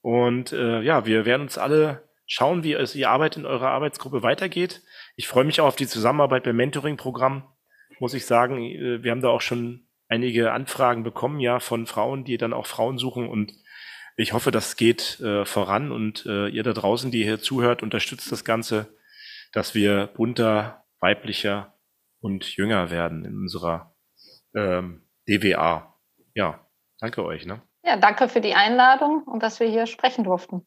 Und 0.01 0.53
äh, 0.53 0.81
ja, 0.81 1.05
wir 1.05 1.25
werden 1.25 1.41
uns 1.41 1.57
alle 1.57 2.03
schauen, 2.27 2.63
wie 2.63 2.73
es 2.73 2.93
die 2.93 3.05
Arbeit 3.05 3.37
in 3.37 3.45
eurer 3.45 3.69
Arbeitsgruppe 3.69 4.23
weitergeht. 4.23 4.83
Ich 5.15 5.27
freue 5.27 5.45
mich 5.45 5.61
auch 5.61 5.67
auf 5.67 5.75
die 5.75 5.87
Zusammenarbeit 5.87 6.43
beim 6.43 6.55
Mentoring-Programm, 6.55 7.43
muss 7.99 8.13
ich 8.13 8.25
sagen. 8.25 8.61
Äh, 8.61 9.03
wir 9.03 9.11
haben 9.11 9.21
da 9.21 9.29
auch 9.29 9.41
schon 9.41 9.87
einige 10.07 10.51
Anfragen 10.51 11.03
bekommen, 11.03 11.39
ja, 11.39 11.59
von 11.59 11.87
Frauen, 11.87 12.23
die 12.23 12.37
dann 12.37 12.53
auch 12.53 12.67
Frauen 12.67 12.97
suchen 12.97 13.27
und 13.27 13.53
ich 14.15 14.33
hoffe, 14.33 14.51
das 14.51 14.75
geht 14.75 15.19
äh, 15.19 15.45
voran 15.45 15.91
und 15.91 16.25
äh, 16.25 16.47
ihr 16.47 16.63
da 16.63 16.73
draußen, 16.73 17.11
die 17.11 17.23
hier 17.23 17.39
zuhört, 17.39 17.83
unterstützt 17.83 18.31
das 18.31 18.45
Ganze, 18.45 18.97
dass 19.51 19.75
wir 19.75 20.07
bunter, 20.07 20.85
weiblicher 20.99 21.77
und 22.19 22.55
jünger 22.55 22.89
werden 22.89 23.25
in 23.25 23.35
unserer 23.35 23.95
ähm, 24.55 25.07
DWA. 25.27 25.95
Ja, 26.33 26.65
danke 26.99 27.23
euch. 27.23 27.45
Ne? 27.45 27.61
Ja, 27.83 27.97
danke 27.97 28.29
für 28.29 28.41
die 28.41 28.53
Einladung 28.53 29.23
und 29.23 29.43
dass 29.43 29.59
wir 29.59 29.67
hier 29.67 29.85
sprechen 29.85 30.23
durften. 30.23 30.65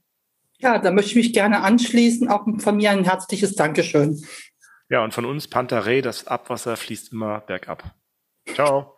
Ja, 0.59 0.79
da 0.79 0.91
möchte 0.91 1.11
ich 1.11 1.17
mich 1.17 1.33
gerne 1.33 1.63
anschließen. 1.63 2.29
Auch 2.29 2.45
von 2.59 2.77
mir 2.77 2.91
ein 2.91 3.05
herzliches 3.05 3.55
Dankeschön. 3.55 4.25
Ja, 4.91 5.05
und 5.05 5.15
von 5.15 5.25
uns 5.25 5.49
Pantarei, 5.49 6.01
das 6.01 6.27
Abwasser 6.27 6.77
fließt 6.77 7.13
immer 7.13 7.41
bergab. 7.41 7.85
Ciao. 8.55 8.98